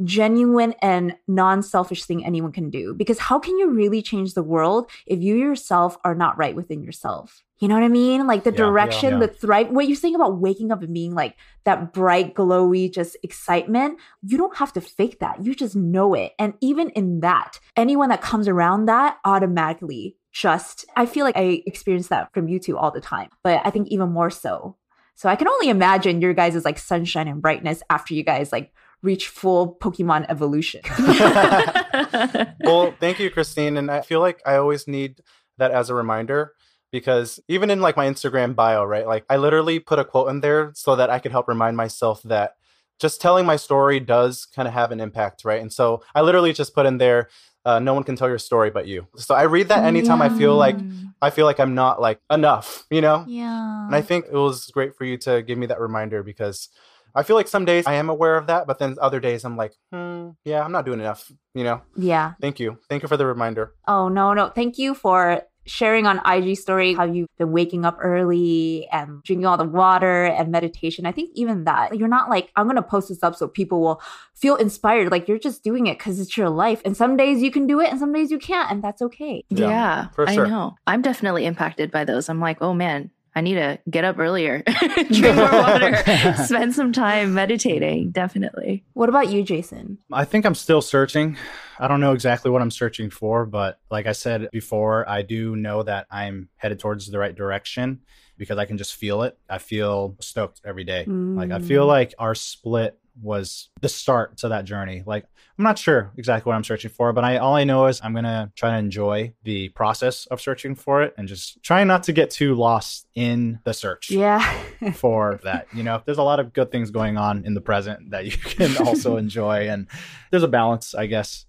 genuine 0.03 0.73
and 0.81 1.15
non-selfish 1.27 2.03
thing 2.05 2.25
anyone 2.25 2.51
can 2.51 2.69
do. 2.69 2.93
Because 2.93 3.19
how 3.19 3.39
can 3.39 3.57
you 3.57 3.69
really 3.69 4.01
change 4.01 4.33
the 4.33 4.43
world 4.43 4.89
if 5.05 5.21
you 5.21 5.35
yourself 5.35 5.97
are 6.03 6.15
not 6.15 6.37
right 6.37 6.55
within 6.55 6.83
yourself? 6.83 7.43
You 7.59 7.69
know 7.69 7.75
what 7.75 7.83
i 7.83 7.87
mean? 7.87 8.27
Like 8.27 8.43
the 8.43 8.51
Yeah, 8.51 8.57
yeah, 8.57 8.65
direction 8.65 9.13
yeah. 9.13 9.19
the 9.19 9.27
thrive 9.29 9.69
what 9.69 9.87
you're 9.87 9.95
saying 9.95 10.15
about 10.15 10.39
waking 10.39 10.71
up 10.71 10.81
and 10.83 10.93
being 10.93 11.13
like 11.13 11.37
that 11.63 11.93
bright 11.93 12.33
glowy 12.35 12.93
just 12.93 13.15
excitement 13.23 13.97
you 14.21 14.37
don't 14.37 14.57
have 14.57 14.73
to 14.73 14.81
fake 14.81 15.19
that. 15.19 15.45
You 15.45 15.55
just 15.55 15.75
know 15.75 16.13
it. 16.13 16.33
And 16.37 16.55
even 16.59 16.89
in 16.89 17.21
that 17.21 17.59
anyone 17.77 18.09
that 18.09 18.21
comes 18.21 18.47
around 18.49 18.87
that 18.87 19.17
automatically 19.23 20.17
just 20.33 20.85
i 20.97 21.05
feel 21.05 21.23
like 21.23 21.37
i 21.37 21.63
experience 21.65 22.09
that 22.09 22.33
from 22.33 22.49
you 22.49 22.59
two 22.59 22.77
all 22.77 22.91
the 22.91 22.99
time 22.99 23.29
but 23.41 23.61
i 23.63 23.69
think 23.69 23.87
even 23.87 24.09
more 24.11 24.29
so. 24.29 24.75
So 25.15 25.29
i 25.29 25.37
can 25.37 25.47
only 25.47 25.69
imagine 25.69 26.19
your 26.21 26.33
guys' 26.33 26.65
like 26.65 26.77
sunshine 26.77 27.29
and 27.29 27.41
brightness 27.41 27.81
after 27.89 28.13
you 28.13 28.23
guys 28.23 28.51
like 28.51 28.73
reach 29.01 29.27
full 29.27 29.75
pokemon 29.75 30.25
evolution. 30.29 30.81
Well 32.63 32.93
thank 32.99 33.19
you 33.19 33.29
christine. 33.29 33.77
And 33.77 33.91
i 33.91 34.01
feel 34.01 34.19
like 34.19 34.41
i 34.45 34.55
always 34.55 34.87
need 34.87 35.21
that 35.57 35.71
as 35.71 35.89
a 35.89 35.95
reminder 35.95 36.53
because 36.91 37.39
even 37.47 37.69
in 37.69 37.81
like 37.81 37.97
my 37.97 38.07
instagram 38.07 38.55
bio 38.55 38.83
right 38.83 39.07
like 39.07 39.25
i 39.29 39.37
literally 39.37 39.79
put 39.79 39.99
a 39.99 40.05
quote 40.05 40.29
in 40.29 40.41
there 40.41 40.71
so 40.75 40.95
that 40.95 41.09
i 41.09 41.19
could 41.19 41.31
help 41.31 41.47
remind 41.47 41.77
myself 41.77 42.21
that 42.23 42.55
just 42.99 43.19
telling 43.21 43.45
my 43.45 43.55
story 43.57 43.99
does 43.99 44.45
kind 44.55 44.67
of 44.67 44.73
have 44.73 44.91
an 44.91 45.01
impact 45.01 45.43
right? 45.45 45.61
And 45.61 45.71
so 45.71 46.03
i 46.13 46.21
literally 46.21 46.53
just 46.53 46.73
put 46.73 46.85
in 46.85 46.97
there 46.97 47.29
uh, 47.65 47.79
no 47.79 47.95
one 47.95 48.03
can 48.03 48.15
tell 48.15 48.29
your 48.29 48.37
story 48.37 48.69
but 48.69 48.87
you. 48.87 49.07
So 49.17 49.33
i 49.35 49.43
read 49.43 49.69
that 49.69 49.83
anytime 49.83 50.21
i 50.21 50.29
feel 50.29 50.55
like 50.55 50.77
i 51.21 51.29
feel 51.29 51.45
like 51.45 51.59
i'm 51.59 51.75
not 51.75 51.99
like 51.99 52.19
enough 52.29 52.85
you 52.89 53.01
know? 53.01 53.25
Yeah. 53.27 53.85
And 53.87 53.95
I 53.95 54.01
think 54.01 54.25
it 54.25 54.37
was 54.37 54.67
great 54.67 54.95
for 54.95 55.03
you 55.05 55.17
to 55.19 55.41
give 55.41 55.57
me 55.57 55.65
that 55.67 55.79
reminder 55.79 56.23
because 56.23 56.69
I 57.15 57.23
feel 57.23 57.35
like 57.35 57.47
some 57.47 57.65
days 57.65 57.87
I 57.87 57.93
am 57.93 58.09
aware 58.09 58.35
of 58.35 58.47
that, 58.47 58.67
but 58.67 58.79
then 58.79 58.97
other 59.01 59.19
days 59.19 59.45
I'm 59.45 59.55
like, 59.55 59.73
hmm, 59.91 60.31
yeah, 60.43 60.63
I'm 60.63 60.71
not 60.71 60.85
doing 60.85 60.99
enough, 60.99 61.31
you 61.53 61.63
know? 61.63 61.81
yeah 61.95 62.33
Thank 62.41 62.59
you. 62.59 62.77
Thank 62.89 63.03
you 63.03 63.07
for 63.07 63.17
the 63.17 63.25
reminder. 63.25 63.73
Oh 63.87 64.09
no, 64.09 64.33
no. 64.33 64.49
Thank 64.49 64.77
you 64.77 64.93
for 64.93 65.43
sharing 65.67 66.05
on 66.05 66.21
IG 66.25 66.57
story 66.57 66.93
how 66.93 67.03
you've 67.05 67.27
been 67.37 67.51
waking 67.51 67.85
up 67.85 67.97
early 67.99 68.87
and 68.91 69.23
drinking 69.23 69.45
all 69.45 69.57
the 69.57 69.63
water 69.63 70.25
and 70.25 70.51
meditation. 70.51 71.05
I 71.05 71.11
think 71.11 71.31
even 71.33 71.63
that 71.63 71.97
you're 71.97 72.07
not 72.07 72.29
like 72.29 72.51
I'm 72.55 72.67
going 72.67 72.75
to 72.75 72.83
post 72.83 73.09
this 73.09 73.23
up 73.23 73.35
so 73.35 73.47
people 73.47 73.81
will 73.81 74.01
feel 74.35 74.55
inspired 74.57 75.11
like 75.11 75.27
you're 75.27 75.39
just 75.39 75.63
doing 75.63 75.87
it 75.87 75.97
cuz 75.99 76.19
it's 76.19 76.37
your 76.37 76.49
life. 76.49 76.81
And 76.85 76.95
some 76.95 77.17
days 77.17 77.41
you 77.41 77.51
can 77.51 77.65
do 77.65 77.79
it 77.79 77.89
and 77.89 77.99
some 77.99 78.13
days 78.13 78.29
you 78.29 78.37
can't 78.37 78.71
and 78.71 78.83
that's 78.83 79.01
okay. 79.01 79.43
Yeah, 79.49 79.69
Yeah, 79.69 80.07
for 80.09 80.27
sure. 80.27 80.45
I 80.45 80.49
know. 80.49 80.75
I'm 80.85 81.01
definitely 81.01 81.45
impacted 81.45 81.91
by 81.91 82.03
those. 82.05 82.29
I'm 82.29 82.39
like, 82.39 82.61
oh 82.61 82.73
man, 82.73 83.09
I 83.35 83.41
need 83.41 83.55
to 83.55 83.79
get 83.89 84.05
up 84.05 84.17
earlier, 84.17 84.63
drink 85.11 85.35
more 85.35 85.51
water, 85.51 85.95
spend 86.45 86.73
some 86.73 86.93
time 86.93 87.33
meditating. 87.33 88.11
Definitely. 88.11 88.85
What 88.93 89.09
about 89.09 89.29
you, 89.29 89.43
Jason? 89.43 89.97
I 90.11 90.23
think 90.25 90.45
I'm 90.45 90.55
still 90.55 90.81
searching. 90.81 91.37
I 91.77 91.87
don't 91.89 91.99
know 91.99 92.13
exactly 92.13 92.49
what 92.49 92.61
I'm 92.61 92.71
searching 92.71 93.09
for, 93.09 93.45
but 93.45 93.79
like 93.91 94.05
I 94.05 94.13
said 94.13 94.47
before, 94.51 95.07
I 95.09 95.21
do 95.21 95.55
know 95.57 95.83
that 95.83 96.07
I'm 96.09 96.47
headed 96.55 96.79
towards 96.79 97.11
the 97.11 97.19
right 97.19 97.35
direction 97.35 97.99
because 98.37 98.57
I 98.57 98.65
can 98.65 98.77
just 98.77 98.95
feel 98.95 99.23
it. 99.23 99.37
I 99.49 99.57
feel 99.57 100.15
stoked 100.21 100.61
every 100.65 100.83
day. 100.85 101.05
Like 101.05 101.51
I 101.51 101.59
feel 101.59 101.85
Mm. 101.85 101.87
like 101.87 102.13
our 102.17 102.35
split 102.35 102.97
was 103.21 103.69
the 103.81 103.89
start 103.89 104.37
to 104.37 104.49
that 104.49 104.65
journey. 104.65 105.03
Like 105.05 105.25
I'm 105.57 105.63
not 105.63 105.79
sure 105.79 106.11
exactly 106.17 106.49
what 106.49 106.55
I'm 106.55 106.63
searching 106.65 106.91
for, 106.91 107.13
but 107.13 107.23
I 107.23 107.37
all 107.37 107.55
I 107.55 107.63
know 107.63 107.85
is 107.87 108.01
I'm 108.03 108.13
gonna 108.13 108.51
try 108.55 108.71
to 108.71 108.77
enjoy 108.77 109.33
the 109.43 109.69
process 109.69 110.25
of 110.27 110.41
searching 110.41 110.75
for 110.75 111.01
it 111.01 111.13
and 111.17 111.27
just 111.27 111.63
try 111.63 111.83
not 111.85 112.03
to 112.03 112.13
get 112.13 112.29
too 112.29 112.55
lost 112.55 113.07
in 113.15 113.59
the 113.63 113.73
search 113.73 114.09
Yeah. 114.11 114.41
for 114.95 115.39
that. 115.43 115.67
You 115.73 115.83
know, 115.83 116.01
there's 116.05 116.17
a 116.17 116.23
lot 116.23 116.39
of 116.39 116.51
good 116.53 116.71
things 116.71 116.91
going 116.91 117.17
on 117.17 117.45
in 117.45 117.53
the 117.53 117.61
present 117.61 118.11
that 118.11 118.25
you 118.25 118.31
can 118.37 118.75
also 118.85 119.15
enjoy, 119.25 119.69
and 119.69 119.87
there's 120.31 120.43
a 120.43 120.47
balance, 120.49 120.93
I 120.93 121.05
guess. 121.05 121.45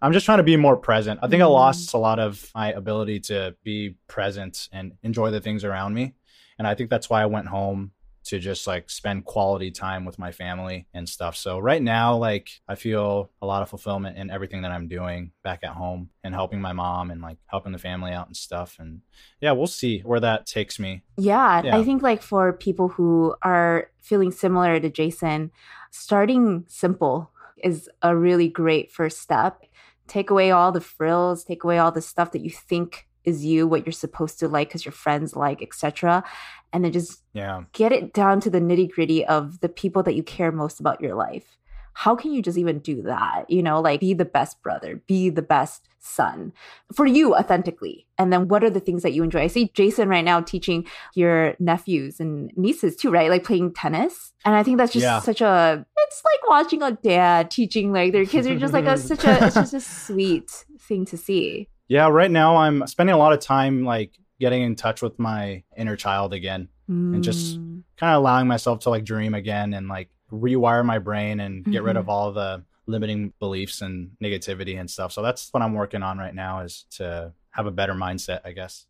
I'm 0.00 0.12
just 0.12 0.26
trying 0.26 0.38
to 0.38 0.44
be 0.44 0.56
more 0.56 0.76
present. 0.76 1.20
I 1.22 1.28
think 1.28 1.42
I 1.42 1.46
Mhm. 1.46 1.52
lost 1.52 1.94
a 1.94 1.98
lot 1.98 2.18
of 2.18 2.48
my 2.54 2.70
ability 2.72 3.20
to 3.20 3.56
be 3.64 3.96
present 4.08 4.68
and 4.70 4.92
enjoy 5.02 5.30
the 5.30 5.40
things 5.40 5.64
around 5.64 5.94
me. 5.94 6.14
And 6.58 6.66
I 6.68 6.74
think 6.74 6.90
that's 6.90 7.08
why 7.10 7.22
I 7.22 7.26
went 7.26 7.48
home 7.48 7.92
to 8.26 8.38
just 8.40 8.66
like 8.66 8.90
spend 8.90 9.24
quality 9.24 9.70
time 9.70 10.04
with 10.04 10.18
my 10.18 10.32
family 10.32 10.86
and 10.92 11.08
stuff. 11.08 11.36
So 11.36 11.58
right 11.58 11.82
now, 11.82 12.16
like 12.16 12.50
I 12.68 12.74
feel 12.74 13.30
a 13.40 13.46
lot 13.46 13.62
of 13.62 13.68
fulfillment 13.68 14.18
in 14.18 14.30
everything 14.30 14.62
that 14.62 14.72
I'm 14.72 14.88
doing 14.88 15.30
back 15.44 15.60
at 15.62 15.70
home 15.70 16.10
and 16.24 16.34
helping 16.34 16.60
my 16.60 16.72
mom 16.72 17.10
and 17.10 17.22
like 17.22 17.38
helping 17.46 17.72
the 17.72 17.78
family 17.78 18.12
out 18.12 18.26
and 18.26 18.36
stuff. 18.36 18.76
And 18.80 19.02
yeah, 19.40 19.52
we'll 19.52 19.68
see 19.68 20.00
where 20.00 20.20
that 20.20 20.46
takes 20.46 20.78
me. 20.78 21.02
Yeah, 21.16 21.62
Yeah. 21.62 21.76
I 21.76 21.84
think 21.84 22.02
like 22.02 22.20
for 22.20 22.52
people 22.52 22.88
who 22.88 23.36
are 23.42 23.90
feeling 24.02 24.32
similar 24.32 24.80
to 24.80 24.90
Jason, 24.90 25.52
starting 25.90 26.64
simple 26.68 27.30
is 27.62 27.88
a 28.02 28.16
really 28.16 28.48
great 28.48 28.90
first 28.90 29.20
step. 29.20 29.62
Take 30.08 30.30
away 30.30 30.50
all 30.50 30.72
the 30.72 30.80
frills, 30.80 31.44
take 31.44 31.64
away 31.64 31.78
all 31.78 31.92
the 31.92 32.02
stuff 32.02 32.32
that 32.32 32.42
you 32.42 32.50
think 32.50 33.05
is 33.26 33.44
you, 33.44 33.66
what 33.66 33.84
you're 33.84 33.92
supposed 33.92 34.38
to 34.38 34.48
like 34.48 34.68
because 34.68 34.84
your 34.84 34.92
friends 34.92 35.36
like, 35.36 35.60
etc. 35.62 36.24
And 36.72 36.84
then 36.84 36.92
just 36.92 37.22
Yeah. 37.34 37.64
get 37.72 37.92
it 37.92 38.12
down 38.14 38.40
to 38.40 38.50
the 38.50 38.60
nitty 38.60 38.90
gritty 38.92 39.24
of 39.26 39.60
the 39.60 39.68
people 39.68 40.02
that 40.04 40.14
you 40.14 40.22
care 40.22 40.52
most 40.52 40.80
about 40.80 41.00
your 41.00 41.14
life. 41.14 41.58
How 41.92 42.14
can 42.14 42.32
you 42.32 42.42
just 42.42 42.58
even 42.58 42.80
do 42.80 43.02
that? 43.02 43.48
You 43.48 43.62
know, 43.62 43.80
like 43.80 44.00
be 44.00 44.12
the 44.12 44.26
best 44.26 44.62
brother, 44.62 45.02
be 45.06 45.30
the 45.30 45.40
best 45.40 45.88
son 45.98 46.52
for 46.94 47.06
you 47.06 47.34
authentically. 47.34 48.06
And 48.18 48.30
then 48.30 48.48
what 48.48 48.62
are 48.62 48.68
the 48.68 48.80
things 48.80 49.02
that 49.02 49.14
you 49.14 49.22
enjoy? 49.22 49.40
I 49.40 49.46
see 49.46 49.70
Jason 49.74 50.08
right 50.10 50.24
now 50.24 50.42
teaching 50.42 50.86
your 51.14 51.54
nephews 51.58 52.20
and 52.20 52.52
nieces 52.54 52.96
too, 52.96 53.10
right? 53.10 53.30
Like 53.30 53.44
playing 53.44 53.72
tennis. 53.72 54.34
And 54.44 54.54
I 54.54 54.62
think 54.62 54.76
that's 54.76 54.92
just 54.92 55.04
Yeah. 55.04 55.20
such 55.20 55.40
a, 55.40 55.86
it's 55.96 56.22
like 56.22 56.50
watching 56.50 56.82
a 56.82 56.92
dad 56.92 57.50
teaching 57.50 57.92
like 57.92 58.12
their 58.12 58.26
kids 58.26 58.46
are 58.46 58.58
just 58.58 58.74
like 58.74 58.84
a, 58.84 58.98
such 58.98 59.24
a, 59.24 59.46
it's 59.46 59.54
just 59.56 59.72
a 59.74 59.80
sweet 60.06 60.66
thing 60.78 61.06
to 61.06 61.16
see. 61.16 61.68
Yeah, 61.88 62.08
right 62.08 62.30
now 62.30 62.56
I'm 62.56 62.86
spending 62.86 63.14
a 63.14 63.18
lot 63.18 63.32
of 63.32 63.40
time 63.40 63.84
like 63.84 64.12
getting 64.40 64.62
in 64.62 64.74
touch 64.76 65.02
with 65.02 65.18
my 65.18 65.62
inner 65.76 65.96
child 65.96 66.32
again, 66.34 66.68
And 66.88 67.22
just- 67.24 67.58
Mm. 67.58 67.82
kind 67.96 68.12
of 68.14 68.18
allowing 68.20 68.46
myself 68.46 68.80
to 68.80 68.90
like 68.90 69.04
dream 69.04 69.34
again 69.34 69.72
and 69.74 69.88
like 69.88 70.10
rewire 70.30 70.84
my 70.84 70.98
brain 70.98 71.40
and 71.40 71.64
get 71.64 71.82
rid 71.82 71.96
Mhm. 71.96 72.00
of 72.00 72.08
all 72.08 72.32
the 72.32 72.64
limiting 72.86 73.32
beliefs 73.40 73.82
and 73.82 74.10
negativity 74.22 74.78
and 74.78 74.88
stuff. 74.90 75.10
So 75.12 75.22
that's 75.22 75.52
what 75.52 75.62
I'm 75.62 75.74
working 75.74 76.02
on 76.02 76.18
right 76.18 76.34
now 76.34 76.60
is 76.60 76.84
to 76.92 77.32
have 77.50 77.66
a 77.66 77.70
better 77.72 77.94
mindset, 77.94 78.40
I 78.44 78.52
guess. 78.52 78.86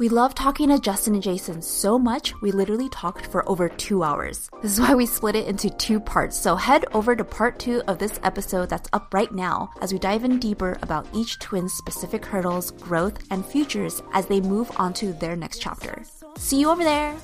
We 0.00 0.08
love 0.08 0.34
talking 0.34 0.70
to 0.70 0.78
Justin 0.78 1.12
and 1.12 1.22
Jason 1.22 1.60
so 1.60 1.98
much, 1.98 2.32
we 2.40 2.52
literally 2.52 2.88
talked 2.88 3.26
for 3.26 3.46
over 3.46 3.68
two 3.68 4.02
hours. 4.02 4.48
This 4.62 4.72
is 4.72 4.80
why 4.80 4.94
we 4.94 5.04
split 5.04 5.36
it 5.36 5.46
into 5.46 5.68
two 5.68 6.00
parts. 6.00 6.38
So 6.38 6.56
head 6.56 6.86
over 6.94 7.14
to 7.14 7.22
part 7.22 7.58
two 7.58 7.82
of 7.86 7.98
this 7.98 8.18
episode 8.22 8.70
that's 8.70 8.88
up 8.94 9.12
right 9.12 9.30
now 9.30 9.68
as 9.82 9.92
we 9.92 9.98
dive 9.98 10.24
in 10.24 10.38
deeper 10.38 10.78
about 10.80 11.06
each 11.12 11.38
twin's 11.38 11.74
specific 11.74 12.24
hurdles, 12.24 12.70
growth, 12.70 13.22
and 13.30 13.44
futures 13.44 14.02
as 14.14 14.24
they 14.24 14.40
move 14.40 14.72
on 14.76 14.94
to 14.94 15.12
their 15.12 15.36
next 15.36 15.60
chapter. 15.60 16.02
See 16.38 16.60
you 16.60 16.70
over 16.70 16.82
there. 16.82 17.14